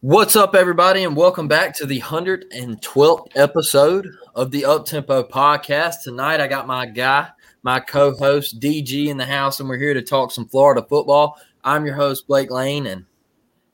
[0.00, 6.02] What's up, everybody, and welcome back to the 112th episode of the Uptempo podcast.
[6.02, 7.28] Tonight, I got my guy,
[7.62, 11.38] my co host, DG, in the house, and we're here to talk some Florida football.
[11.64, 13.06] I'm your host, Blake Lane, and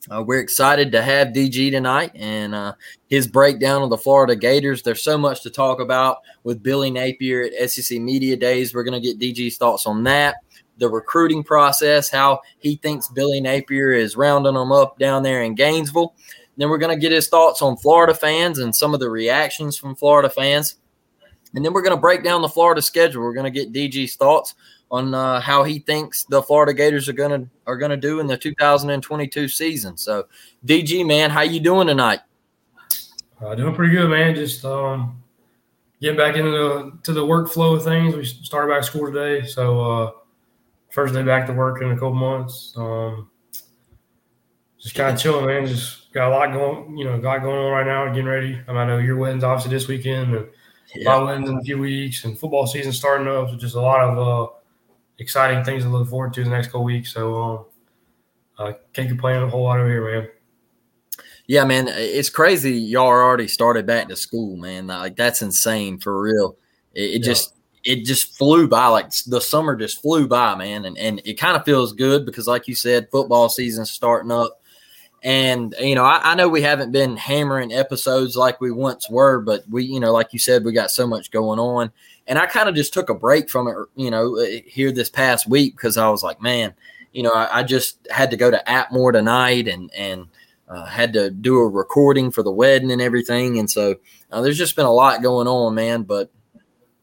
[0.08, 2.74] uh, we're excited to have DG tonight and uh,
[3.08, 4.82] his breakdown of the Florida Gators.
[4.82, 8.72] There's so much to talk about with Billy Napier at SEC Media Days.
[8.72, 10.36] We're going to get DG's thoughts on that
[10.80, 15.54] the recruiting process, how he thinks Billy Napier is rounding them up down there in
[15.54, 16.14] Gainesville.
[16.56, 19.76] Then we're going to get his thoughts on Florida fans and some of the reactions
[19.76, 20.76] from Florida fans.
[21.54, 23.22] And then we're going to break down the Florida schedule.
[23.22, 24.54] We're going to get DG's thoughts
[24.90, 28.20] on uh, how he thinks the Florida Gators are going to are going to do
[28.20, 29.96] in the 2022 season.
[29.96, 30.26] So,
[30.66, 32.20] DG man, how you doing tonight?
[33.40, 34.34] Uh, doing pretty good, man.
[34.34, 35.22] Just um,
[36.00, 38.14] getting back into the to the workflow of things.
[38.14, 40.10] We started back school today, so uh,
[40.90, 42.74] first day back to work in a couple months.
[42.76, 43.30] Um,
[44.78, 45.66] just kind of chilling, man.
[45.66, 48.06] Just got a lot going, you know, got going on right now.
[48.08, 48.60] Getting ready.
[48.66, 50.48] I, mean, I know your wedding's obviously this weekend, and
[50.94, 51.04] yeah.
[51.04, 53.50] my wedding's in a few weeks, and football season starting up.
[53.50, 54.52] So just a lot of uh,
[55.18, 57.12] exciting things to look forward to the next couple weeks.
[57.12, 57.64] So um,
[58.58, 60.28] uh, can't complain a whole lot over here, man.
[61.46, 62.74] Yeah, man, it's crazy.
[62.74, 64.86] Y'all already started back to school, man.
[64.86, 66.56] Like that's insane for real.
[66.94, 67.26] It, it yeah.
[67.26, 71.34] just it just flew by like the summer just flew by man and, and it
[71.34, 74.56] kind of feels good because like you said football season's starting up.
[75.22, 79.40] And you know I, I, know we haven't been hammering episodes like we once were
[79.40, 81.92] but we you know like you said we got so much going on.
[82.26, 85.10] And i kind of just took a break from it you know uh, here this
[85.10, 86.72] past week because i was like man
[87.12, 90.28] you know I, I just had to go to atmore tonight and and
[90.70, 93.58] uh, had to do a recording for the wedding and everything.
[93.58, 93.96] And so
[94.30, 96.30] uh, there's just been a lot going on man but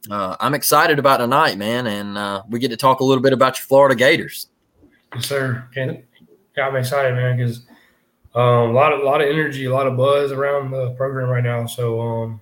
[0.10, 3.34] uh, I'm excited about tonight, man, and uh, we get to talk a little bit
[3.34, 4.48] about your Florida Gators.
[5.14, 5.68] Yes, sir.
[5.76, 6.04] And
[6.56, 7.62] yeah, I'm excited, man, because
[8.36, 11.30] um, a lot of a lot of energy, a lot of buzz around the program
[11.30, 11.66] right now.
[11.66, 12.42] So um,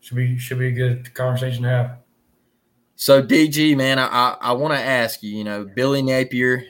[0.00, 1.98] should be should be a good conversation to have.
[2.94, 5.36] So DG, man, I I, I want to ask you.
[5.36, 6.64] You know, Billy Napier.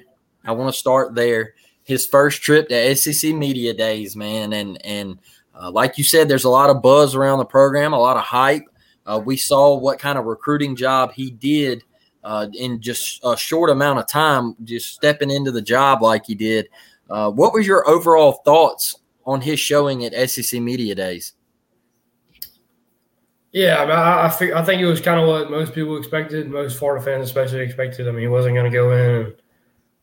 [0.44, 1.54] I want to start there.
[1.82, 5.18] His first trip to SEC Media Days, man, and and
[5.54, 8.22] uh, like you said, there's a lot of buzz around the program, a lot of
[8.22, 8.64] hype.
[9.06, 11.84] Uh, we saw what kind of recruiting job he did
[12.24, 16.34] uh, in just a short amount of time, just stepping into the job like he
[16.34, 16.68] did.
[17.08, 21.34] Uh, what was your overall thoughts on his showing at SEC Media Days?
[23.52, 25.96] Yeah, I, mean, I, I, think, I think it was kind of what most people
[25.96, 28.08] expected, most Florida fans especially expected.
[28.08, 29.34] I mean, he wasn't going to go in and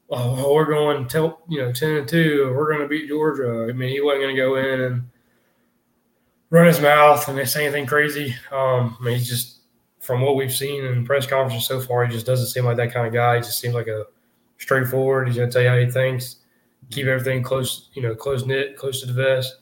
[0.09, 3.67] oh, we're going to you know ten and two, we're going to beat Georgia.
[3.69, 5.09] I mean, he wasn't going to go in and
[6.53, 8.35] run his mouth and say anything crazy.
[8.51, 9.61] Um, I mean, he's just
[9.99, 12.93] from what we've seen in press conferences so far, he just doesn't seem like that
[12.93, 13.37] kind of guy.
[13.37, 14.05] He just seems like a
[14.59, 15.27] straightforward.
[15.27, 16.37] He's going to tell you how he thinks,
[16.91, 19.55] keep everything close, you know, close knit, close to the vest.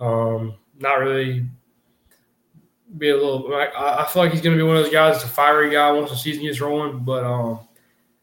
[0.00, 1.46] Um, not really
[2.98, 3.54] be a little.
[3.54, 5.70] I, I, feel like he's going to be one of those guys, that's a fiery
[5.70, 7.60] guy once the season gets rolling, but um,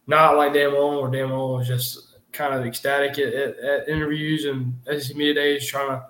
[0.06, 3.90] not like Dan Mullen, or Dan Mullen was just kind of ecstatic at, at, at
[3.90, 6.06] interviews and SEC media days, trying to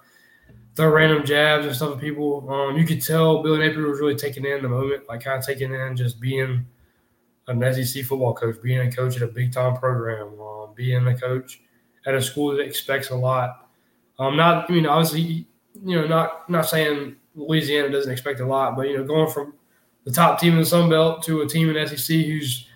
[0.81, 2.49] throw random jabs and stuff at people.
[2.49, 5.45] Um, you could tell Billy Napier was really taking in the moment, like kind of
[5.45, 6.65] taking in just being
[7.47, 11.15] an SEC football coach, being a coach at a big time program, um, being a
[11.15, 11.61] coach
[12.07, 13.69] at a school that expects a lot.
[14.17, 15.47] Um, not I mean obviously
[15.85, 19.53] you know not not saying Louisiana doesn't expect a lot, but you know going from
[20.05, 22.67] the top team in the Sun Belt to a team in SEC who's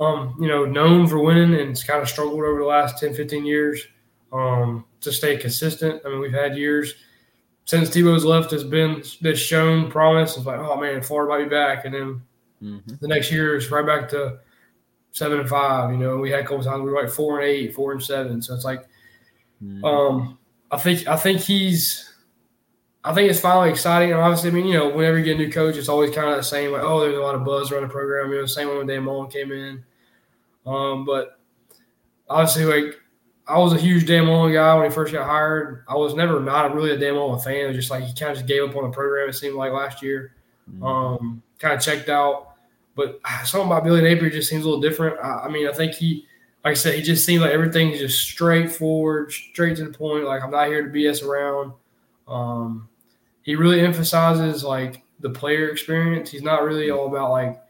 [0.00, 3.14] um, you know known for winning and it's kind of struggled over the last 10,
[3.14, 3.86] 15 years
[4.34, 6.02] um, to stay consistent.
[6.04, 6.94] I mean we've had years
[7.68, 10.38] since Tebow's left has been this shown promise.
[10.38, 12.22] It's like, oh man, Florida might be back, and then
[12.62, 12.94] mm-hmm.
[12.98, 14.38] the next year is right back to
[15.12, 15.90] seven and five.
[15.90, 18.02] You know, we had a couple times we were like four and eight, four and
[18.02, 18.40] seven.
[18.40, 18.88] So it's like,
[19.62, 19.84] mm-hmm.
[19.84, 20.38] um,
[20.70, 22.10] I think I think he's,
[23.04, 24.12] I think it's finally exciting.
[24.12, 26.30] And obviously, I mean, you know, whenever you get a new coach, it's always kind
[26.30, 26.72] of the same.
[26.72, 28.32] Like, oh, there's a lot of buzz around the program.
[28.32, 29.84] You know, same one when Dan Mullen came in.
[30.64, 31.38] Um, but
[32.30, 32.98] obviously, like
[33.48, 35.84] I was a huge Dan Mullen guy when he first got hired.
[35.88, 37.64] I was never not really a Dan Mullen fan.
[37.64, 39.28] It was just like he kind of just gave up on the program.
[39.28, 40.34] It seemed like last year,
[40.70, 40.84] mm-hmm.
[40.84, 42.54] um, kind of checked out.
[42.94, 45.18] But something about Billy Napier just seems a little different.
[45.22, 46.26] I, I, mean, I think he,
[46.64, 50.24] like I said, he just seems like everything's just straightforward, straight to the point.
[50.24, 51.72] Like I'm not here to BS around.
[52.26, 52.88] Um,
[53.42, 56.30] he really emphasizes like the player experience.
[56.30, 57.62] He's not really all about like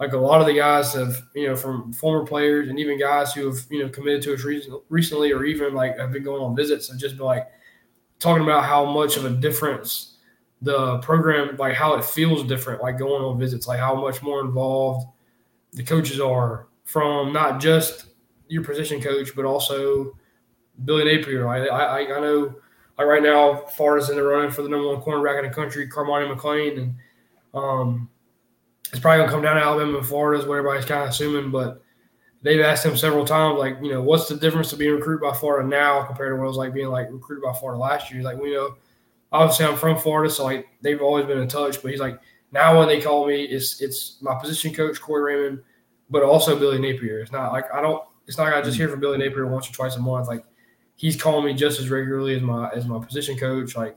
[0.00, 3.32] like a lot of the guys have, you know, from former players and even guys
[3.32, 4.44] who have, you know, committed to us
[4.88, 7.48] recently or even like have been going on visits and just been like
[8.18, 10.18] talking about how much of a difference
[10.62, 14.40] the program, like how it feels different, like going on visits, like how much more
[14.40, 15.06] involved
[15.72, 18.06] the coaches are from not just
[18.48, 20.16] your position coach, but also
[20.84, 21.46] Billy Napier.
[21.48, 22.54] I, I, I know,
[22.96, 25.88] like right now, Florida's in the running for the number one cornerback in the country,
[25.88, 26.94] Cormani McClain, and
[27.54, 28.08] um,
[28.90, 31.50] it's probably gonna come down to Alabama and Florida is what everybody's kind of assuming.
[31.50, 31.82] But
[32.42, 35.36] they've asked him several times, like, you know, what's the difference to being recruited by
[35.36, 38.18] Florida now compared to what it was like being like recruited by Florida last year?
[38.18, 38.76] He's like, we know,
[39.32, 41.82] obviously I'm from Florida, so like they've always been in touch.
[41.82, 42.20] But he's like,
[42.52, 45.62] now when they call me, it's it's my position coach Corey Raymond,
[46.10, 47.20] but also Billy Napier.
[47.20, 48.02] It's not like I don't.
[48.26, 50.28] It's not like I just hear from Billy Napier once or twice a month.
[50.28, 50.44] Like
[50.96, 53.76] he's calling me just as regularly as my as my position coach.
[53.76, 53.96] Like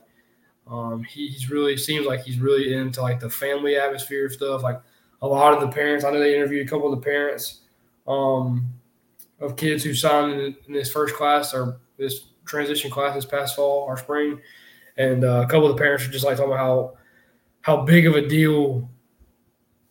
[0.66, 4.62] um, he's really seems like he's really into like the family atmosphere stuff.
[4.62, 4.80] Like
[5.20, 7.60] a lot of the parents, I know they interviewed a couple of the parents
[8.06, 8.72] um,
[9.40, 13.56] of kids who signed in, in, this first class or this transition class this past
[13.56, 14.40] fall or spring,
[14.96, 16.92] and uh, a couple of the parents are just like talking about how
[17.62, 18.88] how big of a deal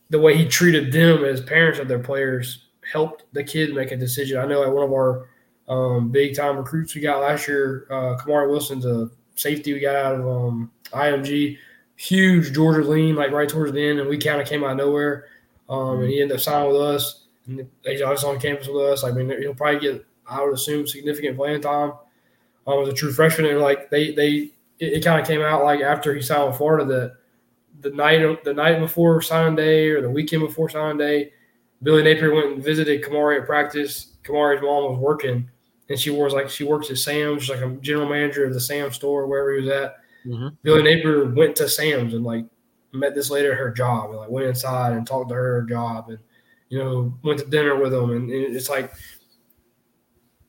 [0.09, 3.97] the way he treated them as parents of their players helped the kids make a
[3.97, 4.37] decision.
[4.37, 5.29] I know like one of our
[5.69, 9.95] um, big time recruits we got last year, uh, Kamari Wilson's a safety we got
[9.95, 11.57] out of um, IMG.
[11.95, 14.77] Huge Georgia lean, like right towards the end, and we kind of came out of
[14.77, 15.25] nowhere.
[15.69, 17.25] Um, and he ended up signing with us.
[17.47, 19.03] And he's obviously on campus with us.
[19.03, 21.93] I mean, he'll probably get, I would assume, significant playing time.
[22.67, 25.63] Um, as a true freshman, and like they they it, it kind of came out
[25.63, 27.15] like after he signed with Florida that
[27.81, 31.31] the night the night before signing day or the weekend before signing day,
[31.81, 34.13] Billy Napier went and visited Kamari at practice.
[34.23, 35.49] Kamari's mom was working,
[35.91, 38.61] and she was like she works at Sam's, she's like a general manager of the
[38.61, 39.95] Sam's store wherever he was at.
[40.25, 40.47] Mm-hmm.
[40.63, 42.45] Billy Napier went to Sam's and like
[42.93, 46.09] met this lady at her job and like went inside and talked to her job
[46.09, 46.19] and
[46.69, 48.93] you know went to dinner with them and, and it's like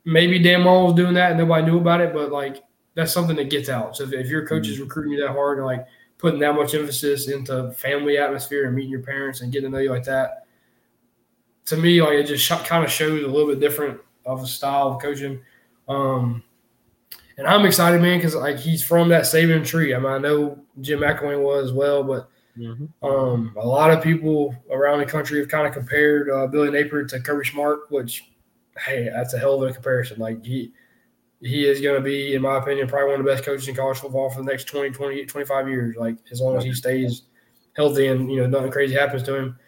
[0.05, 2.63] maybe Dan Mullen was doing that and nobody knew about it, but like
[2.95, 3.97] that's something that gets out.
[3.97, 4.83] So if, if your coach is mm-hmm.
[4.83, 5.85] recruiting you that hard and like
[6.17, 9.81] putting that much emphasis into family atmosphere and meeting your parents and getting to know
[9.81, 10.45] you like that,
[11.65, 14.47] to me, like it just sh- kind of shows a little bit different of a
[14.47, 15.39] style of coaching.
[15.87, 16.43] Um,
[17.37, 19.93] and I'm excited, man, because like he's from that Saban tree.
[19.93, 23.05] I mean, I know Jim McElwain was as well, but mm-hmm.
[23.05, 27.05] um, a lot of people around the country have kind of compared uh, Billy Napier
[27.05, 28.29] to Kirby Smart, which
[28.77, 30.19] hey, that's a hell of a comparison.
[30.19, 30.71] Like he
[31.41, 33.75] he is going to be, in my opinion, probably one of the best coaches in
[33.75, 35.95] college football for the next 20, 20, 25 years.
[35.97, 37.23] Like as long as he stays
[37.75, 39.59] healthy and you know nothing crazy happens to him.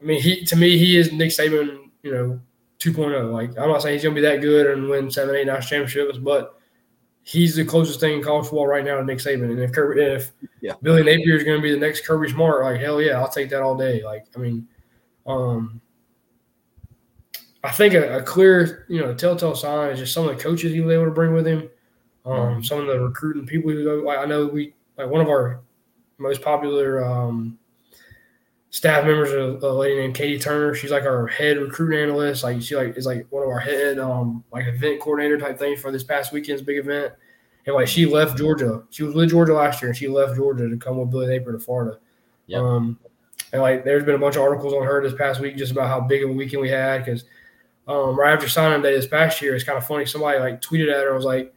[0.00, 2.40] I mean, he to me he is Nick Saban, you know,
[2.82, 3.32] 2.0.
[3.32, 5.68] Like I'm not saying he's going to be that good and win seven, eight national
[5.68, 6.58] championships, but
[7.22, 9.50] he's the closest thing in college football right now to Nick Saban.
[9.50, 10.74] And if Kirby, if yeah.
[10.82, 13.50] Billy Napier is going to be the next Kirby Smart, like hell yeah, I'll take
[13.50, 14.02] that all day.
[14.02, 14.66] Like I mean,
[15.26, 15.80] um,
[17.64, 20.72] I think a, a, clear, you know, telltale sign is just some of the coaches
[20.72, 21.70] he was able to bring with him.
[22.24, 22.62] Um, mm-hmm.
[22.62, 25.60] Some of the recruiting people who like I know we like one of our
[26.18, 27.58] most popular um,
[28.72, 30.74] staff members is a lady named Katie Turner.
[30.74, 32.42] She's like our head recruit analyst.
[32.42, 35.76] Like she like is like one of our head um like event coordinator type thing
[35.76, 37.14] for this past weekend's big event.
[37.66, 38.82] And like she left Georgia.
[38.90, 41.52] She was with Georgia last year and she left Georgia to come with Billy Napier
[41.52, 41.98] to Florida.
[42.46, 42.60] Yep.
[42.60, 42.98] Um
[43.52, 45.88] and like there's been a bunch of articles on her this past week just about
[45.88, 47.24] how big of a weekend we had because
[47.88, 50.06] um, right after signing day this past year, it's kind of funny.
[50.06, 51.52] Somebody like tweeted at her, and was like,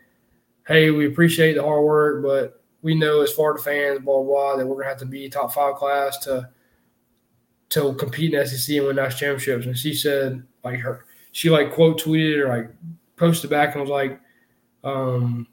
[0.66, 4.56] "Hey, we appreciate the hard work, but we know as Florida fans, blah blah, blah
[4.56, 6.50] that we're gonna have to be top five class to
[7.76, 11.72] to compete in SEC and win national championships." And she said, like her, she like
[11.72, 12.70] quote tweeted or like
[13.16, 14.20] posted back and was like,
[14.84, 15.48] um,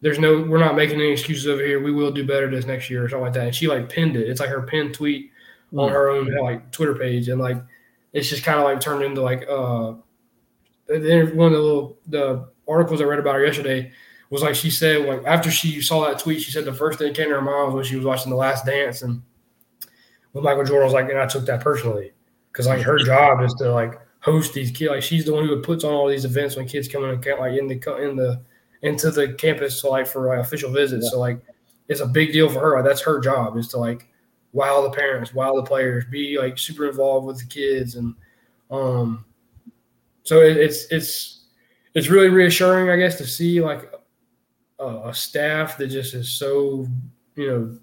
[0.00, 1.82] there's no, we're not making any excuses over here.
[1.82, 3.46] We will do better this next year or something like that.
[3.46, 4.28] And she like pinned it.
[4.28, 5.30] It's like her pinned tweet
[5.76, 7.56] on her own like Twitter page, and like
[8.12, 9.94] it's just kind of like turned into like uh,
[10.86, 13.92] one of the little the articles I read about her yesterday
[14.30, 17.08] was like she said like after she saw that tweet, she said the first thing
[17.08, 19.22] that came to her mind was when she was watching The Last Dance and
[20.32, 22.12] when Michael Jordan was like, and I took that personally
[22.52, 24.90] because like her job is to like host these kids.
[24.90, 27.58] Like she's the one who puts on all these events when kids come in like
[27.58, 28.40] in the in the
[28.82, 31.04] into the campus to like for like official visits.
[31.06, 31.10] Yeah.
[31.10, 31.40] So like
[31.88, 32.76] it's a big deal for her.
[32.76, 34.08] Like, that's her job is to like
[34.52, 38.14] wow the parents, wow the players, be like super involved with the kids, and
[38.70, 39.24] um,
[40.22, 41.46] so it, it's it's
[41.94, 43.92] it's really reassuring, I guess, to see like
[44.78, 46.86] a, a, staff that just is so
[47.34, 47.78] you know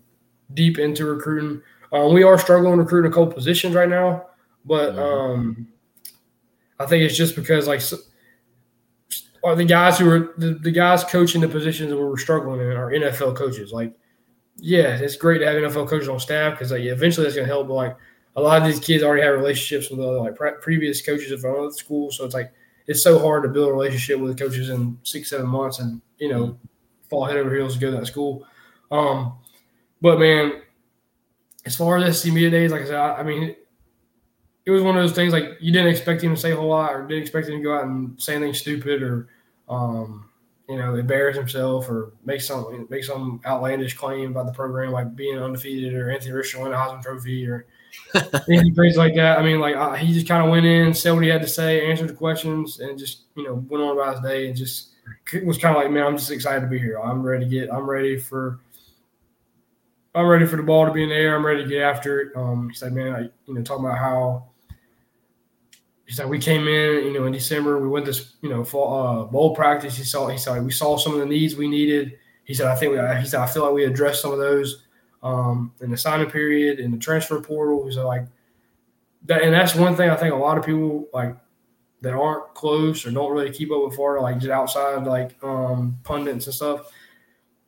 [0.53, 1.61] deep into recruiting.
[1.91, 4.25] Um, we are struggling recruiting a couple positions right now,
[4.65, 4.99] but mm-hmm.
[4.99, 5.67] um,
[6.79, 7.81] I think it's just because like
[9.43, 12.75] are the guys who are the, the guys coaching the positions that we're struggling in
[12.75, 13.71] are NFL coaches.
[13.71, 13.93] Like
[14.57, 17.53] yeah, it's great to have NFL coaches on staff because like, eventually that's going to
[17.53, 17.67] help.
[17.67, 17.97] But like
[18.35, 21.45] a lot of these kids already have relationships with other like pre- previous coaches of
[21.45, 22.51] other schools, so it's like
[22.87, 26.29] it's so hard to build a relationship with coaches in six seven months and you
[26.29, 26.57] know
[27.09, 28.45] fall head over heels to go to that school.
[28.91, 29.37] Um,
[30.01, 30.61] but man,
[31.65, 33.55] as far as SEC media days, like I said, I, I mean,
[34.65, 36.69] it was one of those things like you didn't expect him to say a whole
[36.69, 39.29] lot or didn't expect him to go out and say anything stupid or
[39.69, 40.29] um,
[40.67, 45.15] you know, embarrass himself or make some make some outlandish claim about the program, like
[45.15, 47.67] being undefeated or Anthony Richardson win a Heisman Trophy or
[48.49, 49.37] anything crazy like that.
[49.37, 51.47] I mean, like uh, he just kind of went in, said what he had to
[51.47, 54.89] say, answered the questions, and just you know went on about his day and just
[55.43, 56.99] was kind of like, man, I'm just excited to be here.
[56.99, 57.71] I'm ready to get.
[57.71, 58.59] I'm ready for.
[60.15, 61.35] I'm ready for the ball to be in the air.
[61.35, 62.35] I'm ready to get after it.
[62.35, 64.45] Um, he said, man, I, you know, talking about how
[66.05, 67.79] he said we came in, you know, in December.
[67.79, 69.97] We went this, you know, fall, uh, bowl practice.
[69.97, 72.17] He saw, he said we saw some of the needs we needed.
[72.45, 74.85] He said, I think we, he said I feel like we addressed some of those
[75.23, 77.85] um, in the signing period, in the transfer portal.
[77.85, 78.25] He said like
[79.25, 81.35] that, and that's one thing I think a lot of people like
[82.01, 85.97] that aren't close or don't really keep up with Florida, like just outside like um,
[86.03, 86.91] pundits and stuff.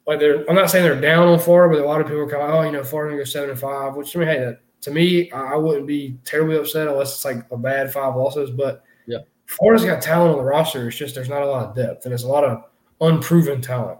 [0.07, 2.29] Like they're, I'm not saying they're down on Florida, but a lot of people are
[2.29, 3.95] kind of, oh, you know, Florida go seven and five.
[3.95, 7.45] Which I mean, hey, that to me, I wouldn't be terribly upset unless it's like
[7.51, 8.49] a bad five losses.
[8.49, 10.87] But yeah, Florida's got talent on the roster.
[10.87, 12.63] It's just there's not a lot of depth, and there's a lot of
[13.01, 13.99] unproven talent.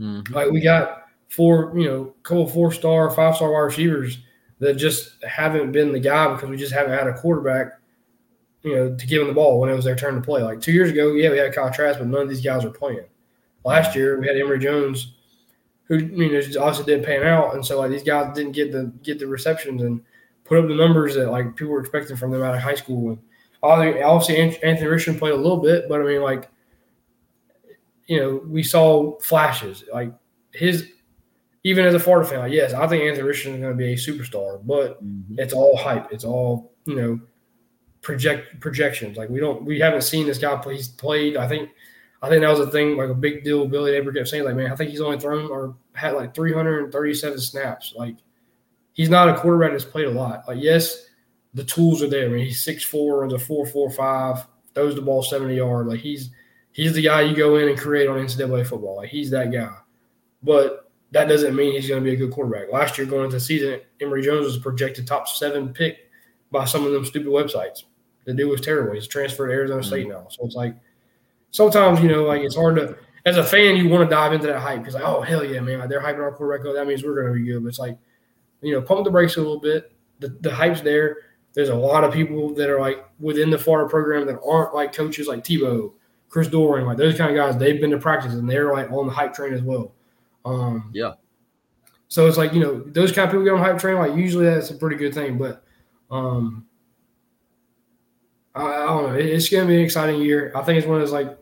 [0.00, 0.34] Mm-hmm.
[0.34, 4.18] Like we got four, you know, couple four star, five star wide receivers
[4.58, 7.74] that just haven't been the guy because we just haven't had a quarterback,
[8.62, 10.42] you know, to give them the ball when it was their turn to play.
[10.42, 12.70] Like two years ago, yeah, we had Kyle Trask, but none of these guys were
[12.70, 13.06] playing.
[13.64, 15.15] Last year, we had Emory Jones
[15.88, 18.92] who you know obviously didn't pan out, and so like these guys didn't get the
[19.02, 20.02] get the receptions and
[20.44, 23.10] put up the numbers that like people were expecting from them out of high school.
[23.10, 23.18] And
[23.62, 26.48] obviously Anthony Richardson played a little bit, but I mean like
[28.06, 30.12] you know we saw flashes like
[30.52, 30.88] his
[31.64, 32.38] even as a Florida fan.
[32.38, 35.34] Like, yes, I think Anthony Richardson is going to be a superstar, but mm-hmm.
[35.38, 36.12] it's all hype.
[36.12, 37.20] It's all you know
[38.02, 39.16] project projections.
[39.16, 40.76] Like we don't we haven't seen this guy play.
[40.76, 41.36] He's played.
[41.36, 41.70] I think
[42.22, 43.66] I think that was a thing, like a big deal.
[43.66, 47.38] Billy Napier kept saying, like, man, I think he's only thrown or had like 337
[47.40, 47.92] snaps.
[47.96, 48.16] Like,
[48.92, 50.44] he's not a quarterback that's played a lot.
[50.48, 51.08] Like, yes,
[51.54, 52.26] the tools are there.
[52.26, 55.86] I mean, he's 6'4, runs a 4.45, throws the ball 70 yard.
[55.86, 56.30] Like, he's
[56.72, 58.96] he's the guy you go in and create on NCAA football.
[58.96, 59.76] Like, he's that guy.
[60.42, 62.72] But that doesn't mean he's going to be a good quarterback.
[62.72, 66.10] Last year, going into the season, Emory Jones was a projected top seven pick
[66.50, 67.84] by some of them stupid websites.
[68.24, 68.94] The dude was terrible.
[68.94, 70.22] He's transferred to Arizona State mm-hmm.
[70.22, 70.28] now.
[70.30, 70.74] So it's like–
[71.50, 74.46] sometimes you know like it's hard to as a fan you want to dive into
[74.46, 77.02] that hype because like oh hell yeah man like they're hyping our quarterback that means
[77.02, 77.98] we're going to be good but it's like
[78.62, 81.18] you know pump the brakes a little bit the, the hype's there
[81.54, 84.92] there's a lot of people that are like within the Florida program that aren't like
[84.92, 85.92] coaches like Tebow
[86.28, 89.06] Chris Doering like those kind of guys they've been to practice and they're like on
[89.06, 89.92] the hype train as well
[90.44, 91.14] um, yeah.
[92.08, 94.44] so it's like you know those kind of people get on hype train like usually
[94.44, 95.64] that's a pretty good thing but
[96.10, 96.66] um
[98.56, 99.18] I, I don't know.
[99.18, 100.52] It's going to be an exciting year.
[100.54, 101.38] I think it's one of those like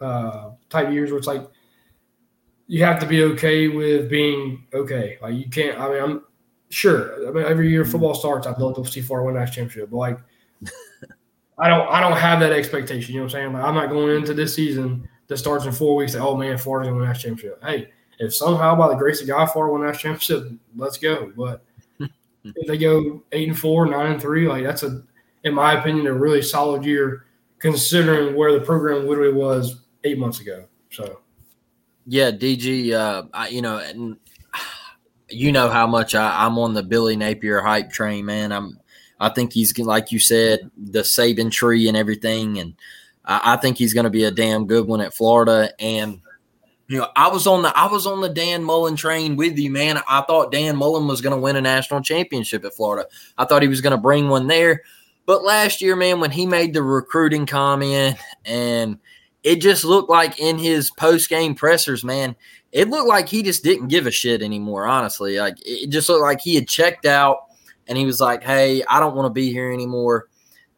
[0.00, 1.48] uh, type years where it's like
[2.66, 5.18] you have to be okay with being okay.
[5.20, 5.78] Like you can't.
[5.78, 6.24] I mean, I'm
[6.68, 7.28] sure.
[7.28, 9.96] I mean, every year football starts, I'd love to see Florida win that championship, but
[9.96, 10.18] like.
[11.58, 13.14] I don't I don't have that expectation.
[13.14, 13.52] You know what I'm saying?
[13.52, 16.12] Like I'm not going into this season that starts in four weeks.
[16.12, 17.62] That, oh man, Florida's gonna win that championship.
[17.62, 21.32] Hey, if somehow by the grace of God Florida win that championship, let's go.
[21.36, 21.64] But
[22.44, 25.02] if they go eight and four, nine and three, like that's a
[25.48, 27.24] in my opinion, a really solid year
[27.58, 30.64] considering where the program literally was eight months ago.
[30.90, 31.18] So,
[32.06, 34.16] yeah, DG, uh, I, you know, and
[35.28, 38.52] you know how much I, I'm on the Billy Napier hype train, man.
[38.52, 38.78] I'm,
[39.18, 42.74] I think he's like you said, the Saban tree and everything, and
[43.24, 45.72] I, I think he's going to be a damn good one at Florida.
[45.80, 46.20] And
[46.86, 49.70] You know, I was on the I was on the Dan Mullen train with you,
[49.70, 50.00] man.
[50.08, 53.06] I thought Dan Mullen was going to win a national championship at Florida.
[53.36, 54.82] I thought he was going to bring one there.
[55.28, 58.16] But last year, man, when he made the recruiting comment
[58.46, 58.98] and
[59.42, 62.34] it just looked like in his post game pressers, man,
[62.72, 65.38] it looked like he just didn't give a shit anymore, honestly.
[65.38, 67.40] Like it just looked like he had checked out
[67.86, 70.28] and he was like, Hey, I don't want to be here anymore.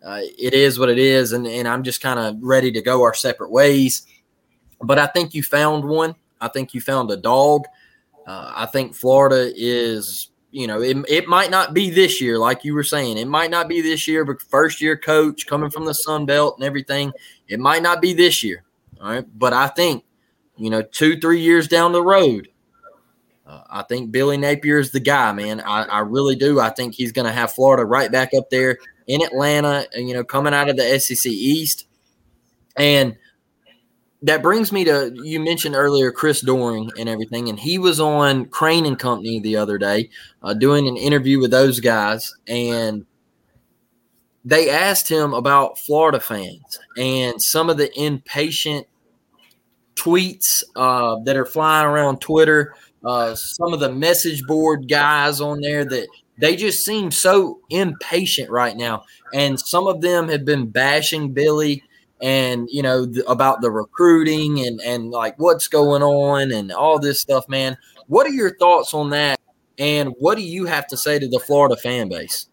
[0.05, 3.03] Uh, it is what it is, and, and I'm just kind of ready to go
[3.05, 4.05] our separate ways.
[4.83, 6.17] But I think you found one.
[6.41, 7.67] I think you found a dog.
[8.27, 12.65] Uh, I think Florida is, you know, it, it might not be this year, like
[12.65, 13.19] you were saying.
[13.19, 16.57] It might not be this year, but first year coach coming from the Sun Belt
[16.57, 17.13] and everything,
[17.49, 18.65] it might not be this year.
[19.01, 19.27] All right.
[19.39, 20.05] But I think,
[20.57, 22.49] you know, two, three years down the road,
[23.47, 25.61] uh, I think Billy Napier is the guy, man.
[25.61, 26.61] I, I really do.
[26.61, 30.25] I think he's going to have Florida right back up there in Atlanta, you know,
[30.25, 31.87] coming out of the SEC East.
[32.77, 33.17] And–
[34.23, 38.47] that brings me to you mentioned earlier Chris Doering and everything, and he was on
[38.47, 40.11] Crane and Company the other day
[40.43, 43.07] uh, doing an interview with those guys, and
[44.45, 48.87] they asked him about Florida fans and some of the impatient
[49.95, 52.75] tweets uh, that are flying around Twitter.
[53.03, 56.07] Uh, some of the message board guys on there that
[56.39, 61.83] they just seem so impatient right now, and some of them have been bashing Billy
[62.21, 66.99] and you know th- about the recruiting and and like what's going on and all
[66.99, 67.77] this stuff man.
[68.07, 69.39] What are your thoughts on that?
[69.79, 72.47] And what do you have to say to the florida fan base?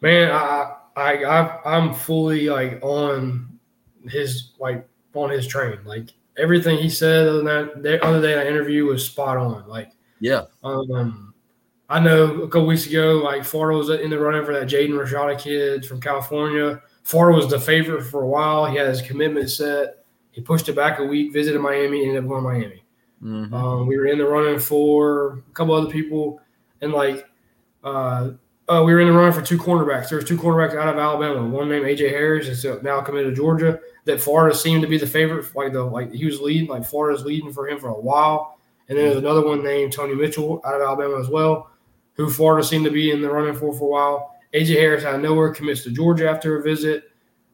[0.00, 3.58] Man i i i am fully like on
[4.08, 5.78] his like on his train.
[5.84, 7.44] Like everything he said than
[7.82, 9.68] that other day that interview was spot on.
[9.68, 9.92] Like
[10.22, 10.44] yeah.
[10.62, 11.34] um
[11.88, 14.92] i know a couple weeks ago like florida was in the running for that jaden
[14.92, 18.66] rashada kid from california Florida was the favorite for a while.
[18.66, 20.04] He had his commitment set.
[20.30, 22.84] He pushed it back a week, visited Miami, ended up going to Miami.
[23.22, 23.54] Mm-hmm.
[23.54, 26.40] Um, we were in the running for a couple other people,
[26.80, 27.28] and like
[27.84, 28.30] uh,
[28.68, 30.08] uh, we were in the running for two cornerbacks.
[30.08, 31.46] There was two cornerbacks out of Alabama.
[31.46, 33.78] One named AJ Harris is now committed to Georgia.
[34.04, 35.54] That Florida seemed to be the favorite.
[35.54, 38.58] Like the like he was leading, like Florida's leading for him for a while.
[38.88, 41.70] And then there's another one named Tony Mitchell out of Alabama as well,
[42.14, 44.31] who Florida seemed to be in the running for for a while.
[44.54, 47.10] AJ Harris out of nowhere commits to Georgia after a visit.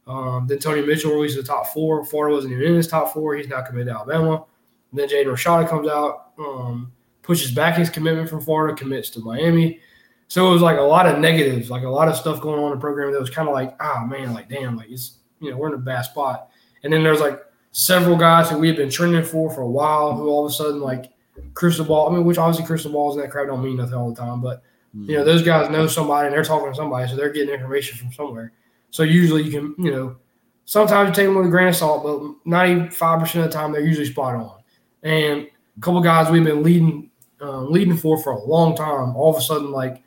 [0.07, 2.05] Um, then Tony Mitchell released the top four.
[2.05, 3.37] Florida wasn't even in his top four.
[3.37, 4.45] He's now committed to Alabama.
[4.91, 9.21] And then Jaden Rashada comes out, um, pushes back his commitment from Florida, commits to
[9.21, 9.81] Miami.
[10.29, 12.73] So it was like a lot of negatives, like a lot of stuff going on
[12.73, 15.19] in the program that was kind of like, ah, oh, man, like, damn, like it's,
[15.41, 16.51] you know, we're in a bad spot.
[16.83, 17.41] And then there's like
[17.73, 20.55] several guys who we had been trending for for a while who all of a
[20.55, 21.13] sudden, like,
[21.55, 24.11] crystal ball, I mean, which obviously crystal balls and that crap don't mean nothing all
[24.11, 24.63] the time, but
[24.95, 27.99] you know, those guys know somebody and they're talking to somebody, so they're getting information
[27.99, 28.53] from somewhere.
[28.91, 30.17] So usually you can, you know,
[30.65, 33.81] sometimes you take them with a grain of salt, but 95% of the time they're
[33.83, 34.59] usually spot on.
[35.03, 35.47] And
[35.77, 39.37] a couple guys we've been leading uh, leading for for a long time, all of
[39.37, 40.03] a sudden like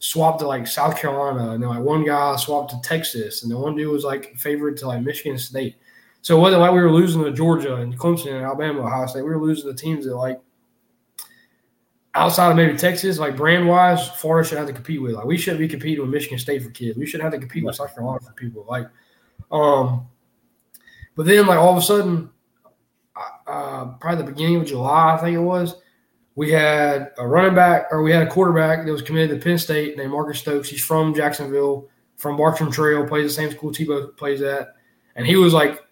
[0.00, 3.56] swapped to like South Carolina, and then like one guy swapped to Texas, and the
[3.56, 5.76] one dude was like favorite to like Michigan State.
[6.20, 9.22] So it wasn't like we were losing to Georgia and Clemson and Alabama, Ohio State,
[9.22, 10.40] we were losing to teams that like
[12.14, 15.12] outside of maybe Texas, like brand wise, Florida should have to compete with.
[15.12, 16.98] Like we shouldn't be competing with Michigan State for kids.
[16.98, 18.66] We shouldn't have to compete with South Carolina for people.
[18.68, 18.88] Like,
[19.50, 20.06] um,
[21.16, 22.30] but then like all of a sudden,
[23.46, 25.74] uh, probably the beginning of July, I think it was,
[26.34, 29.58] we had a running back or we had a quarterback that was committed to Penn
[29.58, 30.68] State named Marcus Stokes.
[30.68, 34.68] He's from Jacksonville, from Bartram Trail, plays the same school Tebow plays at,
[35.16, 35.82] and he was like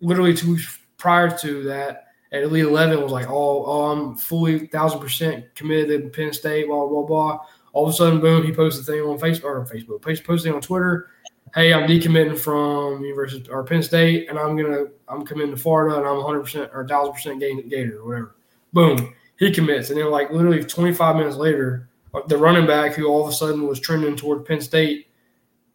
[0.00, 4.60] literally two weeks prior to that at Elite 11 was like, oh, oh I'm fully
[4.60, 7.38] 1,000% committed to Penn State, blah, blah, blah.
[7.72, 10.60] All of a sudden, boom, he posted a thing on Facebook, or Facebook, posting on
[10.60, 11.10] Twitter.
[11.54, 15.96] Hey, I'm decommitting from University or Penn State, and I'm gonna I'm committing to Florida,
[15.96, 18.36] and I'm 100 percent or 1,000 percent Gator or whatever.
[18.72, 23.06] Boom, he commits, and then like literally 25 minutes later, uh, the running back who
[23.06, 25.08] all of a sudden was trending toward Penn State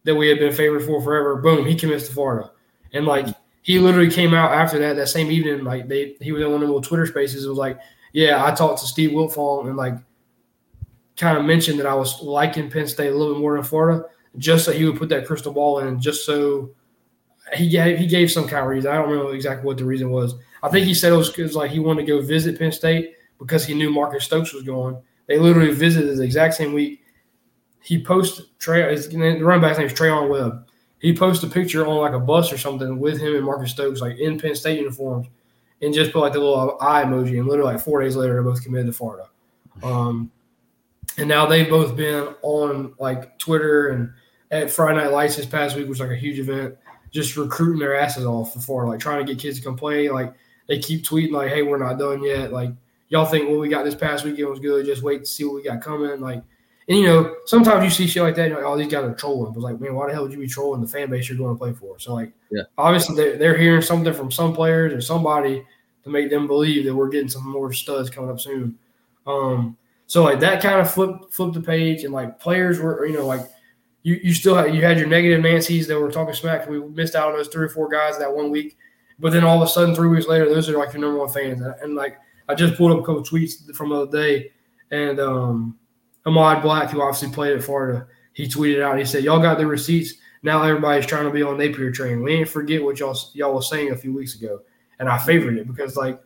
[0.04, 2.50] that we had been favored for forever, boom, he commits to Florida,
[2.92, 3.26] and like
[3.66, 5.64] he literally came out after that that same evening.
[5.64, 7.44] Like they, he was in one of the little Twitter spaces.
[7.44, 7.80] It was like,
[8.12, 9.94] yeah, I talked to Steve Wiltfong and like
[11.16, 14.04] kind of mentioned that I was liking Penn State a little bit more than Florida,
[14.38, 16.70] just so he would put that crystal ball in, just so
[17.54, 18.88] he gave he gave some kind of reason.
[18.88, 20.36] I don't remember exactly what the reason was.
[20.62, 23.14] I think he said it was because like he wanted to go visit Penn State
[23.36, 24.96] because he knew Marcus Stokes was going.
[25.26, 27.02] They literally visited the exact same week.
[27.82, 28.88] He posted Trey.
[28.92, 30.68] His the running back's name is Treyaun Webb
[30.98, 34.00] he posted a picture on like a bus or something with him and Marcus Stokes,
[34.00, 35.26] like in Penn State uniforms,
[35.82, 37.38] and just put like the little eye emoji.
[37.38, 39.28] And literally, like four days later, they're both committed to Florida.
[39.82, 40.30] Um,
[41.18, 44.12] and now they've both been on like Twitter and
[44.50, 46.76] at Friday Night Lights this past week was like a huge event,
[47.10, 50.08] just recruiting their asses off for Florida, like trying to get kids to come play.
[50.08, 50.34] Like
[50.68, 52.70] they keep tweeting like, "Hey, we're not done yet." Like
[53.08, 54.86] y'all think what we got this past weekend was good.
[54.86, 56.20] Just wait to see what we got coming.
[56.20, 56.42] Like,
[56.88, 58.42] and you know, sometimes you see shit like that.
[58.42, 59.52] And you're like, oh, these guys are trolling.
[59.52, 61.54] But like, man, why the hell would you be trolling the fan base you're going
[61.54, 61.98] to play for?
[61.98, 65.64] So like, yeah, obviously they're, they're hearing something from some players or somebody
[66.04, 68.78] to make them believe that we're getting some more studs coming up soon.
[69.26, 73.14] Um, so like that kind of flipped flipped the page, and like players were, you
[73.14, 73.40] know, like
[74.04, 76.68] you you still had you had your negative Nancy's that were talking smack.
[76.68, 78.76] We missed out on those three or four guys that one week,
[79.18, 81.28] but then all of a sudden, three weeks later, those are like your number one
[81.28, 82.18] fans, and, and like
[82.48, 84.52] I just pulled up a couple tweets from the other day,
[84.92, 85.78] and um,
[86.26, 88.98] Ahmad Black, who obviously played at Florida, he tweeted out.
[88.98, 90.14] He said, "Y'all got the receipts.
[90.42, 92.22] Now everybody's trying to be on Napier train.
[92.22, 94.60] We ain't forget what y'all y'all was saying a few weeks ago."
[94.98, 96.20] And I favored it because, like,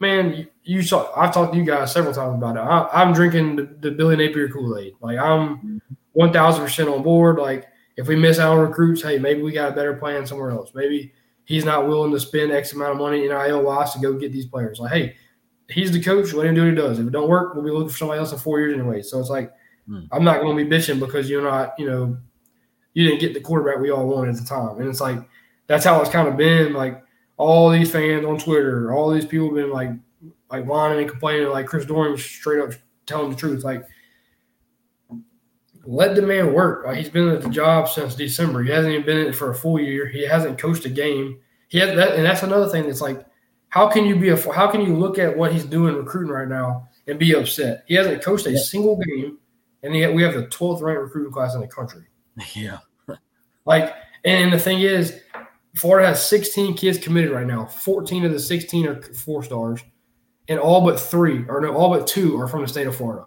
[0.00, 1.12] man, you, saw.
[1.14, 2.60] I've talked to you guys several times about it.
[2.60, 4.94] I, am drinking the, the, Billy Napier Kool Aid.
[5.00, 5.80] Like, I'm
[6.12, 7.38] one thousand percent on board.
[7.38, 10.50] Like, if we miss out on recruits, hey, maybe we got a better plan somewhere
[10.50, 10.72] else.
[10.74, 11.12] Maybe
[11.44, 14.46] he's not willing to spend X amount of money in NIL to go get these
[14.46, 14.80] players.
[14.80, 15.16] Like, hey,
[15.68, 16.32] he's the coach.
[16.32, 16.98] Let him do what he does.
[16.98, 19.02] If it don't work, we'll be looking for somebody else in four years anyway.
[19.02, 19.52] So it's like
[19.86, 20.02] hmm.
[20.12, 22.16] I'm not going to be bitching because you're not, you know,
[22.92, 24.78] you didn't get the quarterback we all wanted at the time.
[24.78, 25.18] And it's like
[25.66, 26.72] that's how it's kind of been.
[26.72, 27.02] Like
[27.36, 29.90] all these fans on Twitter, all these people have been like
[30.50, 31.48] like whining and complaining.
[31.48, 32.72] Like Chris Doering straight up
[33.06, 33.64] telling the truth.
[33.64, 33.86] Like
[35.86, 36.86] let the man work.
[36.86, 38.62] Like he's been at the job since December.
[38.62, 40.06] He hasn't even been in it for a full year.
[40.06, 41.38] He hasn't coached a game.
[41.68, 43.24] He has that, and that's another thing that's like
[43.74, 46.46] how can you be a how can you look at what he's doing recruiting right
[46.46, 47.82] now and be upset?
[47.88, 48.60] He hasn't coached a yeah.
[48.60, 49.38] single game,
[49.82, 52.04] and yet we have the 12th ranked recruiting class in the country.
[52.54, 52.78] Yeah.
[53.64, 53.92] like,
[54.24, 55.20] and the thing is,
[55.74, 57.66] Florida has 16 kids committed right now.
[57.66, 59.82] 14 of the 16 are four stars,
[60.46, 63.26] and all but three, or no, all but two are from the state of Florida.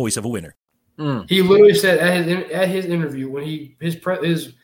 [0.00, 0.56] voice of a winner.
[0.98, 1.28] Mm.
[1.28, 4.54] He literally said at his, at his interview when he his his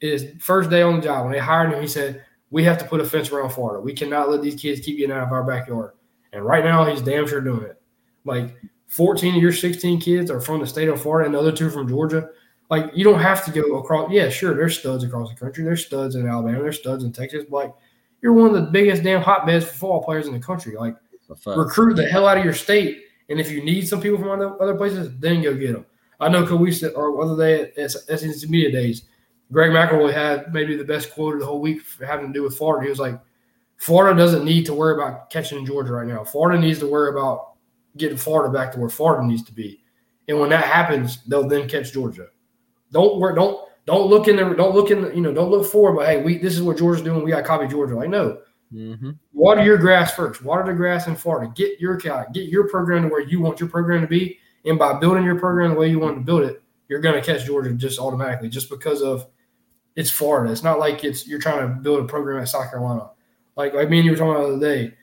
[0.00, 2.84] his first day on the job when they hired him, he said we have to
[2.84, 3.80] put a fence around Florida.
[3.80, 5.92] We cannot let these kids keep getting out of our backyard.
[6.32, 7.80] And right now, he's damn sure doing it.
[8.24, 8.56] Like
[8.88, 11.70] 14 of your 16 kids are from the state of Florida, and the other two
[11.70, 12.28] from Georgia.
[12.68, 14.10] Like you don't have to go across.
[14.10, 15.64] Yeah, sure, there's studs across the country.
[15.64, 16.62] There's studs in Alabama.
[16.62, 17.44] There's studs in Texas.
[17.48, 17.74] But like
[18.22, 20.76] you're one of the biggest damn hotbeds for football players in the country.
[20.76, 20.96] Like
[21.46, 24.60] recruit the hell out of your state and if you need some people from other,
[24.62, 25.86] other places, then go get them.
[26.20, 29.02] I know Coesa uh, or other day at SEC Media Days,
[29.52, 32.56] Greg McElroy had maybe the best quote of the whole week having to do with
[32.56, 32.84] Florida.
[32.84, 33.20] He was like,
[33.76, 36.24] Florida doesn't need to worry about catching Georgia right now.
[36.24, 37.52] Florida needs to worry about
[37.96, 39.82] getting Florida back to where Florida needs to be.
[40.28, 42.28] And when that happens, they'll then catch Georgia.
[42.92, 45.64] Don't worry, don't don't look in there, don't look in the, you know, don't look
[45.64, 47.22] forward, but hey, we this is what Georgia's doing.
[47.22, 47.94] We got to copy Georgia.
[47.94, 48.40] Like, no,
[48.72, 49.10] Mm-hmm.
[49.32, 50.42] Water your grass first.
[50.42, 51.52] Water the grass in Florida.
[51.54, 52.32] Get your cat.
[52.32, 54.38] Get your program to where you want your program to be.
[54.64, 57.24] And by building your program the way you want to build it, you're going to
[57.24, 59.26] catch Georgia just automatically, just because of
[59.94, 60.52] it's Florida.
[60.52, 63.10] It's not like it's you're trying to build a program at South Carolina.
[63.56, 64.94] Like like me and you were talking about the other day.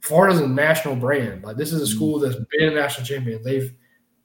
[0.00, 1.42] Florida's a national brand.
[1.42, 1.96] Like this is a mm-hmm.
[1.96, 3.42] school that's been a national champion.
[3.42, 3.72] They've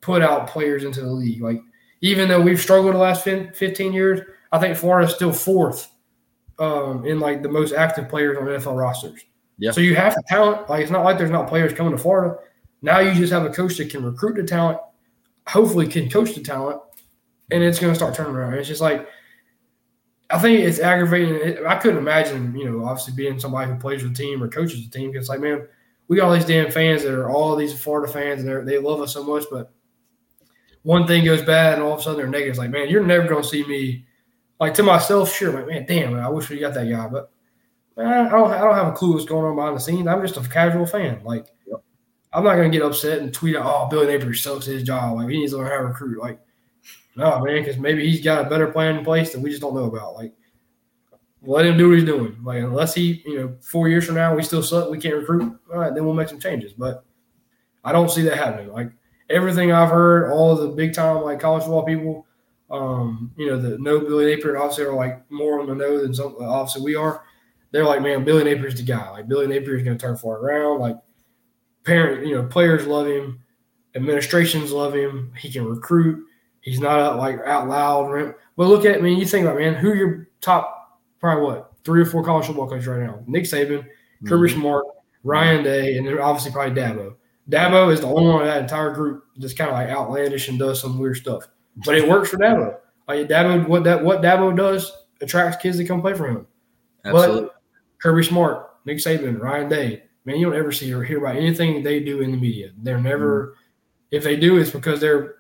[0.02, 1.42] put out players into the league.
[1.42, 1.62] Like
[2.02, 4.20] even though we've struggled the last 15 years,
[4.52, 5.90] I think Florida's still fourth
[6.60, 9.24] um, in like the most active players on NFL rosters.
[9.58, 9.72] Yeah.
[9.72, 10.70] So you have talent.
[10.70, 12.38] Like it's not like there's not players coming to Florida.
[12.82, 14.80] Now you just have a coach that can recruit the talent,
[15.48, 16.82] hopefully can coach the talent,
[17.52, 18.54] and it's going to start turning around.
[18.54, 19.08] It's just like
[20.30, 21.66] I think it's aggravating.
[21.66, 24.88] I couldn't imagine, you know, obviously being somebody who plays with the team or coaches
[24.88, 25.12] the team.
[25.12, 25.68] Because like, man,
[26.08, 29.02] we got all these damn fans that are all these Florida fans, and they love
[29.02, 29.46] us so much.
[29.50, 29.72] But
[30.84, 32.52] one thing goes bad, and all of a sudden they're negative.
[32.52, 34.06] It's like, man, you're never going to see me
[34.60, 37.32] like to myself, sure, like man, damn, I wish we got that guy, but
[37.98, 40.08] man, I don't, I don't have a clue what's going on behind the scenes.
[40.08, 41.22] I'm just a casual fan.
[41.24, 41.84] Like, yep.
[42.34, 45.18] I'm not gonna get upset and tweet out, "Oh, Billy Napier sucks his job.
[45.18, 46.40] Like, he needs to learn how to recruit." Like,
[47.16, 49.76] no, man, because maybe he's got a better plan in place that we just don't
[49.76, 50.16] know about.
[50.16, 50.34] Like,
[51.42, 52.38] let him do what he's doing.
[52.44, 55.58] Like unless he, you know, four years from now we still suck, we can't recruit.
[55.72, 56.74] All right, then we'll make some changes.
[56.74, 57.04] But
[57.84, 58.72] I don't see that happening.
[58.72, 58.92] Like
[59.30, 62.26] everything I've heard, all of the big time like college football people,
[62.72, 66.14] um, you know, the no Billy Napier obviously are like more on the know than
[66.14, 67.24] some obviously we are.
[67.72, 69.10] They're like, man, Billy Napier's the guy.
[69.12, 70.80] Like Billy Napier is going to turn far around.
[70.80, 70.98] Like
[71.84, 73.42] parent, you know, players love him,
[73.96, 75.34] administrations love him.
[75.38, 76.26] He can recruit.
[76.62, 78.36] He's not out, like out loud.
[78.58, 82.02] But look at, I mean, you think about man, who your top probably what three
[82.02, 83.24] or four college football coaches right now?
[83.26, 84.28] Nick Saban, mm-hmm.
[84.28, 84.86] Kirby Smart,
[85.24, 87.16] Ryan Day, and then obviously probably Dabo.
[87.50, 90.60] Dabo is the only one of that entire group that's kind of like outlandish and
[90.60, 91.48] does some weird stuff,
[91.86, 92.78] but it works for Dabo.
[93.08, 96.48] Like Dabo, what that what Dabo does attracts kids to come play for him.
[97.06, 97.42] Absolutely.
[97.42, 97.56] But
[98.00, 101.84] Kirby Smart, Nick Saban, Ryan Day, man, you don't ever see or hear about anything
[101.84, 102.72] they do in the media.
[102.78, 104.16] They're never, mm-hmm.
[104.16, 105.36] if they do, it's because they're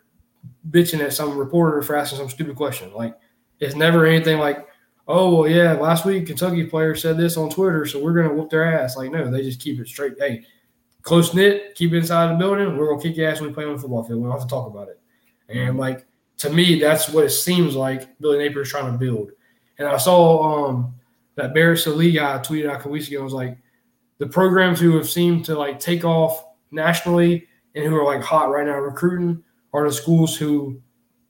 [0.69, 2.93] bitching at some reporter for asking some stupid question.
[2.93, 3.17] Like
[3.59, 4.67] it's never anything like,
[5.07, 8.49] oh well, yeah, last week Kentucky player said this on Twitter, so we're gonna whoop
[8.49, 8.97] their ass.
[8.97, 10.13] Like no, they just keep it straight.
[10.17, 10.43] Hey,
[11.01, 12.77] close knit, keep it inside the building.
[12.77, 14.19] We're gonna kick your ass when we play on the football field.
[14.19, 14.99] We don't have to talk about it.
[15.49, 16.05] And like
[16.39, 19.31] to me, that's what it seems like Billy Napier is trying to build.
[19.77, 20.93] And I saw um,
[21.35, 23.23] that Barrett Sallee guy tweeted out a couple weeks ago.
[23.23, 23.57] was like
[24.17, 28.49] the programs who have seemed to like take off nationally and who are like hot
[28.49, 30.81] right now recruiting are the schools who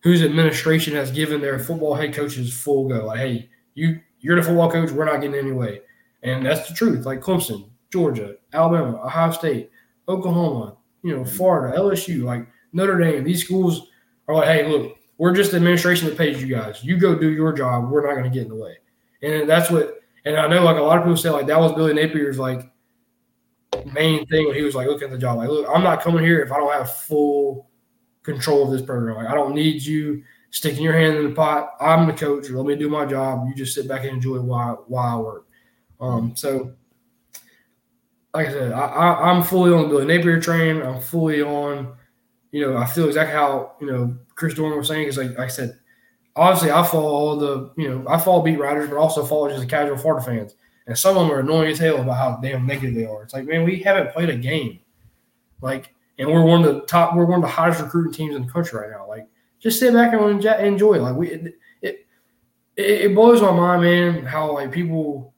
[0.01, 3.05] whose administration has given their football head coaches full go.
[3.05, 5.81] Like, hey, you you're the football coach, we're not getting any way.
[6.23, 7.05] And that's the truth.
[7.05, 9.71] Like Clemson, Georgia, Alabama, Ohio State,
[10.07, 13.87] Oklahoma, you know, Florida, LSU, like Notre Dame, these schools
[14.27, 16.81] are like, hey, look, we're just administration that pays you guys.
[16.81, 17.91] You go do your job.
[17.91, 18.77] We're not going to get in the way.
[19.21, 21.73] And that's what, and I know like a lot of people say like that was
[21.73, 22.71] Billy Napier's like
[23.93, 25.37] main thing when he was like looking at the job.
[25.37, 27.69] Like, look, I'm not coming here if I don't have full
[28.23, 29.17] control of this program.
[29.17, 31.73] Like, I don't need you sticking your hand in the pot.
[31.81, 32.49] I'm the coach.
[32.49, 33.45] Let me do my job.
[33.45, 35.47] You just sit back and enjoy while while I work.
[35.99, 36.71] Um, so,
[38.33, 40.81] like I said, I, am fully on the Billy Napier train.
[40.81, 41.97] I'm fully on.
[42.51, 45.03] You know, I feel exactly how you know Chris Doering was saying.
[45.03, 45.77] because, like, like I said,
[46.35, 49.61] obviously I follow all the you know I follow beat writers, but also follow just
[49.61, 50.55] the casual Florida fans.
[50.89, 53.21] And some of them are annoying as hell about how damn negative they are.
[53.21, 54.79] It's like, man, we haven't played a game.
[55.61, 58.47] Like, and we're one of the top, we're one of the hottest recruiting teams in
[58.47, 59.07] the country right now.
[59.07, 59.27] Like,
[59.59, 60.99] just sit back and enjoy.
[60.99, 62.07] Like, we, it, it,
[62.75, 65.35] it blows my mind, man, how like people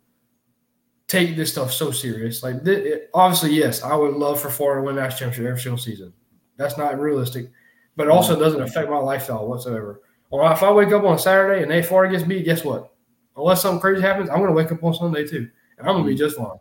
[1.08, 2.44] take this stuff so serious.
[2.44, 5.78] Like, it, obviously, yes, I would love for Florida to win national championship every single
[5.78, 6.14] season.
[6.62, 7.52] That's not realistic,
[7.96, 10.02] but it also doesn't affect my lifestyle whatsoever.
[10.30, 12.92] Or if I wake up on a Saturday and they Florida gets beat, guess what?
[13.38, 16.04] unless something crazy happens, I'm going to wake up on Sunday too, and I'm going
[16.04, 16.20] to be mm-hmm.
[16.20, 16.60] just fine.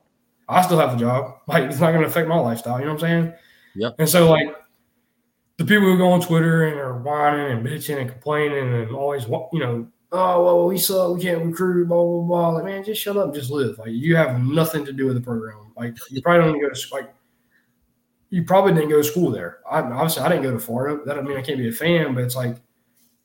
[0.49, 1.37] I still have a job.
[1.47, 2.79] Like it's not going to affect my lifestyle.
[2.79, 3.35] You know what I'm saying?
[3.75, 3.91] Yeah.
[3.99, 4.55] And so like
[5.57, 9.27] the people who go on Twitter and are whining and bitching and complaining and always
[9.27, 13.01] you know oh well we suck we can't recruit blah blah blah like man just
[13.01, 15.95] shut up and just live like you have nothing to do with the program like
[16.11, 17.15] you probably don't even go to like
[18.31, 21.14] you probably didn't go to school there I, obviously I didn't go to Florida that
[21.14, 22.57] doesn't mean I can't be a fan but it's like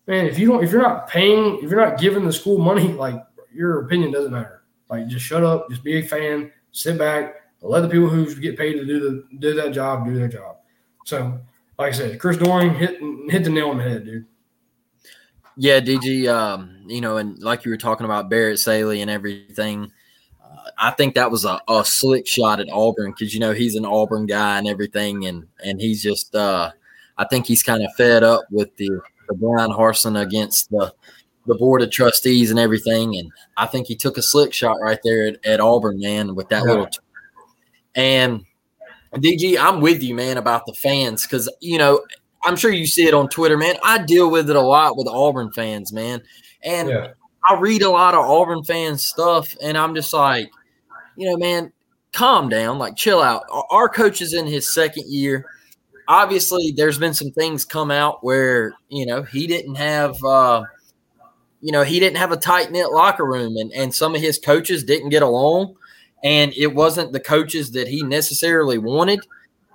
[0.07, 2.87] man if you don't if you're not paying if you're not giving the school money
[2.93, 3.23] like
[3.55, 4.63] your opinion doesn't matter.
[4.89, 8.57] Like just shut up, just be a fan, sit back, let the people who get
[8.57, 10.57] paid to do the do that job do their job.
[11.05, 11.39] So,
[11.79, 14.25] like I said, Chris Doering hit hit the nail on the head, dude.
[15.57, 16.27] Yeah, DG.
[16.27, 19.91] Um, you know, and like you were talking about Barrett Sallee and everything.
[20.77, 23.85] I think that was a, a slick shot at Auburn because you know he's an
[23.85, 26.35] Auburn guy and everything, and and he's just.
[26.35, 26.71] Uh,
[27.17, 28.89] I think he's kind of fed up with the
[29.27, 30.93] the Bryan Harsin against the
[31.45, 33.15] the board of trustees and everything.
[33.15, 36.49] And I think he took a slick shot right there at, at Auburn, man, with
[36.49, 36.69] that yeah.
[36.69, 36.87] little.
[36.87, 36.99] T-
[37.95, 38.45] and
[39.13, 42.03] DG, I'm with you, man, about the fans because you know
[42.43, 43.75] I'm sure you see it on Twitter, man.
[43.83, 46.21] I deal with it a lot with Auburn fans, man,
[46.63, 47.07] and yeah.
[47.47, 50.49] I read a lot of Auburn fans stuff, and I'm just like,
[51.15, 51.71] you know, man,
[52.13, 53.43] calm down, like chill out.
[53.69, 55.45] Our coach is in his second year.
[56.07, 60.15] Obviously, there's been some things come out where you know he didn't have.
[60.23, 60.63] Uh,
[61.65, 64.37] you know, he didn't have a tight knit locker room and, and some of his
[64.37, 65.75] coaches didn't get along.
[66.23, 69.25] And it wasn't the coaches that he necessarily wanted.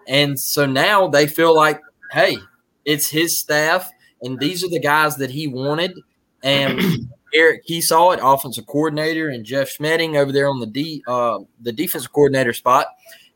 [0.06, 1.80] And so now they feel like,
[2.12, 2.38] hey,
[2.84, 3.90] it's his staff
[4.22, 5.98] and these are the guys that he wanted.
[6.44, 6.80] And
[7.34, 12.12] Eric Kiesau, offensive coordinator, and Jeff Schmedding over there on the D uh, the defensive
[12.12, 12.86] coordinator spot.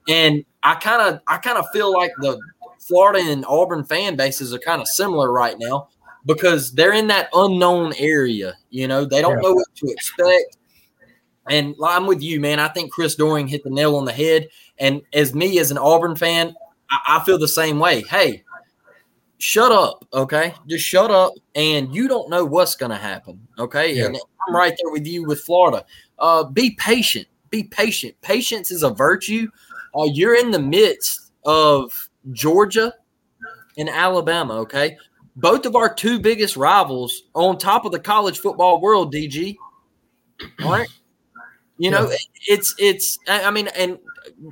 [0.08, 2.38] And I kind of I kind of feel like the
[2.80, 5.88] Florida and Auburn fan bases are kind of similar right now
[6.26, 8.56] because they're in that unknown area.
[8.70, 9.48] You know, they don't yeah.
[9.48, 10.58] know what to expect.
[11.48, 12.58] And I'm with you, man.
[12.58, 14.48] I think Chris Doering hit the nail on the head.
[14.78, 16.54] And as me, as an Auburn fan,
[16.90, 18.02] I, I feel the same way.
[18.02, 18.43] Hey,
[19.38, 20.54] shut up, okay?
[20.66, 23.94] Just shut up, and you don't know what's going to happen, okay?
[23.94, 24.06] Yeah.
[24.06, 25.84] And I'm right there with you with Florida.
[26.18, 27.26] Uh, be patient.
[27.50, 28.14] Be patient.
[28.20, 29.48] Patience is a virtue.
[29.96, 32.92] Uh, you're in the midst of Georgia
[33.76, 34.96] and Alabama, okay?
[35.36, 39.56] Both of our two biggest rivals on top of the college football world, DG.
[40.62, 40.88] All right.
[41.76, 42.08] You know,
[42.46, 43.98] it's it's I I mean, and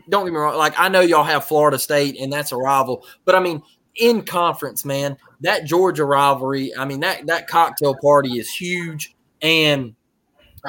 [0.09, 3.07] don't get me wrong, like I know y'all have Florida State and that's a rival,
[3.25, 3.63] but I mean,
[3.97, 9.15] in conference, man, that Georgia rivalry, I mean, that that cocktail party is huge.
[9.41, 9.95] And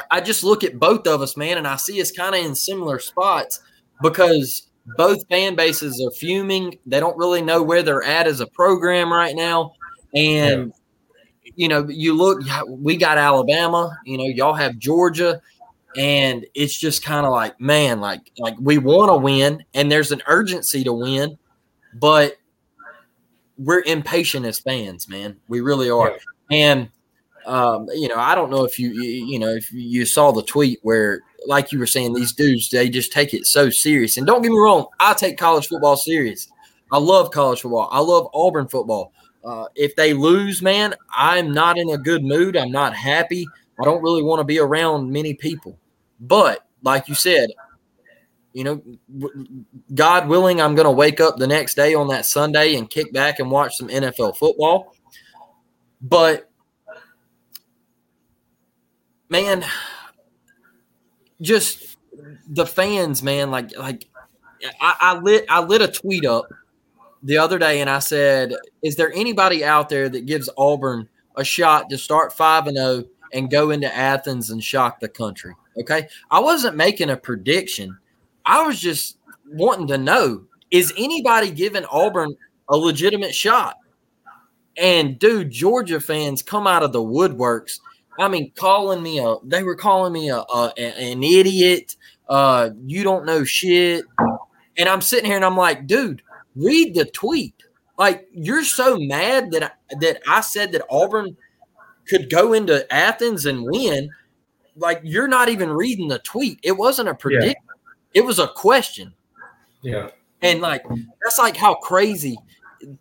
[0.09, 2.55] I just look at both of us, man, and I see us kind of in
[2.55, 3.59] similar spots
[4.01, 6.77] because both fan bases are fuming.
[6.85, 9.73] They don't really know where they're at as a program right now.
[10.15, 10.73] And
[11.55, 15.41] you know, you look, we got Alabama, you know, y'all have Georgia,
[15.95, 20.11] and it's just kind of like, man, like, like we want to win, and there's
[20.11, 21.37] an urgency to win,
[21.93, 22.37] but
[23.57, 25.37] we're impatient as fans, man.
[25.47, 26.17] We really are.
[26.51, 26.89] And
[27.45, 30.79] um, you know, I don't know if you, you know, if you saw the tweet
[30.81, 34.17] where, like you were saying, these dudes they just take it so serious.
[34.17, 36.47] And don't get me wrong, I take college football serious.
[36.91, 37.89] I love college football.
[37.91, 39.11] I love Auburn football.
[39.43, 42.55] Uh, if they lose, man, I'm not in a good mood.
[42.55, 43.45] I'm not happy.
[43.79, 45.77] I don't really want to be around many people.
[46.21, 47.49] But like you said,
[48.53, 48.81] you know,
[49.93, 53.11] God willing, I'm going to wake up the next day on that Sunday and kick
[53.11, 54.95] back and watch some NFL football.
[56.01, 56.49] But
[59.29, 59.65] man,
[61.41, 61.97] just
[62.47, 64.05] the fans, man, like like
[64.79, 66.45] I, I lit I lit a tweet up
[67.23, 71.43] the other day and I said, Is there anybody out there that gives Auburn a
[71.43, 75.55] shot to start five and zero and go into Athens and shock the country?
[75.79, 76.07] Okay.
[76.29, 77.97] I wasn't making a prediction.
[78.45, 82.35] I was just wanting to know is anybody giving Auburn
[82.67, 83.77] a legitimate shot?
[84.75, 87.79] And dude, Georgia fans come out of the woodworks.
[88.19, 91.95] I mean, calling me a they were calling me a, a an idiot.
[92.27, 94.05] Uh, you don't know shit.
[94.77, 96.23] And I'm sitting here and I'm like, dude,
[96.55, 97.55] read the tweet.
[97.97, 101.37] Like you're so mad that I, that I said that Auburn
[102.07, 104.09] could go into Athens and win.
[104.75, 106.59] Like you're not even reading the tweet.
[106.63, 107.53] It wasn't a prediction.
[108.13, 109.13] It was a question.
[109.81, 110.09] Yeah.
[110.41, 110.83] And like
[111.23, 112.37] that's like how crazy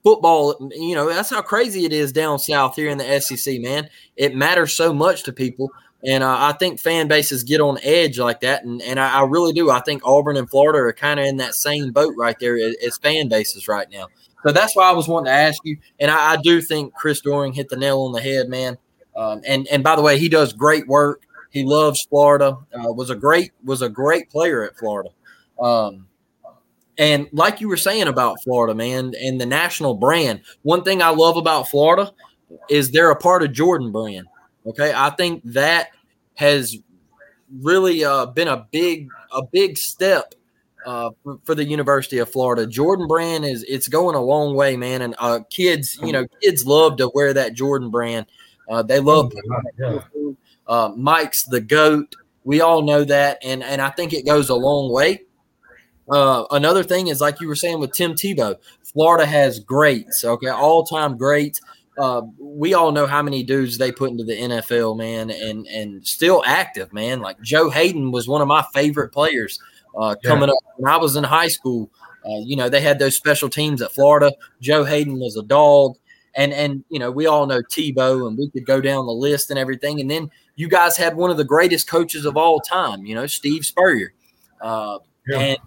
[0.02, 3.88] football, you know, that's how crazy it is down south here in the SEC, man.
[4.16, 5.70] It matters so much to people.
[6.04, 8.64] And uh, I think fan bases get on edge like that.
[8.64, 9.70] And, and I, I really do.
[9.70, 12.74] I think Auburn and Florida are kind of in that same boat right there as,
[12.84, 14.08] as fan bases right now.
[14.44, 15.78] So that's why I was wanting to ask you.
[16.00, 18.76] And I, I do think Chris Doering hit the nail on the head, man.
[19.14, 21.22] Um, and and by the way, he does great work.
[21.52, 22.56] He loves Florida.
[22.74, 25.10] Uh, was a great was a great player at Florida.
[25.60, 26.08] Um,
[26.98, 31.10] and like you were saying about Florida, man, and the national brand, one thing I
[31.10, 32.12] love about Florida
[32.68, 34.26] is they're a part of Jordan brand.
[34.66, 34.92] Okay.
[34.94, 35.90] I think that
[36.34, 36.76] has
[37.60, 40.34] really uh, been a big, a big step
[40.86, 42.66] uh, for, for the University of Florida.
[42.66, 45.02] Jordan brand is it's going a long way, man.
[45.02, 48.26] And uh, kids, you know, kids love to wear that Jordan brand.
[48.68, 49.32] Uh, they love
[49.78, 50.00] Yeah.
[50.72, 52.14] uh, Mike's the goat.
[52.44, 55.22] We all know that, and and I think it goes a long way.
[56.10, 58.56] Uh, another thing is like you were saying with Tim Tebow,
[58.92, 60.24] Florida has greats.
[60.24, 61.60] Okay, all time greats.
[61.98, 66.06] Uh, we all know how many dudes they put into the NFL, man, and and
[66.06, 67.20] still active, man.
[67.20, 69.60] Like Joe Haden was one of my favorite players
[69.96, 70.30] uh, Yeah.
[70.30, 71.90] coming up when I was in high school.
[72.24, 74.32] Uh, you know, they had those special teams at Florida.
[74.60, 75.96] Joe Haden was a dog,
[76.34, 79.50] and and you know we all know Tebow, and we could go down the list
[79.50, 80.00] and everything.
[80.00, 83.26] And then you guys had one of the greatest coaches of all time, you know,
[83.26, 84.12] Steve Spurrier.
[84.60, 85.38] Uh, Yeah.
[85.38, 85.58] And-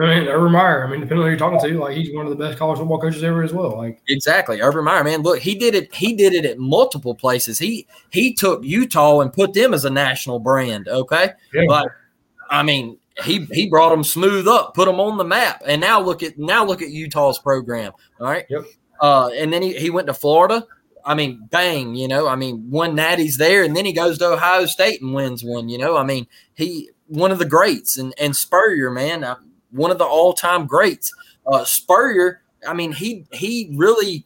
[0.00, 0.84] I mean, Urban Meyer.
[0.84, 2.78] I mean, depending on who you're talking to, like he's one of the best college
[2.80, 3.76] football coaches ever as well.
[3.76, 5.22] Like, Exactly, Urban Meyer, man.
[5.22, 5.94] Look, he did it.
[5.94, 7.58] He did it at multiple places.
[7.60, 10.88] He he took Utah and put them as a national brand.
[10.88, 11.88] Okay, yeah, like
[12.50, 16.00] I mean, he he brought them smooth up, put them on the map, and now
[16.00, 17.92] look at now look at Utah's program.
[18.20, 18.64] All right, Yep.
[19.04, 20.66] Uh, and then he, he went to Florida.
[21.04, 22.26] I mean, bang, you know.
[22.26, 25.68] I mean, one natty's there, and then he goes to Ohio State and wins one.
[25.68, 29.36] You know, I mean, he one of the greats, and and Spurrier, man, uh,
[29.72, 31.12] one of the all time greats.
[31.46, 34.24] Uh, Spurrier, I mean, he he really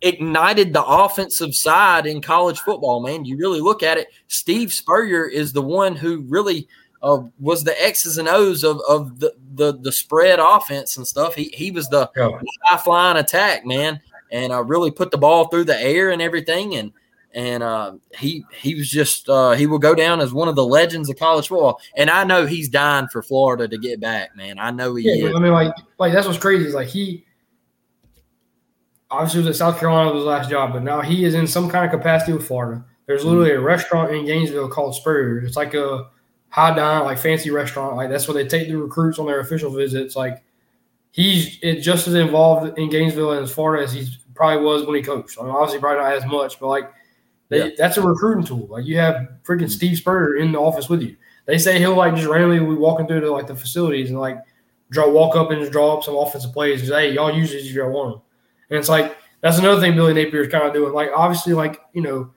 [0.00, 3.26] ignited the offensive side in college football, man.
[3.26, 6.66] You really look at it, Steve Spurrier is the one who really
[7.02, 11.34] uh, was the X's and O's of, of the, the the spread offense and stuff.
[11.34, 12.30] He he was the yeah.
[12.64, 16.76] high flying attack, man, and uh, really put the ball through the air and everything.
[16.76, 16.92] And
[17.34, 20.64] and uh, he he was just uh, he will go down as one of the
[20.64, 21.80] legends of college football.
[21.96, 24.58] And I know he's dying for Florida to get back, man.
[24.58, 25.36] I know he Yeah, is.
[25.36, 27.24] I mean, like, like that's what's crazy is like he,
[29.10, 31.68] obviously was at South Carolina was his last job, but now he is in some
[31.70, 32.84] kind of capacity with Florida.
[33.06, 35.38] There's literally a restaurant in Gainesville called Spurrier.
[35.38, 36.10] It's like a
[36.48, 37.96] high dine, like fancy restaurant.
[37.96, 40.16] Like that's where they take the recruits on their official visits.
[40.16, 40.42] Like
[41.12, 45.38] he's just as involved in Gainesville as far as he probably was when he coached.
[45.38, 46.92] I mean, obviously, probably not as much, but like
[47.48, 47.70] they, yeah.
[47.76, 48.66] that's a recruiting tool.
[48.70, 51.16] Like you have freaking Steve Spurrier in the office with you.
[51.46, 54.38] They say he'll like just randomly be walking through to like the facilities and like
[54.90, 56.86] draw walk up and just draw up some offensive plays.
[56.86, 58.22] Say, hey, y'all use these if y'all want them.
[58.70, 60.92] And it's like that's another thing Billy Napier is kind of doing.
[60.92, 62.30] Like obviously, like you know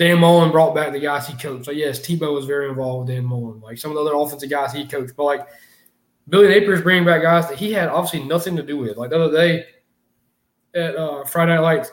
[0.00, 1.66] Dan Mullen brought back the guys he coached.
[1.66, 3.60] So yes, Tebow was very involved with Dan Mullen.
[3.60, 5.46] Like some of the other offensive guys he coached, but like
[6.26, 8.96] Billy Napier bringing back guys that he had obviously nothing to do with.
[8.96, 9.66] Like the other day
[10.74, 11.92] at uh, Friday Night Lights,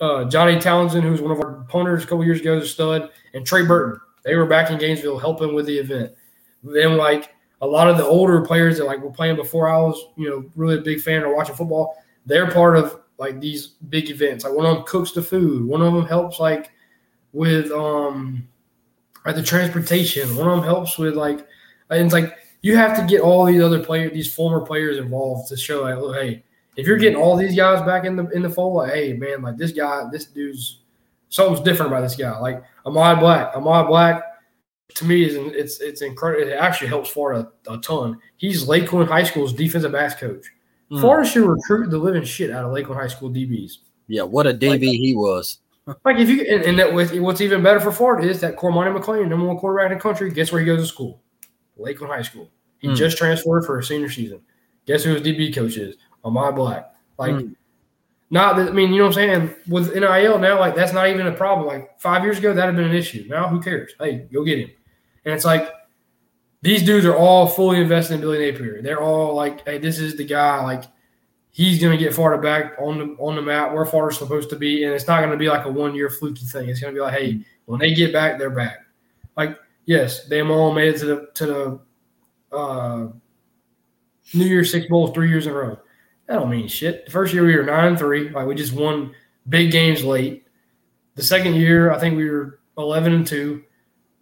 [0.00, 3.44] uh, Johnny Townsend, who was one of our punters a couple years ago, stud, and
[3.44, 4.00] Trey Burton.
[4.24, 6.12] They were back in Gainesville helping with the event.
[6.62, 10.02] Then like a lot of the older players that like were playing before I was,
[10.16, 14.08] you know, really a big fan or watching football, they're part of like these big
[14.08, 14.42] events.
[14.42, 16.70] Like one of them cooks the food, one of them helps like
[17.32, 18.46] with um
[19.24, 20.36] like the transportation.
[20.36, 21.46] One of them helps with like
[21.90, 25.48] and it's like you have to get all these other players, these former players involved
[25.48, 26.44] to show like, look, hey,
[26.76, 29.42] if you're getting all these guys back in the in the fold, like, hey man,
[29.42, 30.80] like this guy, this dude's
[31.28, 32.38] something's different about this guy.
[32.38, 34.22] Like Ahmad Black, Ahmad Black
[34.94, 36.48] to me is it's it's incredible.
[36.48, 38.18] It actually helps Florida a, a ton.
[38.36, 40.46] He's Lakeland High School's defensive backs coach.
[40.90, 41.00] Mm.
[41.00, 43.78] Florida should recruit the living shit out of Lakeland High School DBs.
[44.08, 45.58] Yeah, what a DB like, he was.
[46.04, 48.96] Like if you and, and that with what's even better for Florida is that Cormani
[48.96, 51.20] McClain, number one quarterback in the country, guess where he goes to school?
[51.76, 52.50] Lakeland High School.
[52.78, 52.96] He mm.
[52.96, 54.40] just transferred for a senior season.
[54.86, 55.96] Guess who his DB coach is?
[56.24, 56.94] Ahmad Black.
[57.18, 57.54] Like, mm.
[58.30, 59.54] not that I mean, you know what I'm saying?
[59.68, 61.66] With NIL now, like that's not even a problem.
[61.66, 63.26] Like five years ago, that'd have been an issue.
[63.28, 63.92] Now, who cares?
[63.98, 64.70] Hey, go get him.
[65.24, 65.72] And it's like
[66.62, 68.82] these dudes are all fully invested in Billy Napier.
[68.82, 70.62] They're all like, hey, this is the guy.
[70.62, 70.84] Like
[71.52, 74.56] he's going to get Florida back on the on the map where Florida's supposed to
[74.56, 76.68] be, and it's not going to be like a one year fluky thing.
[76.68, 78.78] It's going to be like, hey, when they get back, they're back.
[79.36, 83.08] Like yes, they all made it to the to the uh,
[84.34, 85.78] New Year's Six Bowl three years in a row.
[86.26, 87.06] That don't mean shit.
[87.06, 89.14] The first year we were nine three, like we just won
[89.48, 90.46] big games late.
[91.14, 93.64] The second year, I think we were eleven and two,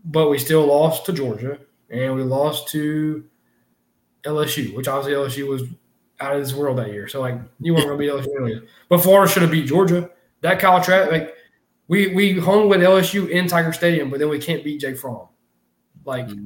[0.05, 1.59] but we still lost to Georgia
[1.91, 3.25] and we lost to
[4.25, 5.63] LSU, which obviously LSU was
[6.21, 7.09] out of this world that year.
[7.09, 8.67] So like you weren't going to beat LSU.
[8.89, 10.11] But Florida should have beat Georgia.
[10.43, 11.35] That Kyle Trask, like
[11.89, 15.29] we we hung with LSU in Tiger Stadium, but then we can't beat Jake Fromm.
[16.05, 16.45] Like, mm-hmm.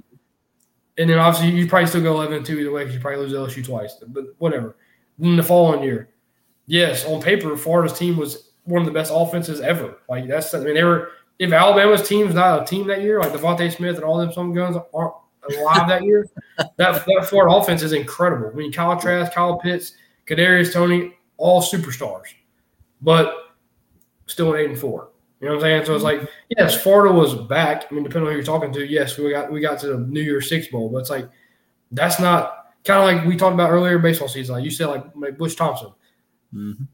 [0.98, 3.32] and then obviously you probably still go 11 2 either way because you probably lose
[3.32, 3.96] LSU twice.
[4.06, 4.76] But whatever.
[5.18, 6.10] Then the following year,
[6.66, 9.98] yes, on paper, Florida's team was one of the best offenses ever.
[10.08, 13.32] Like that's I mean they were if Alabama's team's not a team that year, like
[13.32, 15.14] DeVonta Smith and all them some guns aren't
[15.48, 16.28] alive that year.
[16.76, 18.50] That that Florida offense is incredible.
[18.52, 19.92] I mean, Kyle Trask, Kyle Pitts,
[20.26, 22.34] Kadarius Toney, all superstars,
[23.00, 23.34] but
[24.26, 25.10] still an eight and four.
[25.40, 25.84] You know what I'm saying?
[25.84, 26.26] So it's like,
[26.56, 27.86] yes, Florida was back.
[27.90, 29.98] I mean, depending on who you're talking to, yes, we got we got to the
[29.98, 31.28] New Year's Six Bowl, but it's like
[31.92, 34.54] that's not kind of like we talked about earlier baseball season.
[34.54, 35.92] Like you said, like, like Butch Thompson.
[36.54, 36.84] Mm-hmm.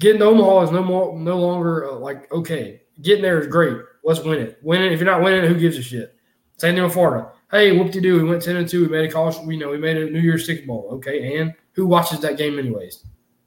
[0.00, 2.82] Getting to Omaha is no more no longer uh, like okay.
[3.00, 3.76] Getting there is great.
[4.04, 4.58] Let's win it.
[4.62, 4.92] Win it.
[4.92, 6.14] If you're not winning, who gives a shit?
[6.58, 7.32] Same thing with Florida.
[7.54, 8.16] Hey, whoop de doo.
[8.20, 8.82] We went 10 and 2.
[8.82, 10.88] We made a college, we know we made a New Year's Six Bowl.
[10.94, 11.38] Okay.
[11.38, 13.04] And who watches that game, anyways?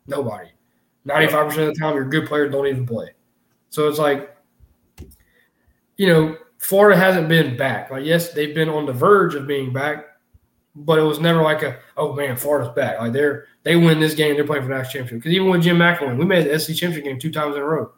[0.08, 0.48] Nobody.
[1.06, 3.10] 95% of the time, your good players don't even play.
[3.70, 4.34] So it's like,
[5.98, 7.92] you know, Florida hasn't been back.
[7.92, 10.06] Like, yes, they've been on the verge of being back,
[10.74, 13.02] but it was never like a, oh man, Florida's back.
[13.02, 15.24] Like they're they win this game, they're playing for the national championship.
[15.24, 17.66] Because even with Jim McElwain, we made the SC championship game two times in a
[17.66, 17.92] row.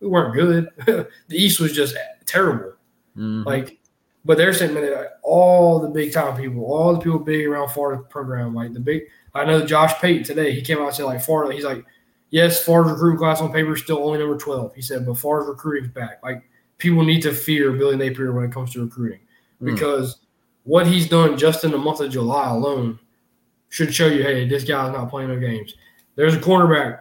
[0.00, 0.70] We weren't good.
[0.86, 2.72] the East was just terrible.
[3.16, 3.42] Mm-hmm.
[3.42, 3.78] Like
[4.24, 7.68] but they're saying that like, all the big time people, all the people big around
[7.70, 9.02] Florida program, like the big.
[9.34, 10.52] I know Josh Pate today.
[10.52, 11.54] He came out and said like Florida.
[11.54, 11.84] He's like,
[12.30, 14.74] yes, Florida's recruiting class on paper is still only number twelve.
[14.74, 16.20] He said, but Florida's recruiting's back.
[16.22, 16.42] Like
[16.78, 19.20] people need to fear Billy Napier when it comes to recruiting
[19.60, 19.74] mm.
[19.74, 20.20] because
[20.64, 22.98] what he's done just in the month of July alone
[23.68, 25.74] should show you, hey, this guy's not playing no games.
[26.14, 27.00] There's a cornerback.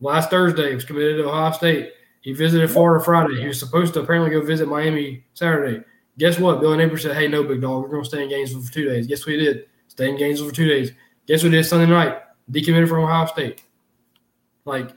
[0.00, 1.92] Last Thursday he was committed to Ohio State.
[2.20, 3.40] He visited Florida Friday.
[3.40, 5.82] He was supposed to apparently go visit Miami Saturday.
[6.20, 6.60] Guess what?
[6.60, 8.84] Billy Napier said, "Hey, no, big dog, we're going to stay in Gainesville for two
[8.84, 9.64] days." Guess what he did?
[9.88, 10.92] Stay in Gainesville for two days.
[11.26, 12.20] Guess what he did Sunday night?
[12.52, 13.62] Decommitted from Ohio State.
[14.66, 14.90] Like,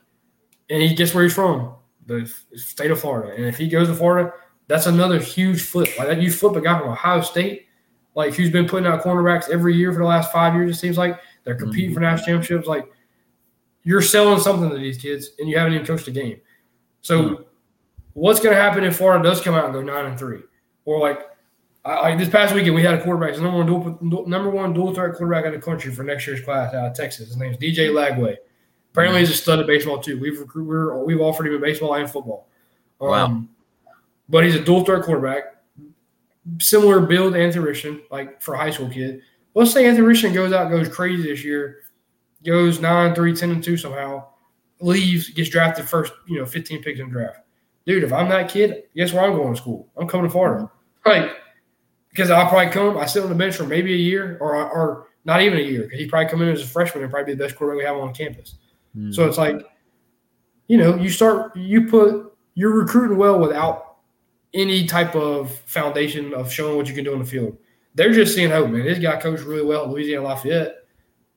[0.69, 1.76] and he guess where he's from?
[2.07, 3.34] The state of Florida.
[3.38, 4.34] And if he goes to Florida,
[4.67, 5.97] that's another huge flip.
[5.97, 7.67] Like that, you flip a guy from Ohio State,
[8.15, 10.76] like who's been putting out cornerbacks every year for the last five years.
[10.76, 11.93] It seems like they're competing mm-hmm.
[11.93, 12.67] for national championships.
[12.67, 12.91] Like
[13.84, 16.41] you're selling something to these kids, and you haven't even coached a game.
[16.99, 17.43] So, mm-hmm.
[18.11, 20.41] what's going to happen if Florida does come out and go nine and three?
[20.86, 21.19] Or like,
[21.86, 25.15] I, this past weekend we had a quarterback, number one dual, number one dual threat
[25.15, 27.27] quarterback in the country for next year's class out of Texas.
[27.27, 28.38] His name is DJ Lagway.
[28.91, 30.19] Apparently, he's a stud at baseball too.
[30.19, 32.47] We've recruit, we're, we've offered him in baseball and football.
[33.01, 33.43] Um, Wow.
[34.29, 35.55] But he's a dual threat quarterback,
[36.59, 39.21] similar build to Anthony Richardson, like for a high school kid.
[39.53, 41.81] Let's say Anthony Richardson goes out, goes crazy this year,
[42.45, 44.27] goes 9, 3, 10, and 2 somehow,
[44.79, 47.39] leaves, gets drafted first, you know, 15 picks in the draft.
[47.86, 49.89] Dude, if I'm that kid, guess where I'm going to school?
[49.97, 50.69] I'm coming to Florida.
[51.05, 51.31] Like,
[52.09, 55.07] because I'll probably come, I sit on the bench for maybe a year or, or
[55.25, 57.38] not even a year, because he'd probably come in as a freshman and probably be
[57.38, 58.55] the best quarterback we have on campus.
[59.11, 59.65] So it's like,
[60.67, 63.95] you know, you start, you put, you're recruiting well without
[64.53, 67.57] any type of foundation of showing what you can do on the field.
[67.95, 70.75] They're just seeing, oh man, this guy coached really well at Louisiana Lafayette,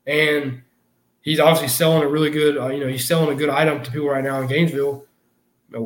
[0.06, 0.60] and
[1.22, 3.90] he's obviously selling a really good, uh, you know, he's selling a good item to
[3.90, 5.05] people right now in Gainesville.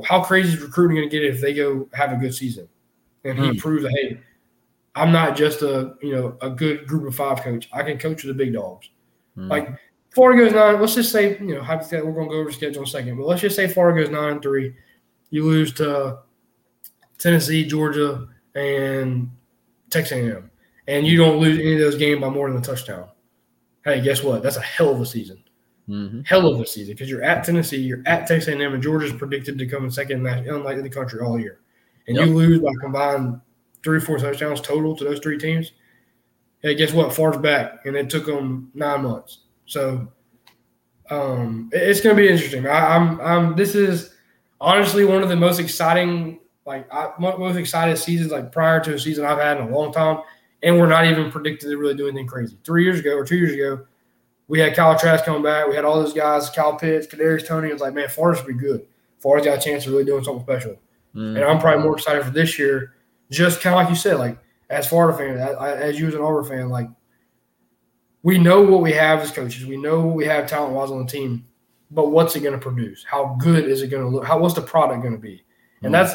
[0.05, 2.69] How crazy is recruiting going to get if they go have a good season?
[3.25, 4.21] And he proves that, hey,
[4.95, 7.69] I'm not just a you know a good group of five coach.
[7.73, 8.91] I can coach with the big dogs.
[9.35, 9.49] Hmm.
[9.49, 9.69] Like
[10.15, 10.81] Florida goes nine.
[10.81, 13.17] Let's just say you know hypothetically we're going to go over schedule in a second,
[13.17, 14.75] but let's just say Florida goes nine and three.
[15.31, 16.19] You lose to
[17.19, 19.31] Tennessee, Georgia, and
[19.91, 20.51] Texas A&M,
[20.89, 23.09] and you don't lose any of those games by more than a touchdown.
[23.85, 24.43] Hey, guess what?
[24.43, 25.43] That's a hell of a season.
[25.91, 26.27] Mhm.
[26.27, 29.59] Hell of a season because you're at Tennessee, you're at Texas A&M, and Georgia's predicted
[29.59, 31.59] to come in second unlike in the country all year,
[32.07, 32.27] and Yep.
[32.29, 33.41] you lose by combined
[33.83, 35.73] three or four touchdowns total to those three teams.
[36.63, 37.13] Hey, guess what?
[37.13, 39.41] Florida's back, and it took them nine months.
[39.67, 40.07] So,
[41.11, 42.67] um, it's going to be interesting.
[42.67, 43.57] I, I'm, I'm.
[43.57, 44.15] This is
[44.61, 48.99] honestly one of the most exciting, like, I, most excited seasons, like prior to a
[48.99, 50.19] season I've had in a long time,
[50.63, 52.59] and we're not even predicted to really do anything crazy.
[52.65, 53.87] Three years ago or two years ago,
[54.51, 55.69] we had Kyle Trask coming back.
[55.69, 57.69] We had all those guys, Kyle Pitts, Kadarius Toney.
[57.71, 58.85] It was like, man, Florida should be good.
[59.19, 60.77] Florida's got a chance of really doing something special.
[61.15, 61.37] Mhm.
[61.37, 62.95] And I'm probably more excited for this year,
[63.31, 64.37] just kind of like you said, like
[64.69, 66.89] as Florida fan, I- as you as an Auburn fan, like
[68.23, 71.05] we know what we have as coaches, we know what we have talent wise on
[71.07, 71.47] the team,
[71.91, 73.05] but what's it going to produce?
[73.09, 74.25] How good is it going to look?
[74.25, 75.45] How what's the product going to be?
[75.83, 76.15] And that's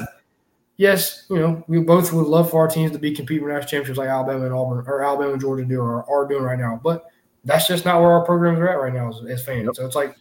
[0.78, 3.70] yes, you know, we both would love for our teams to be competing for national
[3.70, 6.80] championships like Alabama and Auburn or Alabama and Georgia do or are doing right now,
[6.84, 7.06] but
[7.46, 9.70] that's just not where our programs are at right now as, as fans.
[9.78, 10.16] So it's like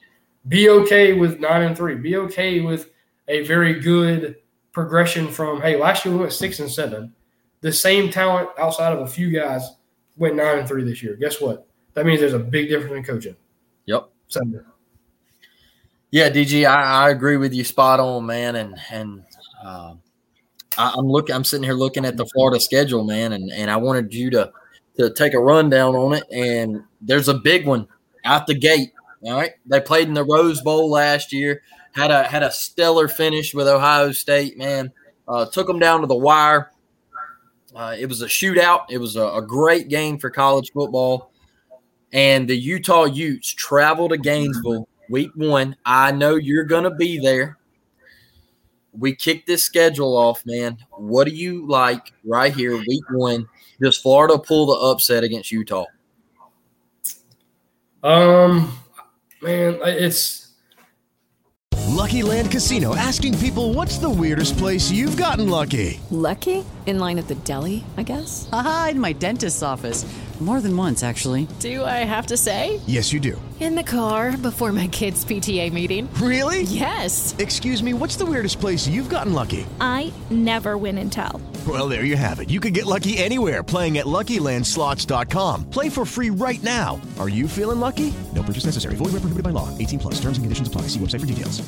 [0.47, 1.95] be okay with nine and three.
[1.97, 2.91] Be okay with
[3.29, 4.37] a very good
[4.73, 7.15] progression from hey, last year we went six and seven.
[7.63, 9.67] The same talent outside of a few guys
[10.17, 11.17] went nine and three this year.
[11.17, 11.67] Guess what?
[11.95, 13.37] That means there's a big difference in coaching.
[13.87, 14.11] Yep.
[16.11, 18.55] Yeah, DG, I, I agree with you, spot on, man.
[18.57, 19.25] And and
[19.65, 19.95] uh,
[20.77, 23.77] I, I'm looking, I'm sitting here looking at the Florida schedule, man, and and I
[23.79, 24.53] wanted you to
[24.97, 26.25] to take a rundown on it.
[26.31, 27.89] And there's a big one
[28.25, 28.93] out the gate.
[29.25, 31.63] All right, they played in the Rose Bowl last year.
[31.93, 34.93] Had a had a stellar finish with Ohio State, man.
[35.27, 36.71] Uh, took them down to the wire.
[37.75, 38.85] Uh, it was a shootout.
[38.91, 41.33] It was a, a great game for college football.
[42.13, 45.77] And the Utah Utes travel to Gainesville week one.
[45.85, 47.59] I know you're going to be there.
[48.93, 50.79] We kick this schedule off, man.
[50.93, 53.49] What do you like right here, week one?
[53.81, 55.85] Does Florida pull the upset against Utah?
[58.03, 58.79] um
[59.41, 60.53] man, it's
[61.87, 66.01] Lucky Land Casino asking people what's the weirdest place you've gotten lucky?
[66.11, 66.65] Lucky?
[66.87, 68.49] In line at the deli, I guess?
[68.53, 70.05] Aha, in my dentist's office.
[70.45, 71.49] More than once, actually.
[71.59, 72.79] Do I have to say?
[72.87, 73.41] Yes, you do.
[73.61, 76.07] In the car before my kids' PTA meeting.
[76.15, 76.63] Really?
[76.65, 77.35] Yes.
[77.39, 79.65] Excuse me, what's the weirdest place you've gotten lucky?
[79.81, 81.41] I never win and tell.
[81.67, 82.51] Well, there you have it.
[82.51, 85.71] You can get lucky anywhere playing at LuckyLandSlots.com.
[85.71, 87.01] Play for free right now.
[87.19, 88.13] Are you feeling lucky?
[88.35, 88.97] No purchase necessary.
[88.97, 89.71] Void where prohibited by law.
[89.79, 90.15] 18 plus.
[90.17, 90.83] Terms and conditions apply.
[90.89, 91.63] See website for details.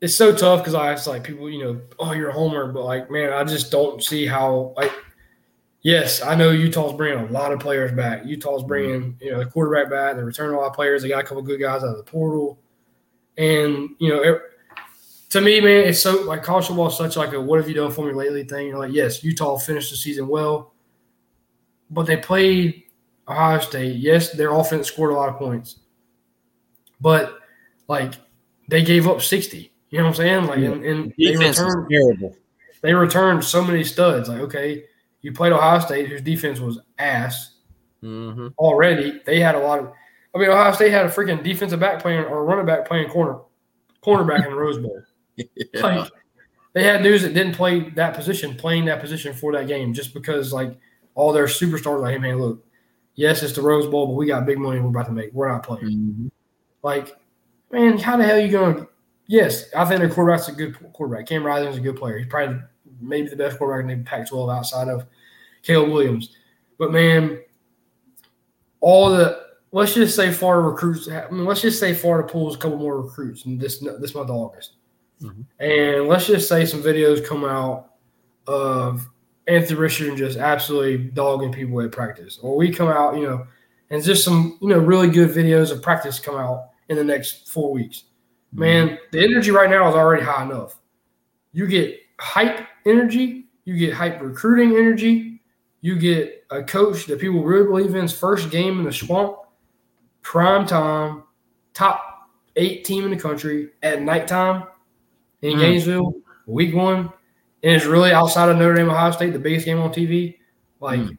[0.00, 2.84] it's so tough because I it's like people, you know, oh, you're a homer, but
[2.84, 4.74] like, man, I just don't see how.
[4.76, 4.92] Like,
[5.82, 8.24] yes, I know Utah's bringing a lot of players back.
[8.24, 8.68] Utah's mm-hmm.
[8.68, 10.16] bringing, you know, the quarterback back.
[10.16, 11.02] They're returning a lot of players.
[11.02, 12.58] They got a couple good guys out of the portal,
[13.36, 14.42] and you know, it,
[15.30, 17.74] to me, man, it's so like college football is such like a "what have you
[17.74, 18.68] done for me lately" thing.
[18.68, 20.74] You're like, yes, Utah finished the season well,
[21.90, 22.84] but they played
[23.28, 23.96] Ohio State.
[23.96, 25.76] Yes, their offense scored a lot of points,
[27.00, 27.38] but
[27.88, 28.14] like
[28.68, 29.72] they gave up sixty.
[29.90, 30.46] You know what I'm saying?
[30.46, 32.36] Like, and, and they returned terrible.
[32.80, 34.28] they returned so many studs.
[34.28, 34.84] Like, okay,
[35.22, 37.56] you played Ohio State, whose defense was ass
[38.02, 38.48] Mm-hmm.
[38.58, 39.20] already.
[39.26, 39.92] They had a lot of.
[40.34, 43.40] I mean, Ohio State had a freaking defensive back playing or running back playing corner,
[44.02, 45.02] cornerback in the Rose Bowl.
[45.74, 46.10] Like,
[46.74, 50.12] they had dudes that didn't play that position playing that position for that game just
[50.12, 50.78] because like
[51.14, 52.64] all their superstars like, hey man, look,
[53.14, 55.32] yes, it's the Rose Bowl, but we got big money we're about to make.
[55.32, 55.86] We're not playing.
[55.86, 56.26] Mm-hmm.
[56.82, 57.16] Like,
[57.72, 58.76] man, how the hell are you going?
[58.76, 58.88] to
[59.26, 61.26] Yes, I think their quarterback's a good quarterback.
[61.26, 62.18] Cam Rising's a good player.
[62.18, 62.60] He's probably
[63.00, 65.06] maybe the best quarterback in the Pac-12 outside of
[65.62, 66.36] Caleb Williams.
[66.78, 67.40] But man,
[68.80, 71.08] all the let's just say Florida recruits.
[71.08, 74.30] I mean, let's just say Florida pulls a couple more recruits in this this month
[74.30, 74.74] of August,
[75.22, 75.44] Mhm.
[75.58, 77.90] and let's just say some videos come out
[78.46, 79.06] of
[79.46, 83.46] Anthony Richardson just absolutely dogging people at practice, or we come out, you know,
[83.90, 87.48] and just some you know really good videos of practice come out in the next
[87.50, 88.04] four weeks.
[88.52, 90.76] Man, the energy right now is already high enough.
[91.52, 95.40] You get hype energy, you get hype recruiting energy,
[95.80, 99.36] you get a coach that people really believe in's first game in the swamp,
[100.22, 101.22] prime time,
[101.72, 104.64] top eight team in the country at nighttime
[105.42, 105.60] in Mm.
[105.60, 106.14] Gainesville,
[106.46, 107.10] week one,
[107.62, 110.38] and it's really outside of Notre Dame, Ohio State, the biggest game on TV.
[110.80, 111.18] Like Mm.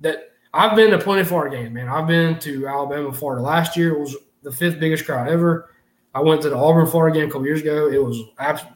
[0.00, 1.88] that, I've been to plenty of Florida games, man.
[1.88, 3.92] I've been to Alabama, Florida last year.
[3.94, 5.70] It was the fifth biggest crowd ever.
[6.14, 7.88] I went to the Auburn, Florida game a couple years ago.
[7.88, 8.18] It was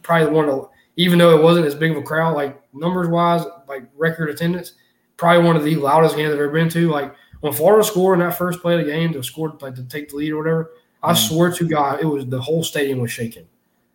[0.01, 0.67] probably one of, the,
[0.97, 4.73] even though it wasn't as big of a crowd, like numbers wise, like record attendance,
[5.15, 6.89] probably one of the loudest games I've ever been to.
[6.89, 9.83] Like when Florida scored in that first play of the game to score, like to
[9.83, 10.71] take the lead or whatever,
[11.03, 13.47] I swear to God, it was the whole stadium was shaking,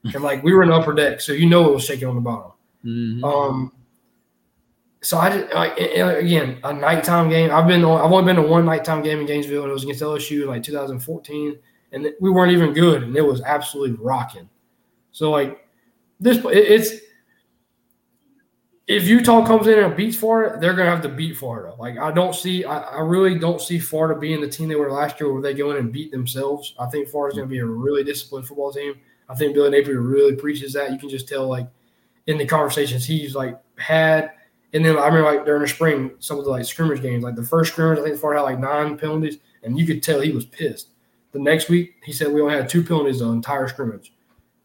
[0.05, 2.14] and like we were in the upper deck, so you know it was shaking on
[2.14, 2.53] the bottom.
[2.84, 3.24] Mhm.
[3.24, 3.72] Um,
[5.00, 7.50] so I just like again a nighttime game.
[7.50, 9.82] I've been on, I've only been to one nighttime game in Gainesville, and it was
[9.82, 11.59] against LSU in like 2014,
[11.90, 14.48] and we weren't even good, and it was absolutely rocking.
[15.11, 15.61] So like
[16.22, 17.02] this, it's
[18.86, 21.74] if Utah comes in and beats Florida, they're gonna have to beat Florida.
[21.78, 24.90] Like I don't see, I, I really don't see Florida being the team they were
[24.90, 26.74] last year, where they go in and beat themselves.
[26.78, 28.94] I think Florida's gonna be a really disciplined football team.
[29.28, 30.92] I think Billy Napier really preaches that.
[30.92, 31.68] You can just tell like
[32.26, 34.32] in the conversations he's like had.
[34.74, 37.34] And then I remember like during the spring, some of the like scrimmage games, like
[37.34, 40.32] the first scrimmage, I think Florida had like nine penalties, and you could tell he
[40.32, 40.88] was pissed.
[41.32, 44.12] The next week, he said we only had two penalties the entire scrimmage.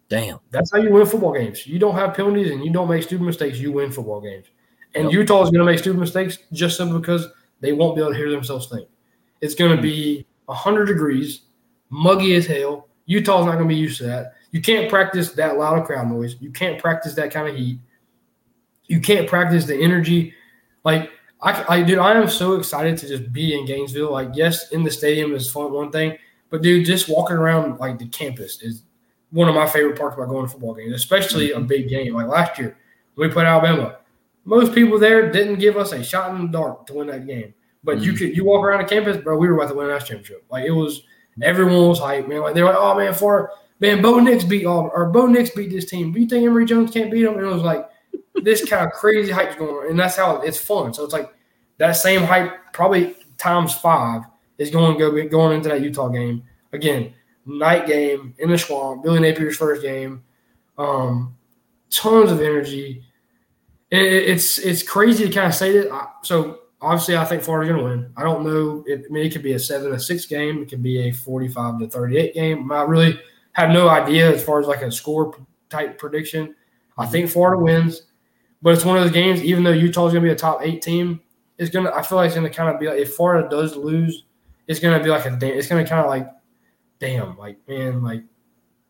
[0.10, 0.40] Damn.
[0.52, 1.68] That's how you win football games.
[1.68, 3.60] You don't have penalties and you don't make stupid mistakes.
[3.60, 4.48] You win football games.
[4.96, 7.28] And Utah is going to make stupid mistakes just simply because
[7.60, 8.88] they won't be able to hear themselves think.
[9.42, 9.84] It's going to hmm.
[9.84, 11.42] be 100 degrees,
[11.90, 12.88] muggy as hell.
[13.06, 14.34] Utah's not going to be used to that.
[14.52, 16.36] You can't practice that loud of crowd noise.
[16.40, 17.80] You can't practice that kind of heat.
[18.86, 20.34] You can't practice the energy.
[20.84, 24.12] Like, I, I dude, I am so excited to just be in Gainesville.
[24.12, 26.18] Like, yes, in the stadium is fun, one thing,
[26.50, 28.84] but dude, just walking around like the campus is
[29.32, 32.14] one of my favorite parts about going to football games, especially a big game.
[32.14, 32.78] Like last year,
[33.16, 33.98] when we played Alabama,
[34.46, 37.54] most people there didn't give us a shot in the dark to win that game.
[37.84, 38.18] But you mm-hmm.
[38.18, 39.38] could you walk around the campus, bro.
[39.38, 40.46] We were about to win that championship.
[40.50, 41.04] Like it was,
[41.42, 42.42] everyone was hyped, man.
[42.42, 45.70] Like they're like, oh man, for man, Bo Nix beat Auburn or Bo Nix beat
[45.70, 46.12] this team.
[46.12, 47.36] Do you think Emory Jones can't beat them?
[47.36, 47.90] And it was like
[48.36, 50.94] this kind of crazy hype's going on, and that's how it's fun.
[50.94, 51.34] So it's like
[51.78, 54.24] that same hype, probably times five,
[54.58, 57.14] is going to go going into that Utah game again.
[57.48, 60.22] Night game in the swamp, Billy Napier's first game.
[60.78, 61.36] Um,
[61.90, 63.04] tons of energy.
[63.90, 65.92] It, it- it's it's crazy to kind of say that.
[65.92, 68.12] I- So obviously, I think Florida's going to win.
[68.18, 68.84] I don't know.
[68.86, 70.62] It, I mean, it could be a seven to six game.
[70.64, 72.72] It could be a forty-five to thirty-eight game.
[72.72, 73.20] I really
[73.54, 75.34] have no idea as far as like a score
[75.70, 76.54] type prediction.
[76.98, 78.04] I think Florida wins,
[78.62, 79.42] but it's one of those games.
[79.44, 81.22] Even though Utah's going to be a top eight team,
[81.58, 81.92] it's gonna.
[81.92, 84.26] I feel like it's going to kind of be like if Florida does lose,
[84.68, 85.38] it's going to be like a.
[85.58, 86.28] It's going to kind of like,
[87.00, 88.24] damn, like man, like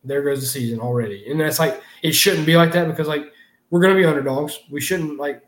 [0.04, 1.30] there goes the season already.
[1.30, 3.32] And that's like it shouldn't be like that because like
[3.70, 4.58] we're going to be underdogs.
[4.70, 5.42] We shouldn't like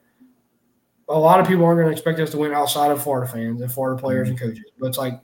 [1.08, 3.60] a lot of people aren't going to expect us to win outside of Florida fans
[3.60, 4.48] and Florida players and mm-hmm.
[4.48, 4.64] coaches.
[4.78, 5.20] But it's like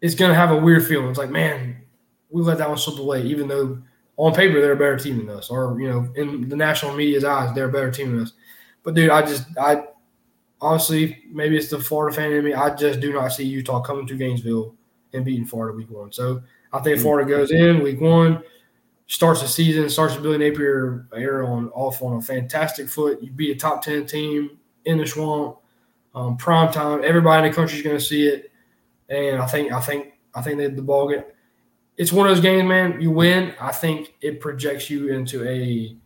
[0.00, 1.08] it's going to have a weird feeling.
[1.08, 1.82] It's like man,
[2.30, 3.78] we let that one slip away, even though
[4.16, 7.24] on paper they're a better team than us, or you know, in the national media's
[7.24, 8.32] eyes, they're a better team than us.
[8.82, 9.84] But dude, I just I
[10.60, 12.54] honestly maybe it's the Florida fan in me.
[12.54, 14.74] I just do not see Utah coming to Gainesville
[15.14, 16.12] and beating Florida week one.
[16.12, 16.42] So
[16.72, 18.42] I think Florida goes in week one,
[19.06, 23.22] starts the season, starts the Billy Napier era on off on a fantastic foot.
[23.22, 25.58] You beat a top ten team in the swamp,
[26.14, 27.02] um, prime time.
[27.04, 28.50] Everybody in the country is going to see it,
[29.08, 31.34] and I think I think I think that the ball get.
[31.96, 33.00] It's one of those games, man.
[33.00, 33.54] You win.
[33.60, 35.96] I think it projects you into a.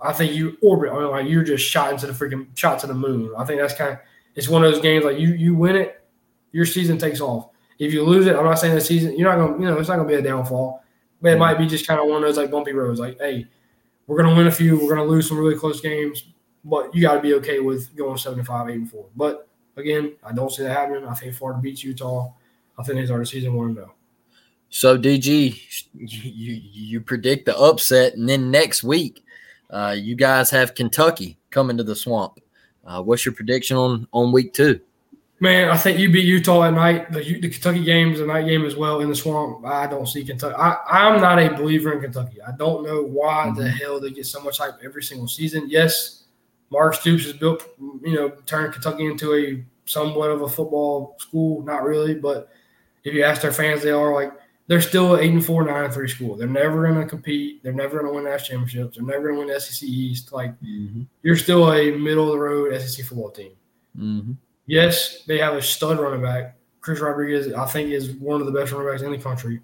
[0.00, 0.90] I think you orbit.
[0.90, 3.32] I mean, like you're just shot into the freaking shot to the moon.
[3.38, 3.98] I think that's kind of.
[4.34, 6.04] It's one of those games like you you win it,
[6.52, 7.50] your season takes off.
[7.78, 9.16] If you lose it, I'm not saying the season.
[9.16, 9.60] You're not gonna.
[9.60, 10.82] You know, it's not gonna be a downfall.
[11.20, 13.00] But it might be just kind of one of those like bumpy roads.
[13.00, 13.46] Like, hey,
[14.06, 14.78] we're gonna win a few.
[14.78, 16.24] We're gonna lose some really close games,
[16.64, 19.06] but you got to be okay with going seven five, eight and four.
[19.16, 21.06] But again, I don't see that happening.
[21.06, 22.32] I think Florida beats Utah.
[22.78, 23.92] I think start the season one though.
[24.70, 25.24] So DG,
[25.94, 29.24] you, you you predict the upset, and then next week,
[29.70, 32.38] uh, you guys have Kentucky coming to the swamp.
[32.84, 34.80] Uh, what's your prediction on on week two?
[35.40, 37.12] Man, I think you beat Utah at night.
[37.12, 39.64] The, the Kentucky game is a night game as well in the swamp.
[39.64, 40.56] I don't see Kentucky.
[40.56, 42.42] I, I'm not a believer in Kentucky.
[42.42, 45.66] I don't know why the hell they get so much hype every single season.
[45.68, 46.24] Yes,
[46.70, 47.68] Mark Stoops has built,
[48.02, 52.50] you know, turned Kentucky into a somewhat of a football school, not really, but
[53.04, 54.32] if you ask their fans, they are like
[54.66, 56.34] they're still an eight and four, nine and three school.
[56.36, 57.62] They're never going to compete.
[57.62, 58.96] They're never going to win national championships.
[58.98, 60.32] They're never going to win SEC East.
[60.32, 61.02] Like Mm-hmm.
[61.22, 63.52] you're still a middle of the road SEC football team.
[63.96, 64.32] Mm-hmm.
[64.68, 66.56] Yes, they have a stud running back.
[66.80, 69.60] Chris Rodriguez, I think, is one of the best running backs in the country.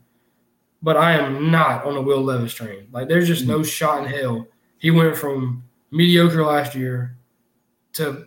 [0.82, 2.88] But I am not on the Will Levis train.
[2.90, 3.64] Like, there's just no mm-hmm.
[3.64, 4.46] shot in hell.
[4.78, 7.16] He went from mediocre last year
[7.94, 8.26] to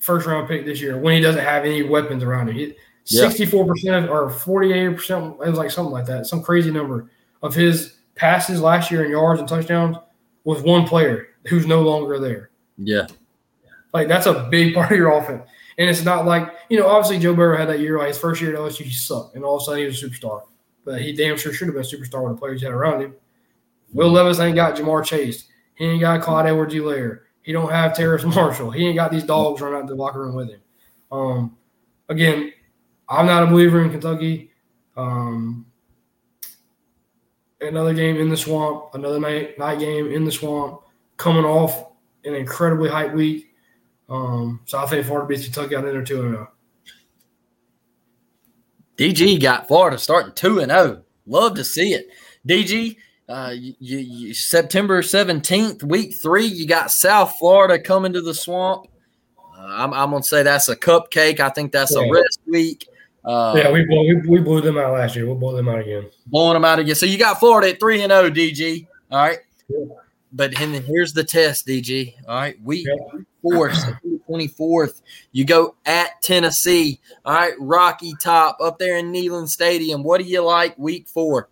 [0.00, 2.74] first round pick this year when he doesn't have any weapons around him.
[3.06, 3.24] Yeah.
[3.24, 7.08] 64% or 48%, it was like something like that, some crazy number
[7.42, 9.96] of his passes last year in yards and touchdowns
[10.44, 12.50] was one player who's no longer there.
[12.78, 13.06] Yeah.
[13.92, 15.48] Like that's a big part of your offense.
[15.78, 18.40] And it's not like, you know, obviously Joe Burrow had that year, like his first
[18.40, 19.36] year at LSU, he sucked.
[19.36, 20.42] And all of a sudden he was a superstar.
[20.84, 23.02] But he damn sure should have been a superstar with the players he had around
[23.02, 23.14] him.
[23.92, 25.48] Will Levis ain't got Ja'Marr Chase.
[25.74, 27.20] He ain't got Clyde Edwards-Helaire.
[27.42, 28.70] He don't have Terrace Marshall.
[28.70, 30.60] He ain't got these dogs running out the locker room with him.
[31.12, 31.56] Um,
[32.08, 32.52] again,
[33.08, 34.50] I'm not a believer in Kentucky.
[34.96, 35.66] Um,
[37.60, 40.80] another game in the swamp, another night night game in the swamp,
[41.16, 41.92] coming off
[42.24, 43.45] an incredibly hype week.
[44.08, 46.48] Um, so I think Florida beats Kentucky out there two and oh.
[48.96, 49.12] zero.
[49.12, 51.02] DG got Florida starting two and zero.
[51.26, 52.08] Love to see it.
[52.48, 52.96] DG,
[53.28, 58.86] uh, you, you, September seventeenth, week three, you got South Florida coming to the swamp.
[59.38, 61.40] Uh, I'm, I'm gonna say that's a cupcake.
[61.40, 62.10] I think that's a Yeah.
[62.12, 62.88] rest week.
[63.24, 65.26] Uh, yeah, we blew, we, we blew them out last year.
[65.26, 66.08] We'll blow them out again.
[66.26, 66.94] blowing them out again.
[66.94, 68.86] So you got Florida at three and zero, DG.
[69.10, 69.38] All right.
[70.32, 72.14] But then here's the test, DG.
[72.28, 72.86] All right, week
[73.50, 77.00] four, September 24th, you go at Tennessee.
[77.24, 80.02] All right, Rocky Top up there in Neyland Stadium.
[80.02, 81.48] What do you like week four?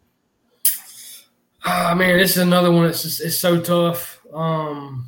[1.65, 2.87] Ah, man, this is another one.
[2.87, 4.21] It's just, it's so tough.
[4.33, 5.07] Um,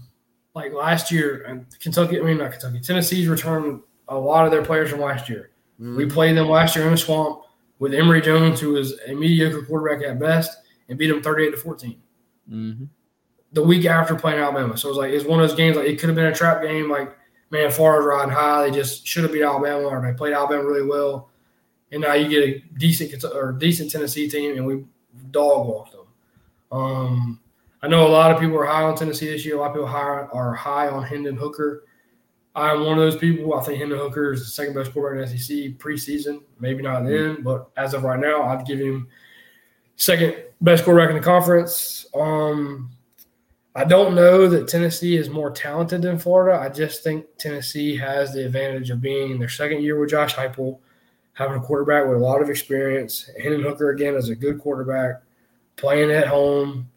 [0.55, 2.19] like last year, Kentucky.
[2.19, 2.81] I mean, not Kentucky.
[2.81, 5.51] Tennessee's returned a lot of their players from last year.
[5.79, 7.43] We played them last year in the swamp
[7.79, 10.57] with Emory Jones, who was a mediocre quarterback at best,
[10.89, 12.01] and beat them thirty-eight to fourteen.
[12.51, 12.85] Mm-hmm.
[13.57, 15.79] The week after playing Alabama, so it was like it's one of those games.
[15.79, 16.91] Like it could have been a trap game.
[16.91, 17.17] Like
[17.51, 18.69] man, Florida's riding high.
[18.69, 21.31] They just should have beat Alabama, or they played Alabama really well.
[21.93, 24.85] And now you get a decent or decent Tennessee team, and we
[25.31, 26.07] dog walked them.
[26.71, 27.41] Um,
[27.83, 29.57] I know a lot of people are high on Tennessee this year.
[29.57, 31.85] A lot of people high, are high on Hendon Hooker.
[32.55, 33.55] I'm one of those people.
[33.55, 36.43] I think Hendon Hooker is the second best quarterback in SEC preseason.
[36.59, 39.09] Maybe not then, but as of right now, I'd give him
[39.97, 42.07] second best quarterback in the conference.
[42.15, 42.91] Um,
[43.77, 46.59] I don't know that Tennessee is more talented than Florida.
[46.59, 50.35] I just think Tennessee has the advantage of being in their second year with Josh
[50.35, 50.79] Heupel,
[51.35, 53.29] having a quarterback with a lot of experience.
[53.39, 55.21] Hendon Hooker again is a good quarterback,
[55.77, 56.89] playing at home.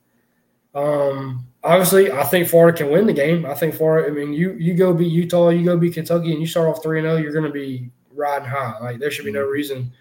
[0.73, 3.45] Um, obviously, I think Florida can win the game.
[3.45, 4.07] I think Florida.
[4.07, 6.81] I mean, you you go beat Utah, you go beat Kentucky, and you start off
[6.81, 7.17] three and zero.
[7.17, 8.79] You're going to be riding high.
[8.79, 9.91] Like there should be no reason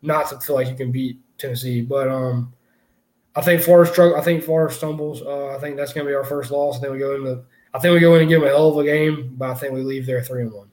[0.00, 1.82] not to feel like you can beat Tennessee.
[1.82, 2.54] But um,
[3.34, 4.16] I think Florida struggle.
[4.16, 5.22] I think Florida stumbles.
[5.22, 6.76] Uh, I think that's going to be our first loss.
[6.76, 7.42] I think we go into.
[7.74, 9.54] I think we go in and give them a hell of a game, but I
[9.54, 10.68] think we leave there three and one.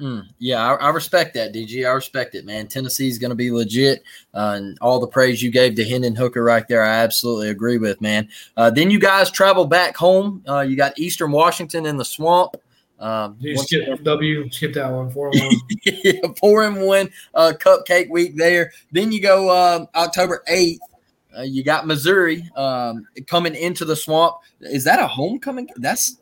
[0.00, 1.88] Mm, yeah, I, I respect that, DG.
[1.88, 2.66] I respect it, man.
[2.66, 4.02] Tennessee's going to be legit,
[4.34, 7.78] uh, and all the praise you gave to Hendon Hooker right there, I absolutely agree
[7.78, 8.28] with, man.
[8.56, 10.42] Uh, then you guys travel back home.
[10.48, 12.56] Uh, you got Eastern Washington in the swamp.
[12.98, 15.60] Um, You once- skip W, skip that one, four and one.
[15.84, 18.72] yeah, four and one uh, cupcake week there.
[18.92, 20.80] Then you go um, October eighth.
[21.36, 24.36] Uh, you got Missouri um, coming into the swamp.
[24.60, 25.68] Is that a homecoming?
[25.76, 26.18] That's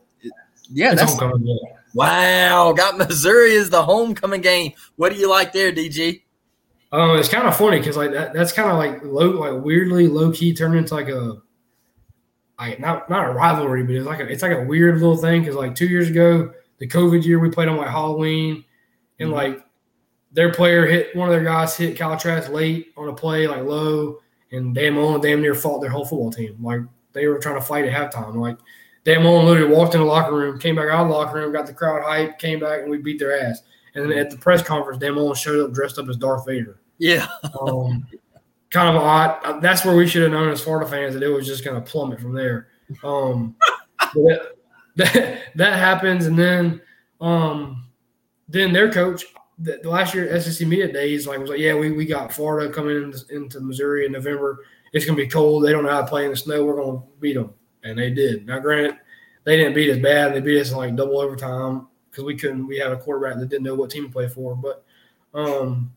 [0.70, 1.76] yeah, It's that's homecoming, yeah.
[1.94, 2.72] wow.
[2.72, 4.72] Got Missouri is the homecoming game.
[4.96, 6.22] What do you like there, DG?
[6.92, 10.08] Um, it's kind of funny because like that, that's kind of like low, like weirdly
[10.08, 11.38] low key turned into like a,
[12.58, 15.40] like not not a rivalry, but it's like a, it's like a weird little thing
[15.42, 18.64] because like two years ago, the COVID year, we played on like Halloween,
[19.20, 19.34] and Mhm.
[19.34, 19.64] like
[20.32, 23.62] their player hit one of their guys hit Kyle Trask late on a play like
[23.64, 24.18] low,
[24.52, 26.56] and Dan Mullen damn near fought their whole football team.
[26.62, 26.80] Like
[27.12, 28.34] they were trying to fight at halftime.
[28.34, 28.58] Like
[29.04, 31.52] Dan Mullen literally walked in the locker room, came back out of the locker room,
[31.52, 33.62] got the crowd hype, came back, and we beat their ass.
[33.94, 36.78] And then at the press conference, Dan Mullen showed up dressed up as Darth Vader
[36.98, 37.26] Yeah,
[37.60, 38.06] um,
[38.70, 39.38] kind of odd.
[39.44, 41.82] Uh, That's where we should have known as Florida fans that it was just going
[41.82, 42.68] to plummet from there.
[43.02, 43.56] Um,
[43.98, 44.52] that,
[44.96, 46.80] that that happens, and then
[47.20, 47.86] um,
[48.48, 49.24] then their coach
[49.62, 52.72] the, the last year SEC media days like was like, yeah, we, we got Florida
[52.72, 54.64] coming in, into Missouri in November.
[54.92, 55.64] It's to be cold.
[55.64, 56.64] They don't know how to play in the snow.
[56.64, 58.46] We're to beat them, and they did.
[58.46, 58.98] Now, granted,
[59.44, 60.34] they didn't beat us bad.
[60.34, 62.66] They beat us in like double overtime because we couldn't.
[62.66, 64.84] We had a quarterback that didn't know what team to play for, but.
[65.34, 65.92] Um,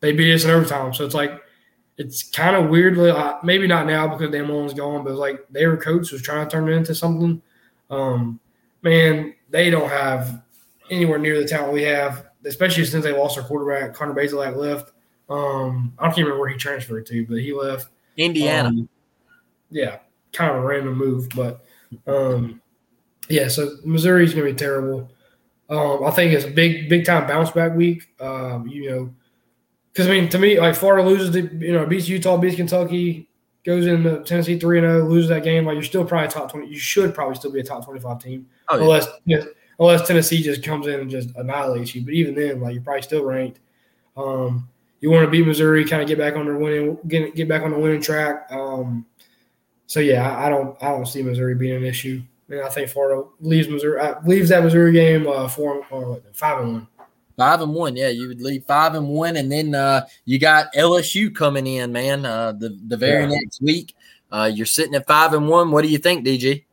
[0.00, 0.94] they beat us in overtime.
[0.94, 1.42] So it's like
[1.96, 5.76] it's kind of weirdly uh, maybe not now because Dan Mullen's gone, but like their
[5.76, 7.42] coach was trying to turn it into something.
[7.90, 8.38] Um,
[8.82, 10.42] man, they don't have
[10.90, 13.94] anywhere near the talent we have, especially since they lost their quarterback.
[13.94, 14.92] Connor Bazelak left.
[15.28, 18.68] Um, I can't remember where he transferred to, but he left Indiana.
[18.70, 18.88] Um,
[19.70, 19.98] yeah,
[20.32, 21.64] kind of a random move, but
[22.06, 22.60] um,
[23.28, 23.48] yeah.
[23.48, 25.10] So Missouri's going to be terrible.
[25.68, 28.08] Um, I think it's a big, big time bounce back week.
[28.20, 29.14] Um, you know,
[29.92, 33.28] because I mean, to me, like Florida loses, to, you know, beats Utah, beats Kentucky,
[33.66, 35.66] goes into Tennessee three and zero, loses that game.
[35.66, 36.68] Like you're still probably top twenty.
[36.68, 38.82] You should probably still be a top twenty five team, Oh, yeah.
[38.82, 39.46] unless you know,
[39.78, 42.02] unless Tennessee just comes in and just annihilates you.
[42.04, 43.60] But even then, like you're probably still ranked.
[44.16, 44.68] Um,
[45.00, 47.62] you want to beat Missouri, kind of get back on the winning, get get back
[47.62, 48.48] on the winning track.
[48.50, 49.06] Um,
[49.86, 52.22] so yeah, I, I don't I don't see Missouri being an issue.
[52.50, 56.60] And I think Florida leaves Missouri uh, leaves that Missouri game uh, four or five
[56.62, 56.88] and one.
[57.36, 58.08] Five and one, yeah.
[58.08, 62.26] You would leave five and one, and then uh, you got LSU coming in, man.
[62.26, 63.38] Uh, the the very Yeah.
[63.38, 63.94] next week,
[64.32, 65.70] uh, you're sitting at five and one.
[65.70, 66.64] What do you think, DG?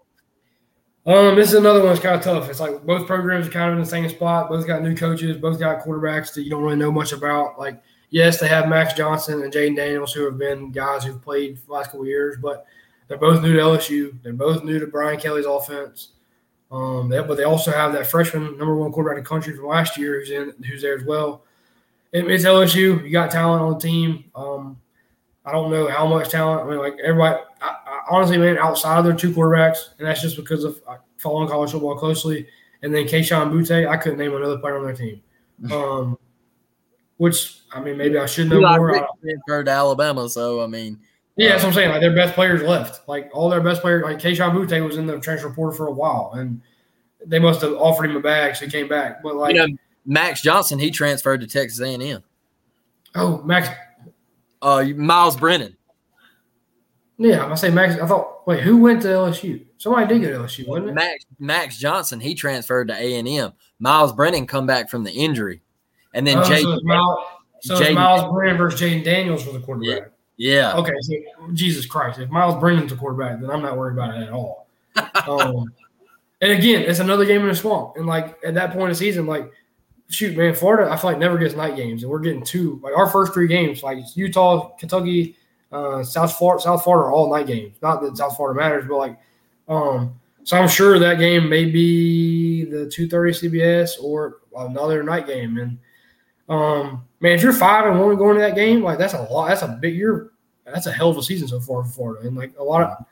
[1.05, 2.49] Um, this is another one that's kind of tough.
[2.49, 4.49] It's like both programs are kind of in the same spot.
[4.49, 5.37] Both got new coaches.
[5.37, 7.59] Both got quarterbacks that you don't really know much about.
[7.59, 11.59] Like, yes, they have Max Johnson and Jayden Daniels, who have been guys who've played
[11.59, 12.65] for the last couple years, but
[13.07, 14.17] they're both new to LSU.
[14.23, 16.13] They're both new to Brian Kelly's offense.
[16.71, 19.67] Um, they, but they also have that freshman number one quarterback in the country from
[19.67, 21.43] last year who's in who's there as well.
[22.11, 23.03] It, it's LSU.
[23.03, 24.25] You got talent on the team.
[24.33, 24.81] Um,
[25.45, 26.65] I don't know how much talent.
[26.65, 27.43] I mean, like everybody.
[28.05, 30.97] I, I, honestly, man, outside of their two quarterbacks, and that's just because of uh,
[31.17, 32.47] following college football closely.
[32.81, 35.21] And then Kayshon Boutte, I couldn't name another player on their team.
[35.71, 36.17] Um,
[37.17, 38.87] which I mean, maybe I should know Eli more.
[38.87, 40.99] Ricks transferred to Alabama, so I mean,
[41.37, 41.89] yeah, that's what I'm saying.
[41.91, 43.07] Like their best players left.
[43.07, 45.91] Like all their best players, like Kayshon Boutte was in the transfer portal for a
[45.93, 46.61] while, and
[47.25, 49.23] they must have offered him a bag, so he came back.
[49.23, 49.75] But like, you know,
[50.05, 52.21] Max Johnson, he transferred to Texas A&M.
[53.15, 53.69] oh Max,
[54.61, 55.75] Uh, Miles Brennan.
[57.17, 57.95] Yeah, I'm gonna say Max.
[58.01, 59.65] I thought, wait, who went to LSU?
[59.77, 60.93] Somebody did go to LSU, wasn't it?
[60.93, 63.53] Max Max Johnson, he transferred to A and M.
[63.79, 65.61] Miles Brennan come back from the injury,
[66.13, 66.61] and then Oh, Jay.
[66.61, 67.19] so Miles,
[67.61, 70.11] so Miles Brennan versus Jayden Daniels for the quarterback.
[70.37, 71.13] yeah, Okay, so
[71.53, 74.67] Jesus Christ, if Miles Brennan's a quarterback, then I'm not worried about it at all.
[75.27, 75.65] um,
[76.41, 79.25] and again, it's another game in the swamp, and like at that point of season,
[79.25, 79.49] like
[80.09, 82.79] shoot, man, Florida, I feel like never gets night games, and we're getting two.
[82.83, 85.37] Like our first three games, like Utah, Kentucky,
[85.75, 87.75] uh, South Florida, South Florida are all night games.
[87.81, 89.19] Not that South Florida matters, but like,
[89.67, 95.27] um, so I'm sure that game may be the two thirty CBS or another night
[95.27, 95.77] game, and
[96.47, 99.49] um, man, if you're five and one going to that game, like that's a lot.
[99.49, 99.95] That's a big.
[99.95, 100.31] You're
[100.65, 103.05] that's a hell of a season so far for Florida, and like a lot of.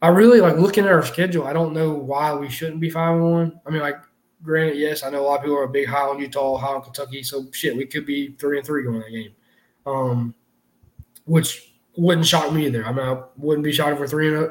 [0.00, 1.46] I really like looking at our schedule.
[1.46, 3.60] I don't know why we shouldn't be five and one.
[3.66, 3.96] I mean, like,
[4.44, 6.74] granted, yes, I know a lot of people are a big high on Utah, high
[6.74, 9.32] on Kentucky, so shit, we could be three and three going that game,
[9.86, 10.34] um,
[11.24, 11.67] which
[11.98, 12.86] wouldn't shock me either.
[12.86, 14.50] I mean, I wouldn't be shocked if we're three and.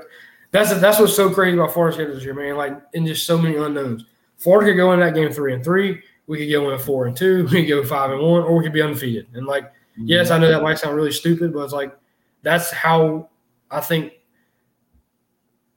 [0.52, 2.56] That's that's what's so crazy about Florida's schedule this year, man.
[2.56, 4.06] Like, and just so many unknowns.
[4.38, 6.02] Florida could go in that game three and three.
[6.26, 7.44] We could go in four and two.
[7.52, 9.28] We could go five and one, or we could be undefeated.
[9.34, 10.06] And like, mm-hmm.
[10.06, 11.98] yes, I know that might sound really stupid, but it's like
[12.44, 13.30] that's how
[13.70, 14.14] I think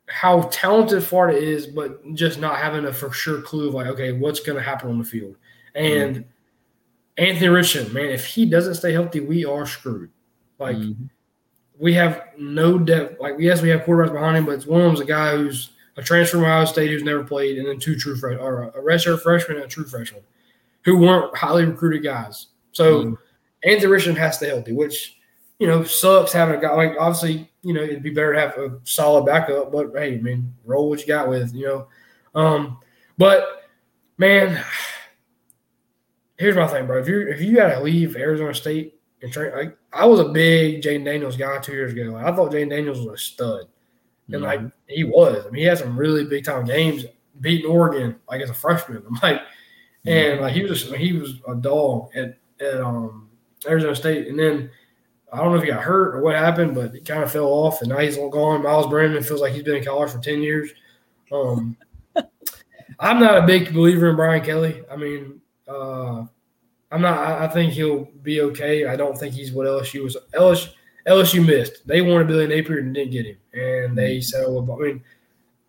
[0.09, 4.13] how talented Florida is, but just not having a for sure clue of like, okay,
[4.13, 5.37] what's going to happen on the field.
[5.75, 6.03] Mm-hmm.
[6.03, 6.25] And
[7.17, 10.11] Anthony Richardson, man, if he doesn't stay healthy, we are screwed.
[10.59, 11.05] Like mm-hmm.
[11.81, 13.19] We have no depth.
[13.19, 15.71] Like yes, we have quarterbacks behind him, but it's one of them's a guy who's
[15.97, 18.83] a transfer from Ohio State who's never played, and then two true freshmen, or a
[18.83, 20.23] redshirt freshman and a true freshman,
[20.85, 22.49] who weren't highly recruited guys.
[22.73, 23.19] So
[23.65, 25.19] Anthony Richardson has to healthy, which
[25.59, 28.59] you know sucks having a guy like obviously you know it'd be better to have
[28.59, 31.89] a solid backup, but hey, I mean roll what you got with you know.
[32.35, 32.79] Um,
[33.17, 33.71] but
[34.19, 34.63] man,
[36.39, 37.01] here's my thing, bro.
[37.01, 40.83] If you if you gotta leave Arizona State and train, like I was a big
[40.83, 42.17] Jayden Daniels guy two years ago.
[42.17, 43.67] I thought Jayden Daniels was a stud,
[44.33, 45.45] and like he was.
[45.47, 47.05] I mean, he had some really big time games,
[47.41, 49.03] beating Oregon like as a freshman.
[49.09, 49.43] I'm like,
[50.07, 53.29] and like he was just, he was a dog at at um
[53.67, 54.71] Arizona State, and then.
[55.33, 57.47] I don't know if he got hurt or what happened, but he kind of fell
[57.47, 58.65] off, and now he's gone.
[58.65, 60.73] Miles Brennan feels like he's been in college for ten years.
[61.31, 61.77] Um,
[62.99, 64.83] I'm not a big believer in Brian Kelly.
[64.91, 66.25] I mean, uh,
[66.91, 67.19] I'm not.
[67.19, 68.87] I, I think he'll be okay.
[68.87, 70.17] I don't think he's what LSU was.
[70.35, 70.71] LSU,
[71.07, 71.87] LSU missed.
[71.87, 74.23] They wanted Billy Napier and didn't get him, and they mm-hmm.
[74.23, 74.71] settled.
[74.71, 75.05] I mean,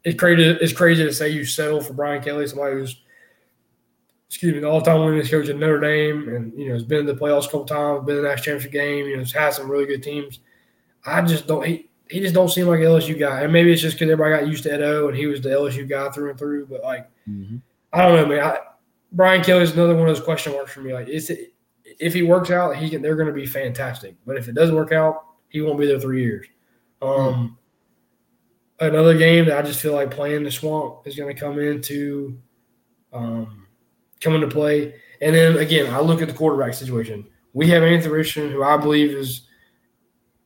[0.03, 0.43] it's crazy.
[0.43, 2.97] It's crazy to say you settle for Brian Kelly, somebody who's
[4.31, 7.13] excuse me, the all-time winningest coach at Notre Dame, and you know has been to
[7.13, 9.05] the playoffs a couple times, been in the national championship game.
[9.05, 10.39] You know, has had some really good teams.
[11.05, 11.65] I just don't.
[11.65, 14.39] He, he just don't seem like an LSU guy, and maybe it's just because everybody
[14.39, 16.65] got used to Ed O and he was the LSU guy through and through.
[16.67, 17.57] But like, mm-hmm.
[17.91, 18.45] I don't know, man.
[18.45, 18.57] I,
[19.11, 20.93] Brian Kelly is another one of those question marks for me.
[20.93, 21.53] Like, is it,
[21.99, 24.15] if he works out, he can, they're going to be fantastic.
[24.25, 26.47] But if it doesn't work out, he won't be there three years.
[27.01, 27.57] Um,
[28.79, 32.39] another game that I just feel like playing the swamp is going to come into
[33.13, 33.67] um,
[34.21, 34.95] come into play.
[35.21, 37.27] And then again, I look at the quarterback situation.
[37.53, 39.47] We have Anthony Richardson, who I believe is,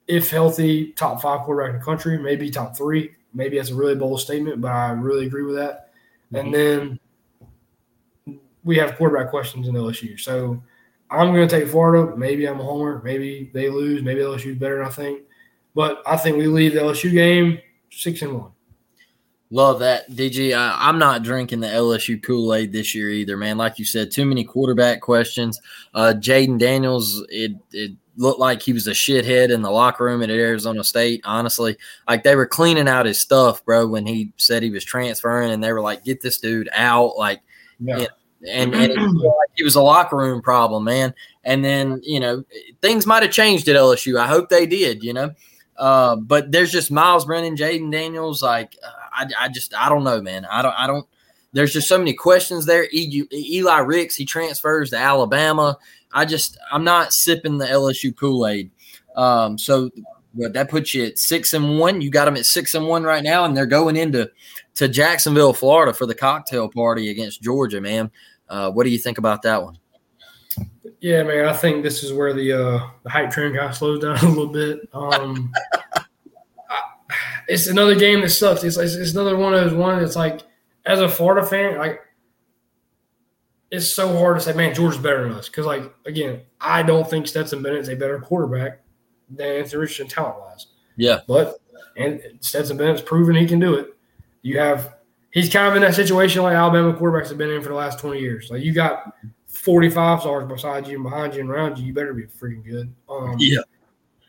[0.08, 3.12] if healthy, top five quarterback in the country, maybe top three.
[3.34, 5.92] Maybe that's a really bold statement, but I really agree with that.
[6.34, 7.00] And then
[8.66, 10.20] we have quarterback questions in LSU.
[10.20, 10.62] So
[11.10, 12.18] I'm going to take Florida.
[12.18, 13.02] Maybe I'm a homer.
[13.04, 14.04] Maybe they lose.
[14.04, 15.22] Maybe LSU's better than I think.
[15.76, 17.60] But I think we leave the LSU game
[17.92, 18.52] six and one.
[19.52, 20.58] Love that, DG.
[20.58, 23.58] I, am not drinking the LSU Kool Aid this year either, man.
[23.58, 25.62] Like you said, too many quarterback questions.
[25.94, 30.24] Uh, Jayden Daniels, it it looked like he was a shithead in the locker room
[30.24, 31.22] at Arizona State.
[31.26, 35.52] Honestly, like they were cleaning out his stuff, bro, when he said he was transferring,
[35.52, 37.42] and they were like, "Get this dude out!" Like,
[37.80, 38.08] yeah.
[38.48, 41.14] And and it, like it was a locker room problem, man.
[41.44, 42.44] And then you know
[42.82, 44.20] things might have changed at LSU.
[44.20, 45.32] I hope they did, you know.
[45.78, 48.42] Uh, but there's just Miles Brennan, Jayden Daniels.
[48.42, 48.76] Like,
[49.12, 50.46] I, I just I don't know, man.
[50.46, 51.08] I don't I don't.
[51.54, 52.88] There's just so many questions there.
[52.94, 55.78] Eli Ricks, he transfers to Alabama.
[56.14, 58.72] I just I'm not sipping the LSU Kool Aid.
[59.16, 59.90] Um, so
[60.36, 62.02] but that puts you at six and one.
[62.02, 64.30] You got them at six and one right now, and they're going into
[64.76, 67.80] to Jacksonville, Florida, for the cocktail party against Georgia.
[67.80, 68.12] Man,
[68.50, 69.78] uh, what do you think about that one?
[71.00, 74.02] Yeah, man, I think this is where the uh, the hype train kind of slows
[74.02, 74.88] down a little bit.
[74.94, 75.52] Um,
[77.48, 78.64] it's another game that sucks.
[78.64, 80.42] It's, it's, it's another one of those one that's like,
[80.86, 82.02] as a Florida fan, like
[83.72, 85.50] it's so hard to say, man, Georgia's better than us.
[85.50, 88.82] Because, like, again, I don't think Stetson Bennett's a better quarterback
[89.30, 90.68] than Anthony Richardson talent wise.
[90.96, 91.20] Yeah.
[91.28, 91.58] But
[91.98, 93.96] and Stetson Bennett's proven he can do it.
[94.42, 94.95] You have
[95.36, 98.00] he's kind of in that situation like Alabama quarterbacks have been in for the last
[98.00, 98.50] 20 years.
[98.50, 99.14] Like you got
[99.48, 102.92] 45 stars beside you and behind you and around you, you better be freaking good.
[103.08, 103.60] Um, yeah.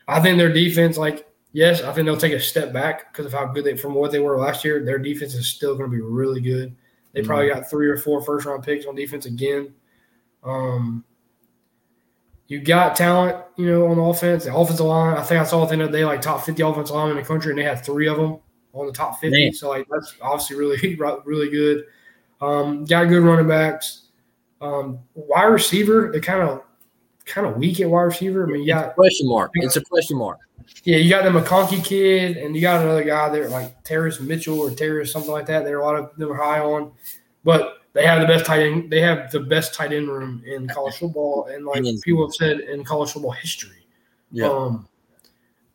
[0.07, 3.33] I think their defense, like, yes, I think they'll take a step back because of
[3.33, 4.83] how good they from what they were last year.
[4.83, 6.75] Their defense is still going to be really good.
[7.13, 7.27] They mm-hmm.
[7.27, 9.73] probably got three or four first round picks on defense again.
[10.43, 11.05] Um,
[12.47, 14.43] you got talent, you know, on the offense.
[14.43, 17.17] The offensive line, I think I saw the other day, like top 50 offensive linemen
[17.17, 18.39] in the country, and they had three of them
[18.73, 19.31] on the top 50.
[19.31, 19.53] Man.
[19.53, 20.95] So, like, that's obviously really,
[21.25, 21.85] really good.
[22.41, 24.03] Um, got good running backs.
[24.61, 26.63] Um, wide receiver, they kind of
[27.25, 28.47] kind of weak at wide receiver.
[28.47, 29.51] I mean, you got question mark.
[29.55, 30.39] It's a question mark.
[30.83, 34.59] Yeah, you got the McConkey kid, and you got another guy there like Terrace Mitchell
[34.59, 35.63] or Terrace something like that.
[35.63, 36.91] There are a lot of them are high on,
[37.43, 38.91] but they have the best tight end.
[38.91, 42.59] They have the best tight end room in college football, and like people have said
[42.61, 43.87] in college football history.
[44.31, 44.49] Yeah.
[44.49, 44.87] Um,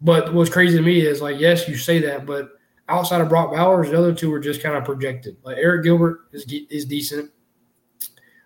[0.01, 2.59] but what's crazy to me is like, yes, you say that, but
[2.93, 5.37] outside of Brock Bowers, the other two are just kind of projected.
[5.43, 7.31] Like Arik Gilbert is is decent.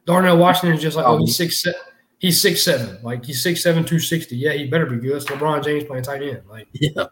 [0.06, 1.80] Darnell Washington is just like, oh, he's oh, six seven.
[2.18, 4.36] he's six seven, like he's six seven, two sixty.
[4.36, 5.16] Yeah, he better be good.
[5.16, 6.42] It's LeBron James playing tight end.
[6.48, 7.06] Like, yeah.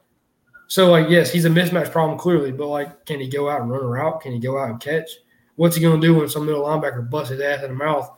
[0.69, 3.71] So like, yes, he's a mismatch problem clearly, but like, can he go out and
[3.71, 4.21] run a route?
[4.21, 5.11] Can he go out and catch?
[5.57, 8.11] What's he going to do when some middle linebacker busts his ass in the mouth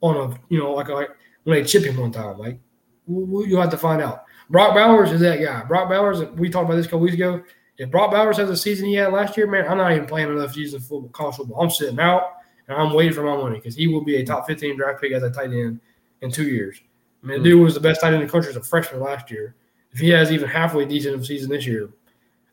[0.00, 1.10] on a you know like like
[1.44, 2.38] when they chip him one time?
[2.38, 2.58] Like,
[3.06, 4.24] you'll have to find out.
[4.50, 5.62] Brock Bowers is that guy.
[5.64, 7.42] Brock Bowers, we talked about this a couple weeks ago.
[7.78, 10.28] If Brock Bowers has a season he had last year, man, I'm not even playing
[10.28, 11.62] enough season football, college football.
[11.62, 14.46] I'm sitting out and I'm waiting for my money because he will be a top
[14.46, 15.80] 15 draft pick as a tight end
[16.20, 16.80] in two years.
[17.22, 19.00] I mean, the dude was the best tight end in the country as a freshman
[19.00, 19.54] last year.
[19.92, 21.90] If he has even halfway decent of a season this year,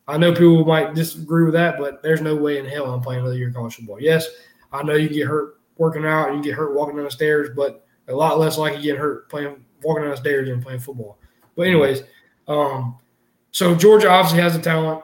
[0.08, 3.20] I know people might disagree with that, but there's no way in hell I'm playing
[3.20, 4.00] another year of college football.
[4.00, 4.28] Yes,
[4.72, 7.50] I know you can get hurt working out, you get hurt walking down the stairs,
[7.54, 10.80] but a lot less likely to get hurt playing walking down the stairs than playing
[10.80, 11.18] football.
[11.56, 12.02] But anyways,
[12.46, 12.98] um,
[13.50, 15.02] so Georgia obviously has the talent.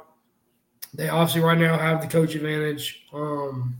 [0.95, 3.07] They obviously right now have the coach advantage.
[3.13, 3.77] Um,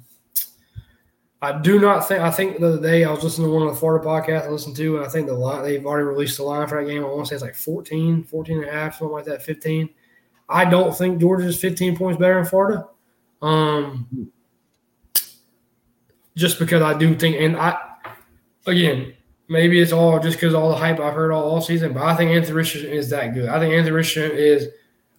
[1.43, 2.21] I do not think.
[2.21, 4.49] I think the other day I was listening to one of the Florida podcasts I
[4.49, 7.05] listened to, and I think the line they've already released the line for that game.
[7.05, 9.91] I want to say it's like 14, 14 and a half, something like that, 15.
[10.49, 12.87] I don't think Georgia's 15 points better than Florida.
[13.41, 14.31] Um,
[16.37, 17.77] just because I do think, and I,
[18.67, 19.15] again,
[19.49, 22.15] maybe it's all just because all the hype I've heard all, all season, but I
[22.15, 23.49] think Anthony Richardson is that good.
[23.49, 24.69] I think Anthony Richardson is,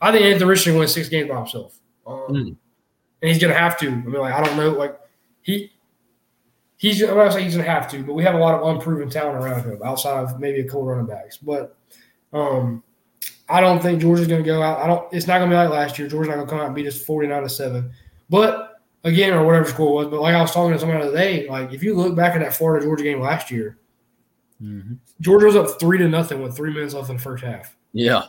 [0.02, 1.78] I think Anthony Richardson wins six games by himself.
[2.06, 2.48] Um, mm.
[3.22, 3.88] And he's going to have to.
[3.88, 4.72] I mean, like, I don't know.
[4.72, 5.00] Like,
[5.42, 5.72] he,
[6.84, 9.10] he's I'm not saying he's gonna have to, but we have a lot of unproven
[9.10, 11.38] talent around him outside of maybe a couple running backs.
[11.38, 11.78] But
[12.34, 12.84] um,
[13.48, 14.80] I don't think Georgia's gonna go out.
[14.80, 15.12] I don't.
[15.14, 16.08] It's not gonna be like last year.
[16.08, 17.92] Georgia's not gonna come out and beat us forty nine to seven.
[18.30, 20.08] But again, or whatever score was.
[20.08, 22.36] But like I was talking to someone the other day, like if you look back
[22.36, 23.78] at that Florida Georgia game last year,
[24.62, 24.96] mm-hmm.
[25.22, 27.76] Georgia was up three to nothing with three minutes left in the first half.
[27.94, 28.26] Yeah,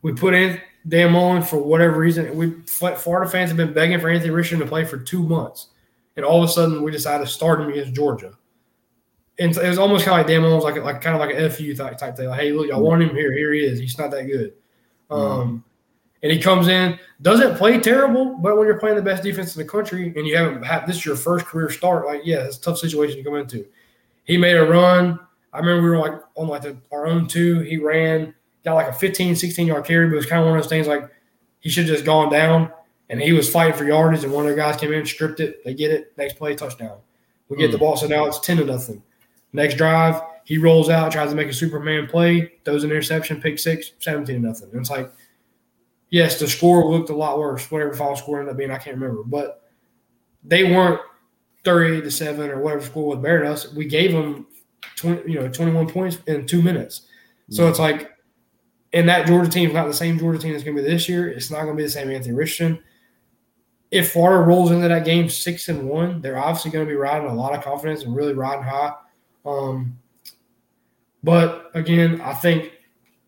[0.00, 2.36] we put in Dan Mullen for whatever reason.
[2.36, 5.68] We Florida fans have been begging for Anthony Richardson to play for two months
[6.18, 8.32] and all of a sudden we decided to start him against Georgia.
[9.38, 11.48] And it was almost kind of like Dan was like like kind of like an
[11.48, 12.26] FU type, type thing.
[12.26, 13.32] Like, hey, look, y'all want him here.
[13.32, 13.78] Here he is.
[13.78, 14.54] He's not that good.
[15.10, 15.64] Um,
[16.24, 19.62] and he comes in, doesn't play terrible, but when you're playing the best defense in
[19.62, 22.58] the country and you haven't had this is your first career start, like yeah, it's
[22.58, 23.64] a tough situation to come into.
[24.24, 25.20] He made a run.
[25.52, 27.60] I remember we were like on like the, our own two.
[27.60, 28.34] He ran,
[28.68, 30.68] got like a 15, 16 yard carry, but it was kind of one of those
[30.68, 31.08] things like
[31.60, 32.70] he should have just gone down.
[33.10, 35.64] And he was fighting for yardage, and one of the guys came in, stripped it.
[35.64, 36.12] They get it.
[36.18, 36.98] Next play, touchdown.
[37.48, 37.72] We get Mm.
[37.72, 39.02] the ball, so now it's 10 to nothing.
[39.54, 43.58] Next drive, he rolls out, tries to make a Superman play, throws an interception, pick
[43.58, 44.68] six, 17 to nothing.
[44.72, 45.10] And it's like,
[46.10, 48.96] yes, the score looked a lot worse, whatever final score ended up being, I can't
[48.98, 49.22] remember.
[49.24, 49.62] But
[50.44, 51.00] they weren't
[51.64, 53.72] 38 to 7 or whatever score was than us.
[53.72, 54.46] We gave them
[54.96, 57.02] 20, you know, 21 points in two minutes.
[57.50, 58.10] So it's like,
[58.92, 61.08] and that Georgia team is not the same Georgia team that's going to be this
[61.08, 61.28] year.
[61.28, 62.82] It's not going to be the same Anthony Richardson.
[63.90, 67.28] If Florida rolls into that game six and one, they're obviously going to be riding
[67.28, 68.92] a lot of confidence and really riding high.
[69.46, 69.98] Um,
[71.22, 72.72] but again, I think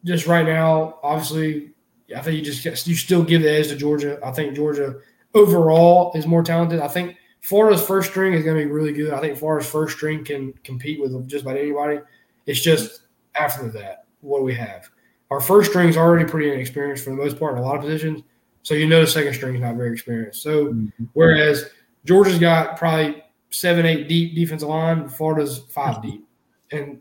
[0.05, 1.73] just right now, obviously,
[2.15, 4.19] I think you just you still give the edge to Georgia.
[4.25, 4.97] I think Georgia
[5.35, 6.81] overall is more talented.
[6.81, 9.13] I think Florida's first string is going to be really good.
[9.13, 12.01] I think Florida's first string can compete with just about anybody.
[12.47, 13.03] It's just
[13.35, 14.91] after that, what do we have?
[15.31, 17.83] Our first string is already pretty inexperienced for the most part in a lot of
[17.83, 18.23] positions.
[18.63, 20.43] So you know the second string is not very experienced.
[20.43, 21.05] So mm-hmm.
[21.15, 21.71] whereas
[22.05, 26.11] Georgia's got probably seven, eight deep defensive line, Florida's five mm-hmm.
[26.11, 26.29] deep.
[26.73, 27.01] And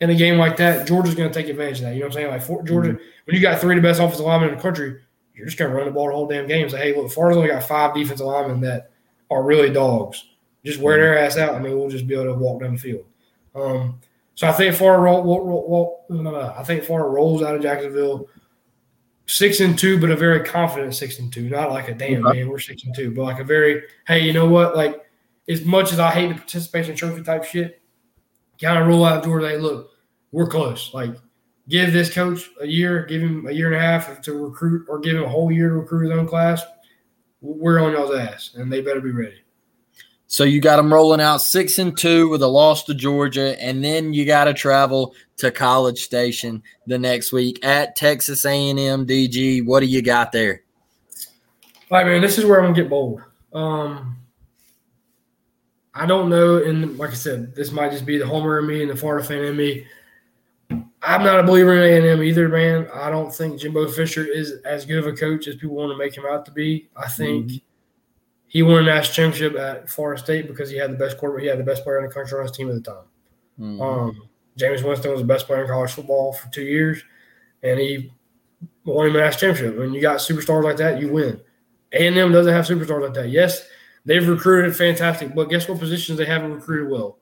[0.00, 1.94] in a game like that, Georgia's going to take advantage of that.
[1.94, 2.30] You know what I'm saying?
[2.30, 3.04] Like for, Georgia, mm-hmm.
[3.24, 5.00] when you got three of the best offensive linemen in the country,
[5.34, 6.68] you're just going to run the ball the whole damn game.
[6.68, 8.90] Say, hey, look, Florida's only got five defensive linemen that
[9.30, 10.24] are really dogs.
[10.64, 12.80] Just wear their ass out, and then we'll just be able to walk down the
[12.80, 13.04] field.
[13.54, 14.00] Um,
[14.34, 17.54] so I think Florida roll, roll, roll, roll, no, no, I think Florida rolls out
[17.54, 18.28] of Jacksonville
[19.26, 21.48] six and two, but a very confident six and two.
[21.48, 22.40] Not like a damn Okay.
[22.40, 24.76] man, we're six and two, but like a very hey, you know what?
[24.76, 25.04] Like
[25.48, 27.80] as much as I hate the participation trophy type shit,
[28.60, 29.48] kind of roll out the Georgia.
[29.48, 29.90] Hey, look,
[30.32, 30.92] we're close.
[30.92, 31.14] Like
[31.68, 34.98] give this coach a year, give him a year and a half to recruit, or
[34.98, 36.62] give him a whole year to recruit his own class.
[37.40, 39.43] We're on y'all's ass, and they better be ready.
[40.34, 43.84] So you got them rolling out six and two with a loss to Georgia, and
[43.84, 49.64] then you got to travel to College Station the next week at Texas A&M DG.
[49.64, 50.64] What do you got there?
[51.88, 53.22] All right, man, this is where I'm gonna get bold.
[53.52, 54.16] Um,
[55.94, 58.82] I don't know, and like I said, this might just be the homer in me
[58.82, 59.86] and the Florida fan in me.
[61.00, 62.88] I'm not a believer in A&M either, man.
[62.92, 65.96] I don't think Jimbo Fisher is as good of a coach as people want to
[65.96, 66.88] make him out to be.
[66.96, 67.52] I think
[68.54, 71.42] he won a national championship at Florida State because he had the best quarterback.
[71.42, 73.04] He had the best player in the country on his team at the time.
[73.60, 73.82] Mhm.
[73.82, 77.02] Um, Jameis Winston was the best player in college football for two years,
[77.64, 78.12] and he
[78.84, 79.76] won him a national championship.
[79.76, 81.40] When you got superstars like that, you win.
[81.92, 83.28] A and M doesn't have superstars like that.
[83.28, 83.66] Yes,
[84.04, 87.18] they've recruited fantastic, but guess what positions they haven't recruited well?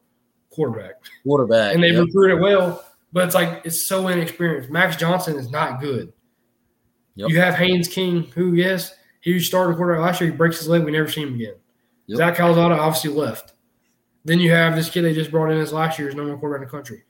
[0.51, 0.97] Quarterback.
[1.25, 1.75] Quarterback.
[1.75, 2.05] And they've yep.
[2.05, 4.69] recruited well, but it's like it's so inexperienced.
[4.69, 6.13] Max Johnson is not good.
[7.15, 7.31] Yep.
[7.31, 10.31] You have Haynes King, who yes, he started quarterback last year.
[10.31, 10.85] He breaks his leg.
[10.85, 11.55] We never see him again.
[12.07, 12.19] Yep.
[12.19, 13.55] Zach Calzada obviously left.
[14.25, 16.63] Then you have this kid they just brought in as last year's number one quarterback
[16.63, 17.05] in the country.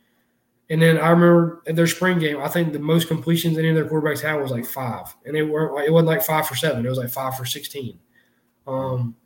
[0.71, 3.75] And then I remember at their spring game, I think the most completions any of
[3.75, 6.55] their quarterbacks had was like five, and they weren't like it wasn't like five for
[6.55, 7.99] seven; it was like five for sixteen.
[8.67, 9.17] Um,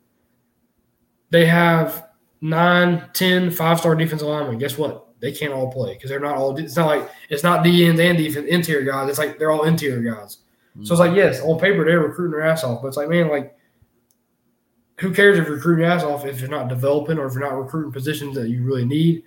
[1.29, 2.09] they have
[2.41, 4.57] nine, ten five-star defensive linemen.
[4.57, 5.07] Guess what?
[5.19, 6.57] They can't all play because they're not all.
[6.57, 9.09] It's not like it's not D ends and defense interior guys.
[9.09, 10.39] It's like they're all interior guys.
[10.83, 13.29] So it's like yes, on paper they're recruiting their ass off, but it's like man,
[13.29, 13.57] like
[14.99, 17.43] who cares if you're recruiting your ass off if you're not developing or if you're
[17.43, 19.23] not recruiting positions that you really need?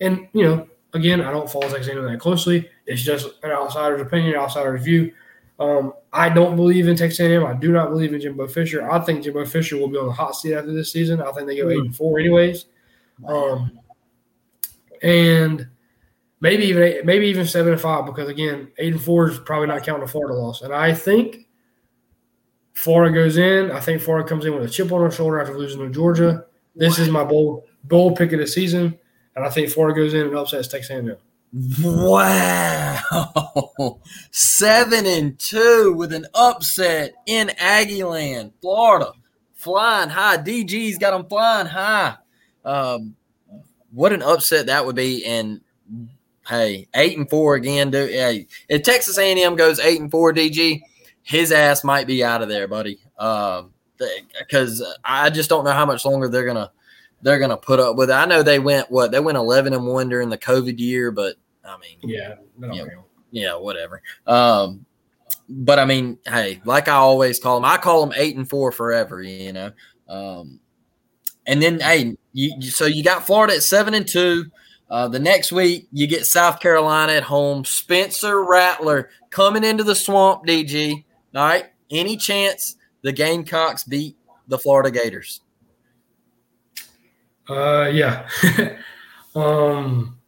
[0.00, 2.68] And you know, again, I don't follow Texas A&M that closely.
[2.86, 5.12] It's just an outsider's opinion, outsider's view.
[5.60, 7.44] Um, I don't believe in Texas A&M.
[7.44, 8.88] I do not believe in Jimbo Fisher.
[8.90, 11.20] I think Jimbo Fisher will be on the hot seat after this season.
[11.20, 12.66] I think they go eight and four, anyways.
[13.26, 13.78] Um,
[15.02, 15.66] and
[16.40, 19.82] maybe even maybe even seven and five because again, eight and four is probably not
[19.82, 20.62] counting the Florida loss.
[20.62, 21.48] And I think
[22.74, 23.70] Florida goes in.
[23.70, 26.44] I think Florida comes in with a chip on their shoulder after losing to Georgia.
[26.74, 28.98] This is my bold bold pick of the season,
[29.34, 31.16] and I think Florida goes in and upsets Texas A&M.
[31.82, 33.00] Wow.
[34.30, 39.12] Seven and two with an upset in Aggieland, Florida.
[39.54, 40.36] Flying high.
[40.36, 42.16] DG's got them flying high.
[42.64, 43.16] Um,
[43.90, 45.24] what an upset that would be.
[45.24, 45.62] And
[46.48, 47.90] hey, eight and four again.
[47.90, 48.10] dude.
[48.10, 50.80] hey, if Texas A&M goes eight and four, DG,
[51.22, 52.98] his ass might be out of there, buddy.
[53.18, 53.72] Um,
[54.38, 56.70] because I just don't know how much longer they're gonna
[57.22, 58.14] they're gonna put up with it.
[58.14, 61.34] I know they went what they went eleven and one during the COVID year, but
[61.64, 62.84] I mean, Yeah, no, Yeah.
[63.32, 64.00] yeah, whatever.
[64.26, 64.86] Um,
[65.48, 68.70] but I mean, hey, like I always call them, I call them eight and four
[68.70, 69.72] forever, you know.
[70.08, 70.60] Um,
[71.46, 74.44] and then hey, you so you got Florida at seven and two.
[74.90, 77.64] Uh, the next week you get South Carolina at home.
[77.64, 81.04] Spencer Rattler coming into the swamp, DG.
[81.34, 81.66] All right.
[81.90, 84.16] Any chance the Gamecocks beat
[84.48, 85.40] the Florida Gators?
[87.48, 88.28] Uh, yeah.
[89.34, 90.18] um,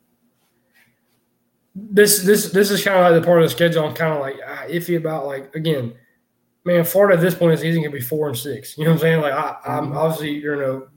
[1.75, 4.21] this this this is kind of like the part of the schedule I'm kind of
[4.21, 5.27] like uh, iffy about.
[5.27, 5.95] Like again,
[6.65, 8.77] man, Florida at this point in the could be four and six.
[8.77, 9.21] You know what I'm saying?
[9.21, 9.97] Like I, I'm Mm-hmm.
[9.97, 10.89] obviously you're know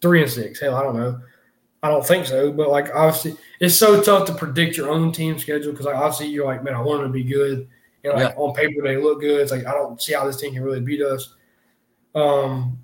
[0.00, 0.60] three and six.
[0.60, 1.20] Hell, I don't know.
[1.82, 5.38] I don't think so, but like obviously it's so tough to predict your own team
[5.38, 7.68] schedule because like obviously you're like, man, I want them to be good,
[8.04, 8.42] and like Yeah.
[8.42, 9.40] on paper they look good.
[9.40, 11.34] It's like I don't see how this team can really beat us.
[12.14, 12.78] Um,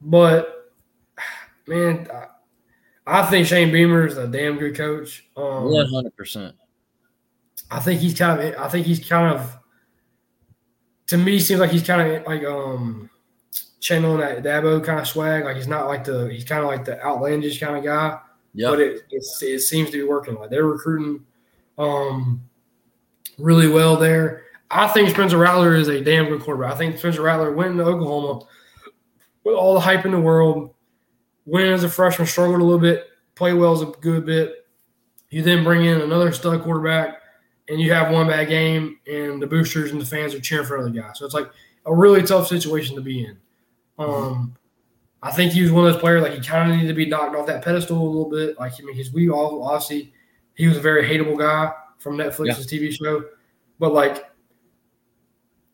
[0.00, 0.72] but
[1.66, 2.26] man, I,
[3.06, 5.28] I think Shane Beamer is a damn good coach.
[5.36, 6.54] Um, One hundred percent.
[7.70, 8.54] I think he's kind of.
[8.60, 9.56] I think he's kind of.
[11.08, 13.08] To me, seems like he's kind of like um,
[13.86, 15.44] channeling that Dabo kind of swag.
[15.44, 16.28] Like he's not like the.
[16.28, 18.18] He's kind of like the outlandish kind of guy.
[18.52, 18.70] Yeah.
[18.70, 20.34] But it, it's, it seems to be working.
[20.34, 21.24] Like they're recruiting,
[21.78, 22.42] um,
[23.38, 24.44] really well there.
[24.70, 26.74] I think Spencer Rattler is a damn good quarterback.
[26.74, 28.46] I think Spencer Rattler went into Oklahoma
[29.44, 30.74] with all the hype in the world.
[31.44, 33.06] Went as a freshman, struggled a little bit.
[33.36, 34.66] played well as a good bit.
[35.30, 37.20] You then bring in another stud quarterback,
[37.68, 40.78] and you have one bad game, and the boosters and the fans are cheering for
[40.78, 41.18] other guys.
[41.18, 41.48] So it's like
[41.84, 43.38] a really tough situation to be in.
[43.98, 44.54] Um,
[45.22, 47.06] I think he was one of those players like he kind of needed to be
[47.06, 48.58] knocked off that pedestal a little bit.
[48.58, 50.12] Like I mean, because we all obviously
[50.54, 53.24] he was a very hateable guy from Netflix's TV show,
[53.78, 54.30] but like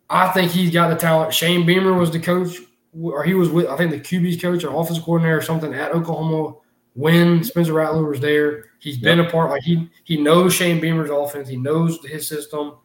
[0.08, 1.34] I think he's got the talent.
[1.34, 2.56] Shane Beamer was the coach,
[2.98, 5.92] or he was with I think the QB's coach or offensive coordinator or something at
[5.92, 6.56] Oklahoma
[6.94, 8.66] when Spencer Rattler was there.
[8.78, 11.48] He's been a part like he he knows Shane Beamer's offense.
[11.48, 12.76] He knows his system.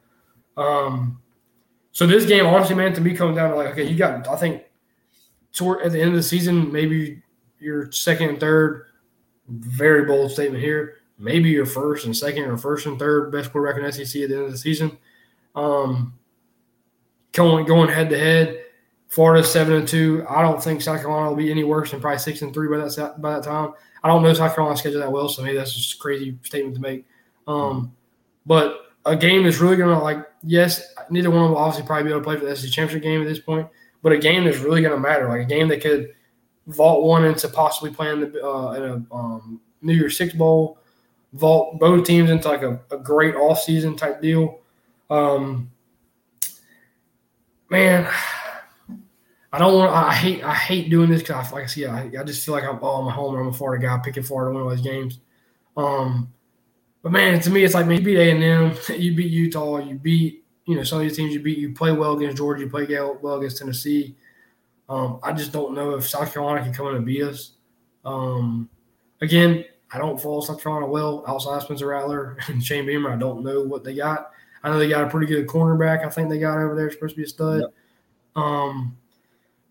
[0.55, 1.21] Um,
[1.91, 4.35] so this game, honestly, man, to me comes down to like, okay, you got I
[4.35, 4.63] think
[5.57, 7.21] toward at the end of the season, maybe
[7.59, 8.85] your second and third,
[9.49, 10.95] very bold statement here.
[11.17, 14.35] Maybe your first and second or first and third best quarterback in SEC at the
[14.35, 14.97] end of the season.
[15.55, 16.13] Um,
[17.31, 18.63] going going head to head,
[19.07, 20.23] Florida seven and two.
[20.29, 22.77] I don't think South Carolina will be any worse than probably six and three by
[22.77, 23.73] that by that time.
[24.03, 26.75] I don't know South Carolina's schedule that well, so maybe that's just a crazy statement
[26.75, 27.05] to make.
[27.47, 27.95] Um,
[28.45, 31.87] but a game is really going to like, yes, neither one of them will obviously
[31.87, 33.67] probably be able to play for the SEC championship game at this point,
[34.01, 36.13] but a game that's really going to matter, like a game that could
[36.67, 40.79] vault one into possibly playing the uh, in a um, New Year's Six bowl,
[41.33, 44.59] vault both teams into like a, a great offseason type deal.
[45.09, 45.71] Um,
[47.69, 48.11] man,
[49.51, 49.91] I don't want.
[49.91, 50.43] I hate.
[50.43, 52.79] I hate doing this because, like I see, I, I just feel like I'm.
[52.81, 53.39] Oh, a homer.
[53.39, 55.19] I'm a Florida guy picking Florida to win all these games.
[55.75, 56.33] Um,
[57.01, 59.77] but man, to me, it's like man, you beat A and M, you beat Utah,
[59.77, 61.57] you beat you know some of these teams you beat.
[61.57, 62.85] You play well against Georgia, you play
[63.21, 64.15] well against Tennessee.
[64.89, 67.53] Um, I just don't know if South Carolina can come in and beat us.
[68.05, 68.69] Um,
[69.21, 73.11] again, I don't follow South Carolina well outside Spencer Rattler and Shane Beamer.
[73.11, 74.31] I don't know what they got.
[74.61, 76.05] I know they got a pretty good cornerback.
[76.05, 76.91] I think they got over there.
[76.91, 77.63] Supposed to be a stud.
[78.35, 78.97] Um,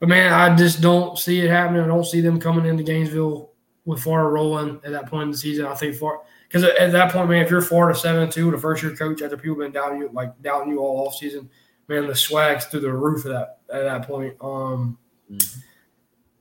[0.00, 1.82] but man, I just don't see it happening.
[1.82, 3.50] I don't see them coming into Gainesville
[3.84, 5.66] with Florida rolling at that point in the season.
[5.66, 8.82] I think for because at that point, man, if you're Florida seven two, the first
[8.82, 11.50] year coach after people been doubting you like doubting you all off season,
[11.88, 14.34] man, the swag's through the roof at that at that point.
[14.40, 14.98] Um,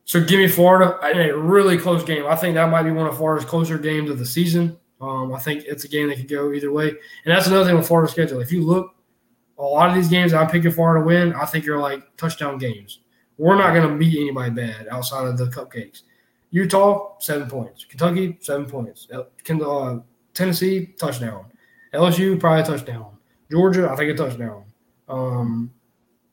[0.05, 2.25] so give me Florida in a really close game.
[2.27, 4.77] I think that might be one of Florida's closer games of the season.
[5.01, 7.75] Um, I think it's a game that could go either way, and that's another thing
[7.75, 8.39] with Florida's schedule.
[8.39, 8.95] If you look,
[9.57, 12.57] a lot of these games I'm picking Florida to win, I think you're like touchdown
[12.57, 12.99] games.
[13.37, 16.03] We're not going to beat anybody bad outside of the cupcakes.
[16.55, 19.99] Utah seven points, Kentucky seven points, uh,
[20.33, 21.47] Tennessee touchdown,
[21.93, 23.17] LSU probably touchdown,
[23.51, 24.63] Georgia I think a touchdown,
[25.09, 25.69] um,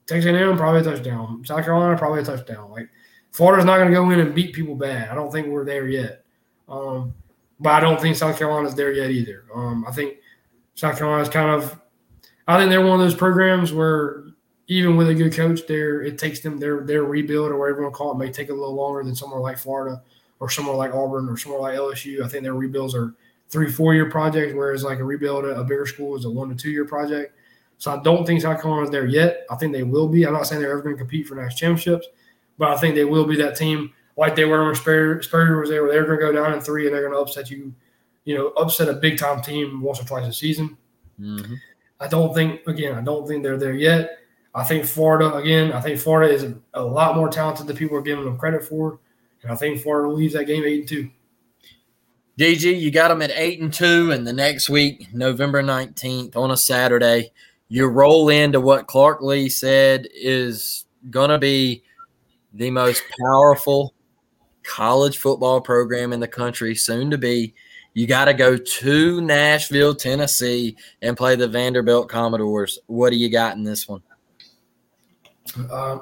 [0.07, 2.71] Texas A&M probably a touchdown, South Carolina probably a touchdown.
[2.71, 2.89] Like
[3.33, 5.09] Florida's not going to go in and beat people bad.
[5.09, 6.25] I don't think we're there yet.
[6.69, 7.13] Um,
[7.59, 9.47] but I don't think South Carolina's there yet either.
[9.53, 10.19] Um, I think
[10.77, 11.81] South Carolina's kind of,
[12.47, 14.23] I think they're one of those programs where
[14.73, 17.83] even with a good coach, there it takes them their their rebuild or whatever you
[17.85, 20.03] want to call it may take a little longer than somewhere like Florida
[20.41, 22.23] or somewhere like Auburn or somewhere like LSU.
[22.25, 23.15] I think their rebuilds are
[23.49, 26.49] three four year projects, whereas like a rebuild at a bigger school is a one
[26.49, 27.37] to two year project.
[27.79, 29.45] So I don't think South Carolina is there yet.
[29.51, 30.27] I think they will be.
[30.27, 32.07] I'm not saying they're ever going to compete for national championships,
[32.57, 35.71] but I think they will be that team like they were when Spurrier, Spurrier was
[35.71, 37.75] there, where they're going to go down in three and they're going to upset you,
[38.25, 40.77] you know, upset a big time team once or twice a season.
[41.19, 41.55] Mm-hmm.
[42.01, 44.19] I don't think, again, I don't think they're there yet.
[44.55, 48.03] I think Florida, again, I think Florida is a, lot more talented than people are
[48.03, 48.99] giving them credit for.
[49.43, 51.11] And I think Florida leaves that game eight and two.
[52.39, 56.51] DG, you got them at eight and two, and the next week, November 19th, on
[56.51, 57.31] a Saturday,
[57.69, 61.83] you roll into what Clark Lea said is going to be
[62.53, 63.95] the most powerful
[64.63, 67.55] college football program in the country, soon to be.
[67.95, 72.79] You got to go to Nashville, Tennessee, and play the Vanderbilt Commodores.
[72.87, 74.03] What do you got in this one?
[75.71, 75.99] Uh,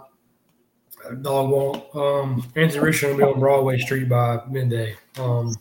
[1.22, 1.94] dog won't.
[1.94, 4.96] Um, Anthony Richardson will be on Broadway Street by midday.
[5.18, 5.54] Um,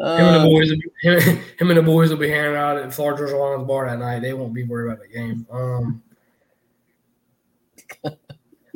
[0.00, 2.94] uh, him, and the boys, him, him, and the boys will be hanging out at
[2.94, 4.20] Florida Georgia Line's bar that night.
[4.20, 5.46] They won't be worried about the game.
[5.50, 6.02] Um,
[8.02, 8.16] but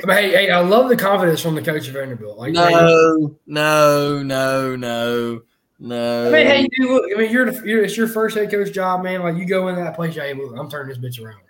[0.09, 2.39] hey, hey, I love the confidence from the coach of Vanderbilt.
[2.39, 5.43] Like, no, no, no, no,
[5.79, 6.29] no.
[6.29, 8.73] I mean, hey, dude, look, I mean, you're, the, you're it's your first head coach
[8.73, 9.23] job, man.
[9.23, 11.41] Like, you go in that place, hey, look, I'm turning this bitch around.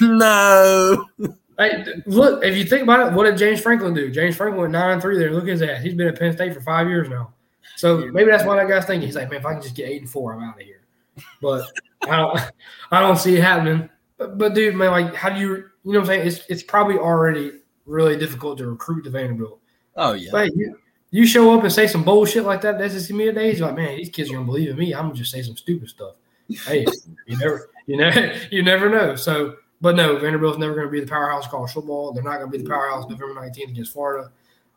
[0.00, 1.06] no.
[1.58, 4.10] Hey, look, if you think about it, what did James Franklin do?
[4.10, 5.32] James Franklin went nine and three there.
[5.32, 5.82] Look at his ass.
[5.82, 7.32] He's been at Penn State for five years now.
[7.76, 9.06] So maybe that's why that guy's thinking.
[9.06, 10.82] He's like, man, if I can just get eight and four, I'm out of here.
[11.42, 11.66] But
[12.08, 12.40] I don't,
[12.92, 13.88] I don't see it happening.
[14.18, 16.26] But, but dude, man, like, how do you, you know what I'm saying?
[16.26, 17.52] It's it's probably already
[17.86, 19.60] really difficult to recruit to Vanderbilt.
[19.96, 20.30] Oh yeah.
[20.30, 20.78] But you,
[21.10, 22.78] you show up and say some bullshit like that.
[22.78, 23.60] That's just me days.
[23.60, 24.94] Like, man, these kids are gonna believe in me.
[24.94, 26.14] I'm gonna just say some stupid stuff.
[26.48, 26.86] Hey,
[27.26, 29.16] you never, you never, you never know.
[29.16, 32.12] So but no, Vanderbilt's never going to be the powerhouse college football.
[32.12, 34.30] They're not going to be the powerhouse November 19th against Florida.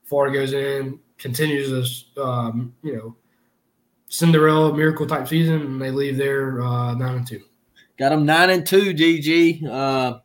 [0.03, 3.15] Florida goes in, continues this, um, you know,
[4.07, 7.41] Cinderella miracle type season, and they leave there uh, nine and two.
[7.97, 9.65] Got them nine and two, DG.
[9.65, 10.19] Uh,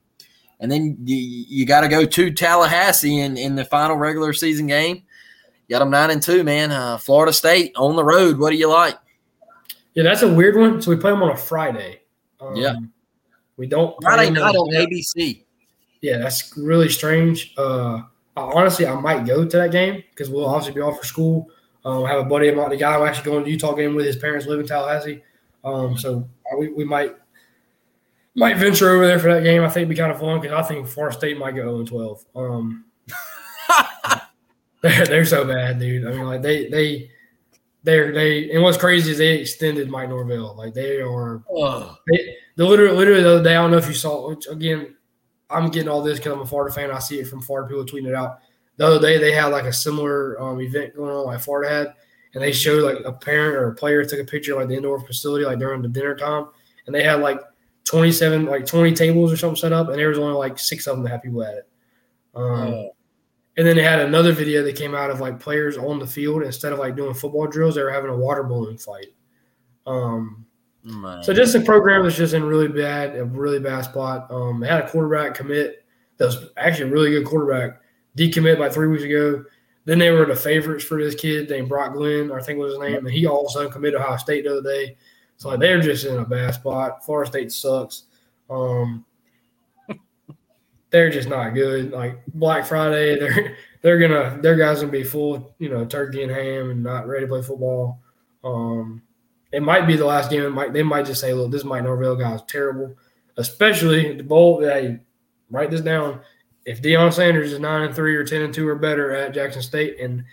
[0.59, 4.67] and then you, you got to go to Tallahassee in, in the final regular season
[4.67, 5.05] game.
[5.71, 6.73] Got them nine and two, man.
[6.73, 8.39] Uh, Florida State on the road.
[8.39, 8.97] What do you like?
[9.95, 10.83] Yeah, that's a weird one.
[10.83, 12.01] So we play them on a Friday.
[12.41, 12.75] Um, yeah.
[13.57, 15.45] We don't Friday night on ABC.
[16.03, 17.55] Yeah, that's really strange.
[17.57, 18.03] Uh,
[18.37, 21.51] honestly, I might go to that game because we'll obviously be off for school.
[21.85, 23.95] Um, I have a buddy of mine, the guy I'm actually going to Utah game
[23.95, 24.07] with.
[24.07, 25.23] His parents live in Tallahassee,
[25.65, 26.29] um, so
[26.59, 27.15] we, we might
[28.35, 29.63] might venture over there for that game.
[29.63, 31.87] I think it'd be kind of fun because I think Florida State might go 0
[31.87, 32.25] 12.
[32.35, 32.85] Um,
[34.83, 36.07] they're, they're so bad, dude.
[36.07, 37.11] I mean, like they they
[37.85, 40.57] they're they and what's crazy is they extended Mike Norvell.
[40.57, 41.43] Like they are.
[42.11, 44.29] They, the literally, literally the other day, I don't know if you saw.
[44.29, 44.97] Which again,
[45.49, 46.91] I'm getting all this because I'm a Florida fan.
[46.91, 48.41] I see it from Florida people tweeting it out.
[48.77, 51.95] The other day, they had like a similar um, event going on like Florida had,
[52.35, 54.77] and they showed like a parent or a player took a picture of, like the
[54.77, 56.49] indoor facility like during the dinner time,
[56.87, 57.41] and they had like
[57.85, 60.97] 27, like 20 tables or something set up, and there was only like six of
[60.97, 61.69] them that had people at it.
[62.35, 62.91] Um, oh.
[63.59, 66.43] And then they had another video that came out of like players on the field
[66.43, 69.15] instead of like doing football drills, they were having a water balloon fight.
[69.87, 70.46] Um,
[71.23, 74.31] so just a program that's just in really bad, a really bad spot.
[74.31, 75.85] Um, they had a quarterback commit
[76.17, 77.81] that was actually a really good quarterback
[78.17, 79.45] decommit by three weeks ago.
[79.85, 82.81] Then they were the favorites for this kid named Brock Glenn, I think was his
[82.81, 84.97] name, and he also committed Ohio State the other day.
[85.37, 87.05] So like, they're just in a bad spot.
[87.05, 88.05] Florida State sucks.
[88.49, 89.05] Um,
[90.91, 91.93] they're just not good.
[91.93, 96.33] Like Black Friday, they're they're gonna their guys gonna be full, you know, turkey and
[96.33, 98.01] ham and not ready to play football.
[98.43, 99.03] Um,
[99.57, 100.43] it might be the last game.
[100.43, 102.95] It might they might just say, "Look, this Mike Norvell guy is terrible."
[103.39, 104.61] Especially the bowl.
[104.61, 105.01] Hey,
[105.51, 106.21] write this down.
[106.67, 109.63] If Deion Sanders is nine and three or ten and two or better at Jackson
[109.63, 110.25] State, and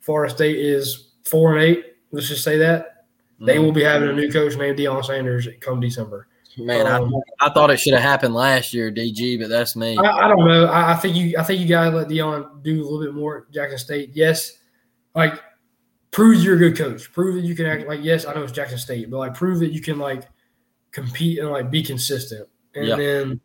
[0.00, 3.04] Forest State is four and eight, let's just say that
[3.34, 3.44] mm-hmm.
[3.44, 6.28] they will be having a new coach named Deion Sanders come December.
[6.56, 9.98] Man, um, I, I thought it should have happened last year, DG, but that's me.
[9.98, 10.64] I, I don't know.
[10.64, 13.38] I, I, think you I think you gotta let Deion do a little bit more
[13.38, 14.12] at Jackson State.
[14.14, 14.58] Yes,
[15.14, 15.42] like
[16.12, 17.12] prove you're a good coach.
[17.12, 19.58] Prove that you can act like yes, I know it's Jackson State, but like prove
[19.58, 20.28] that you can like
[20.92, 22.48] compete and like be consistent.
[22.76, 22.96] And yeah.
[22.96, 23.40] then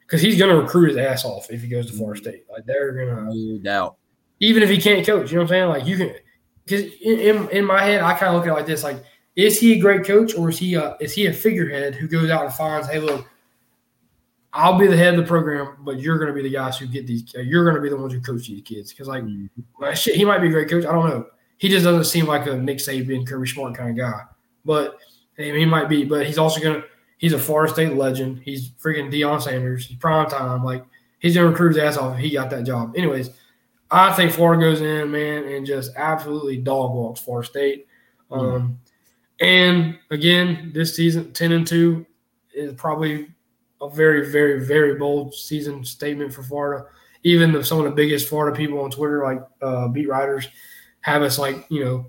[0.00, 2.44] because he's gonna recruit his ass off if he goes to Florida State.
[2.50, 3.96] Like they're gonna no doubt.
[4.40, 5.68] Even if he can't coach, you know what I'm saying?
[5.68, 6.14] Like you can
[6.64, 9.02] because in, in, in my head, I kind of look at it like this: like,
[9.36, 12.30] is he a great coach or is he a is he a figurehead who goes
[12.30, 13.28] out and finds, hey, look,
[14.52, 16.86] I'll be the head of the program, but you're going to be the guys who
[16.86, 17.32] get these.
[17.34, 19.94] You're going to be the ones who coach these kids because, like, mm-hmm.
[19.94, 20.84] shit, he might be a great coach.
[20.84, 21.26] I don't know
[21.62, 24.24] he just doesn't seem like a Nick Saban, Kirby Smart kind of guy.
[24.64, 24.98] But
[25.36, 26.82] he might be, but he's also gonna.
[27.18, 28.40] He's a Florida State legend.
[28.44, 29.86] He's freaking Deion Sanders.
[29.86, 30.64] He's prime time.
[30.64, 30.84] Like
[31.20, 32.18] he's gonna recruit his ass off.
[32.18, 32.96] he got that job.
[32.96, 33.30] Anyways,
[33.92, 37.86] I think Florida goes in, man, and just absolutely dog walks Florida State.
[38.28, 38.40] Hmm.
[38.40, 38.80] Um,
[39.40, 42.04] and again, this season, ten and two,
[42.52, 43.28] is probably
[43.80, 46.86] a very, very, very bold season statement for Florida.
[47.22, 50.48] Even the, some of the biggest Florida people on Twitter, like uh, beat writers,
[51.02, 52.06] have us like you know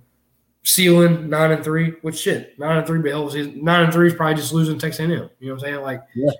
[0.63, 1.91] ceiling nine and three.
[2.01, 3.63] Which shit, nine and three be hell season.
[3.63, 5.11] Nine and three is probably just losing Texas A&M.
[5.11, 5.81] You know what I'm saying?
[5.81, 6.31] Like yeah.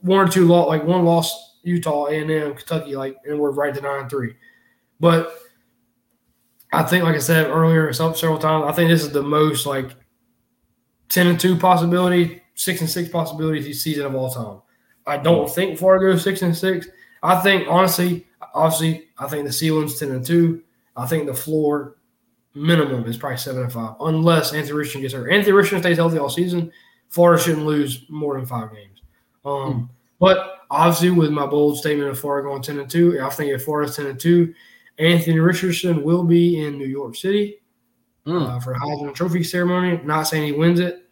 [0.00, 3.52] one or two loss, like one loss Utah, A and M, Kentucky, like, and we're
[3.52, 4.34] right to nine and three.
[4.98, 5.36] But
[6.72, 9.90] I think, like I said earlier, several times, I think this is the most like
[11.08, 14.62] ten and two possibility, six and six possibility season of all time.
[15.06, 16.88] I don't think Florida goes six and six.
[17.22, 20.62] I think honestly, obviously, I think the ceiling's ten and two.
[20.96, 21.96] I think the floor
[22.54, 25.30] minimum is probably seven and five, unless Anthony Richardson gets hurt.
[25.30, 26.70] Anthony Richardson stays healthy all season.
[27.08, 29.02] Florida shouldn't lose more than five games.
[29.44, 29.84] Um, hmm.
[30.18, 33.64] But obviously, with my bold statement of Florida going ten and two, I think if
[33.64, 34.54] Florida's ten and two,
[34.98, 37.60] Anthony Richardson will be in New York City
[38.26, 38.48] mm.
[38.48, 40.00] uh, for Heisman Trophy ceremony.
[40.04, 41.08] Not saying he wins it,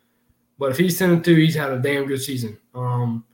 [0.59, 2.57] but if he's ten and two, he's had a damn good season.
[2.74, 3.24] Um,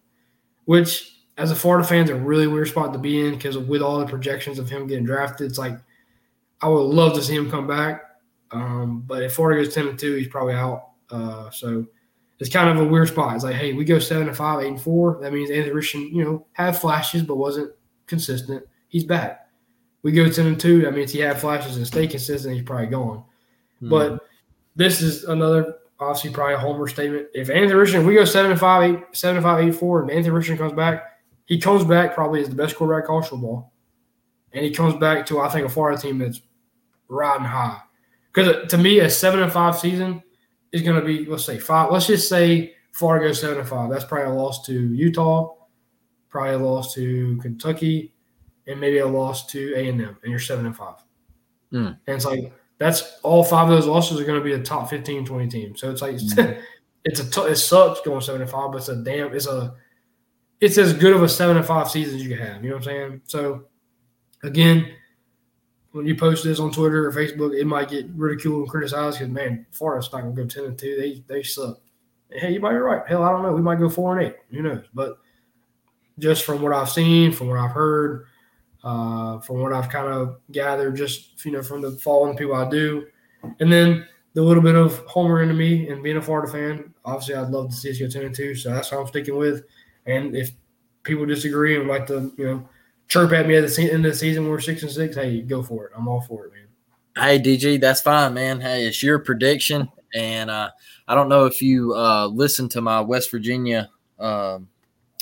[0.65, 3.83] which, as a Florida fan, is a really weird spot to be in because with
[3.83, 5.79] all the projections of him getting drafted, it's like
[6.61, 8.03] I would love to see him come back.
[8.51, 10.91] Um, but if Florida goes ten and two, he's probably out.
[11.11, 11.87] Uh, so
[12.39, 13.35] it's kind of a weird spot.
[13.35, 15.19] It's like, hey, we go seven and five, eight and four.
[15.21, 17.73] That means Anthony Richardson, you know, had flashes but wasn't
[18.07, 18.65] consistent.
[18.89, 19.47] He's back
[20.07, 20.83] we go ten and two.
[20.83, 22.55] That means he had flashes and stay consistent.
[22.55, 23.25] He's probably gone.
[23.83, 23.89] Mm-hmm.
[23.89, 24.21] But
[24.77, 27.27] this is another obviously probably a homer statement.
[27.35, 30.11] If Anthony Richardson, we go seven and five, eight, seven and five, eight four, and
[30.13, 33.73] Anthony Richardson comes back, he comes back probably as the best quarterback college football,
[34.53, 36.41] and he comes back to I think a Florida team that's
[37.09, 37.81] riding high.
[38.33, 40.23] Because to me, a seven and five season
[40.73, 41.91] is going to be let's say five.
[41.91, 43.91] Let's just say goes seven and five.
[43.91, 45.55] That's probably a loss to Utah,
[46.29, 48.13] probably a loss to Kentucky,
[48.67, 50.97] and maybe a loss to A and M, and you're seven and five.
[51.73, 51.99] Mm.
[52.07, 54.91] And it's like that's all five of those losses are going to be a top
[54.91, 55.77] 15, 20 team.
[55.77, 56.61] So it's like mm.
[57.05, 59.75] it's a t- it sucks going seven and five, but it's a damn it's a
[60.61, 62.63] it's as good of a seven and five season as you can have.
[62.63, 63.21] You know what I'm saying?
[63.25, 63.67] So
[64.43, 64.93] again,
[65.97, 69.33] when you post this on Twitter or Facebook, it might get ridiculed and criticized because
[69.33, 70.95] man, Florida's not gonna go ten and two.
[70.97, 71.79] They they suck.
[72.31, 73.03] hey, you might be right.
[73.09, 73.55] Hell, I don't know.
[73.55, 74.37] We might go four and eight.
[74.51, 74.85] Who knows?
[74.93, 75.19] But
[76.19, 78.27] just from what I've seen, from what I've heard,
[78.85, 82.69] uh, from what I've kind of gathered, just you know, from the following people I
[82.69, 83.07] do,
[83.59, 86.93] and then the little bit of homer into me and being a Florida fan.
[87.07, 89.37] Obviously, I'd love to see us go ten and two, so that's what I'm sticking
[89.37, 89.65] with.
[90.05, 90.51] And if
[91.05, 92.69] people disagree and like to, you know,
[93.09, 95.17] chirp at me at the end of the season, when we're six and six.
[95.17, 95.93] Hey, go for it.
[95.97, 96.67] I'm all for it, man.
[97.17, 98.61] Hey, DG, that's fine, man.
[98.61, 100.71] Hey, it's your prediction, and uh,
[101.09, 103.91] I don't know if you uh, listened to my West Virginia.
[104.19, 104.59] Uh,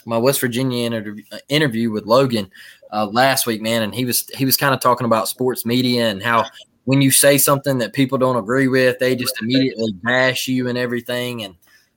[0.07, 1.03] my West Virginia
[1.33, 2.51] uh, interview with Logan
[2.93, 6.09] uh, last week, man, and he was he was kind of talking about sports media
[6.09, 6.45] and how
[6.85, 10.77] when you say something that people don't agree with, they just immediately bash you and
[10.77, 11.55] everything, and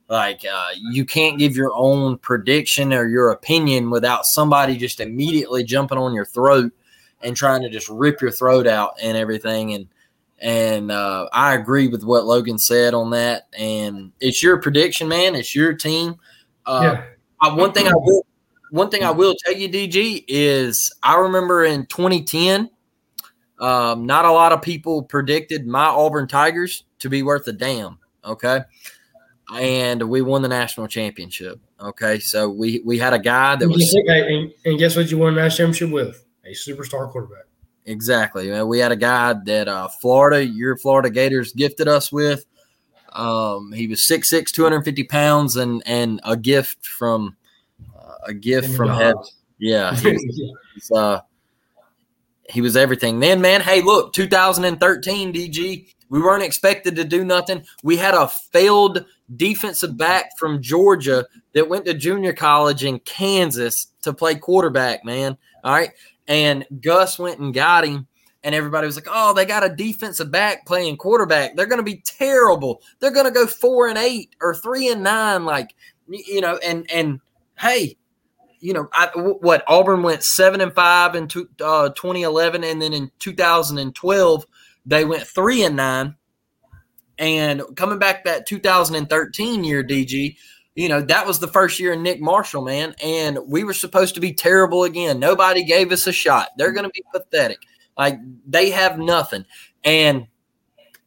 [0.08, 5.64] like uh, you can't give your own prediction or your opinion without somebody just immediately
[5.64, 6.72] jumping on your throat
[7.20, 9.88] and trying to just rip your throat out and everything, and
[10.40, 13.48] and uh, I agree with what Logan said on that.
[13.58, 15.34] And it's your prediction, man.
[15.34, 16.16] It's your team.
[16.64, 17.02] Uh,
[17.42, 17.54] yeah.
[17.54, 18.24] one thing I will
[18.70, 22.70] one thing I will tell you, DG, is I remember in 2010,
[23.60, 27.98] um, not a lot of people predicted my Auburn Tigers to be worth a damn.
[28.24, 28.60] Okay.
[29.54, 31.58] And we won the national championship.
[31.80, 32.18] Okay.
[32.18, 33.94] So we, we had a guy that was.
[34.06, 36.24] And, and guess what you won the national championship with?
[36.44, 37.44] A superstar quarterback.
[37.86, 38.62] Exactly.
[38.64, 42.44] We had a guy that uh, Florida, your Florida Gators gifted us with.
[43.12, 47.38] Um, he was 6'6, 250 pounds, and and a gift from
[48.28, 49.22] a gift from heaven.
[49.58, 51.20] Yeah, he's, uh,
[52.48, 53.18] he was everything.
[53.18, 57.64] Then, man, hey, look, 2013 DG, we weren't expected to do nothing.
[57.82, 59.04] We had a failed
[59.36, 65.36] defensive back from Georgia that went to junior college in Kansas to play quarterback, man.
[65.64, 65.90] All right.
[66.26, 68.06] And Gus went and got him.
[68.44, 71.56] And everybody was like, oh, they got a defensive back playing quarterback.
[71.56, 72.80] They're going to be terrible.
[73.00, 75.44] They're going to go four and eight or three and nine.
[75.44, 75.74] Like,
[76.06, 77.20] you know, and, and
[77.58, 77.96] hey,
[78.60, 82.92] you know, I, what Auburn went seven and five in two, uh, 2011, and then
[82.92, 84.46] in 2012
[84.88, 86.16] they went three and nine.
[87.18, 90.36] And coming back that 2013 year, DG,
[90.74, 92.94] you know, that was the first year in Nick Marshall, man.
[93.02, 95.18] And we were supposed to be terrible again.
[95.18, 96.50] Nobody gave us a shot.
[96.56, 97.58] They're going to be pathetic.
[97.96, 99.44] Like they have nothing.
[99.84, 100.28] And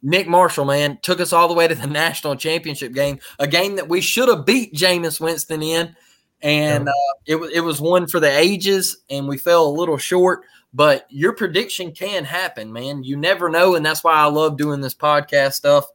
[0.03, 3.77] Nick Marshall, man, took us all the way to the national championship game, a game
[3.77, 5.95] that we should have beat Jameis Winston in
[6.41, 9.97] and uh, it was it was one for the ages, and we fell a little
[9.97, 10.41] short.
[10.73, 13.03] But your prediction can happen, man.
[13.03, 15.85] You never know, and that's why I love doing this podcast stuff.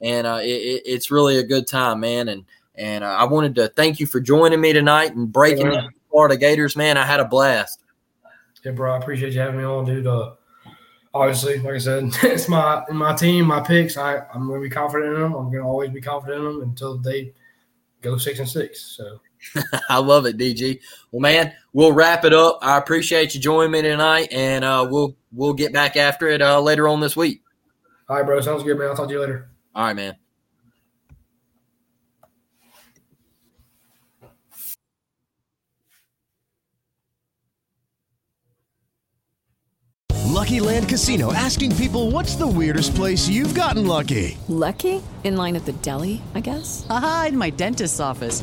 [0.00, 2.28] And uh, it, it's really a good time, man.
[2.28, 2.44] And
[2.74, 5.88] and uh, I wanted to thank you for joining me tonight and breaking yeah.
[6.10, 6.98] Florida Gators, man.
[6.98, 7.82] I had a blast.
[8.62, 10.08] Yeah, bro, I appreciate you having me on, dude.
[10.08, 10.32] Uh,
[11.14, 13.96] obviously, like I said, it's my my team, my picks.
[13.96, 15.34] I I'm going to be confident in them.
[15.34, 17.32] I'm going to always be confident in them until they
[18.02, 18.96] go six and six.
[18.96, 19.20] So
[19.88, 20.80] I love it, DG.
[21.10, 22.58] Well, man, we'll wrap it up.
[22.62, 26.60] I appreciate you joining me tonight, and uh, we'll we'll get back after it uh,
[26.60, 27.42] later on this week.
[28.08, 28.40] All right, bro.
[28.40, 28.88] Sounds good, man.
[28.88, 29.50] I'll talk to you later.
[29.74, 30.16] All right, man.
[40.36, 44.36] Lucky Land Casino asking people what's the weirdest place you've gotten lucky?
[44.48, 45.02] Lucky?
[45.24, 46.86] In line at the deli, I guess?
[46.90, 48.42] Aha, in my dentist's office.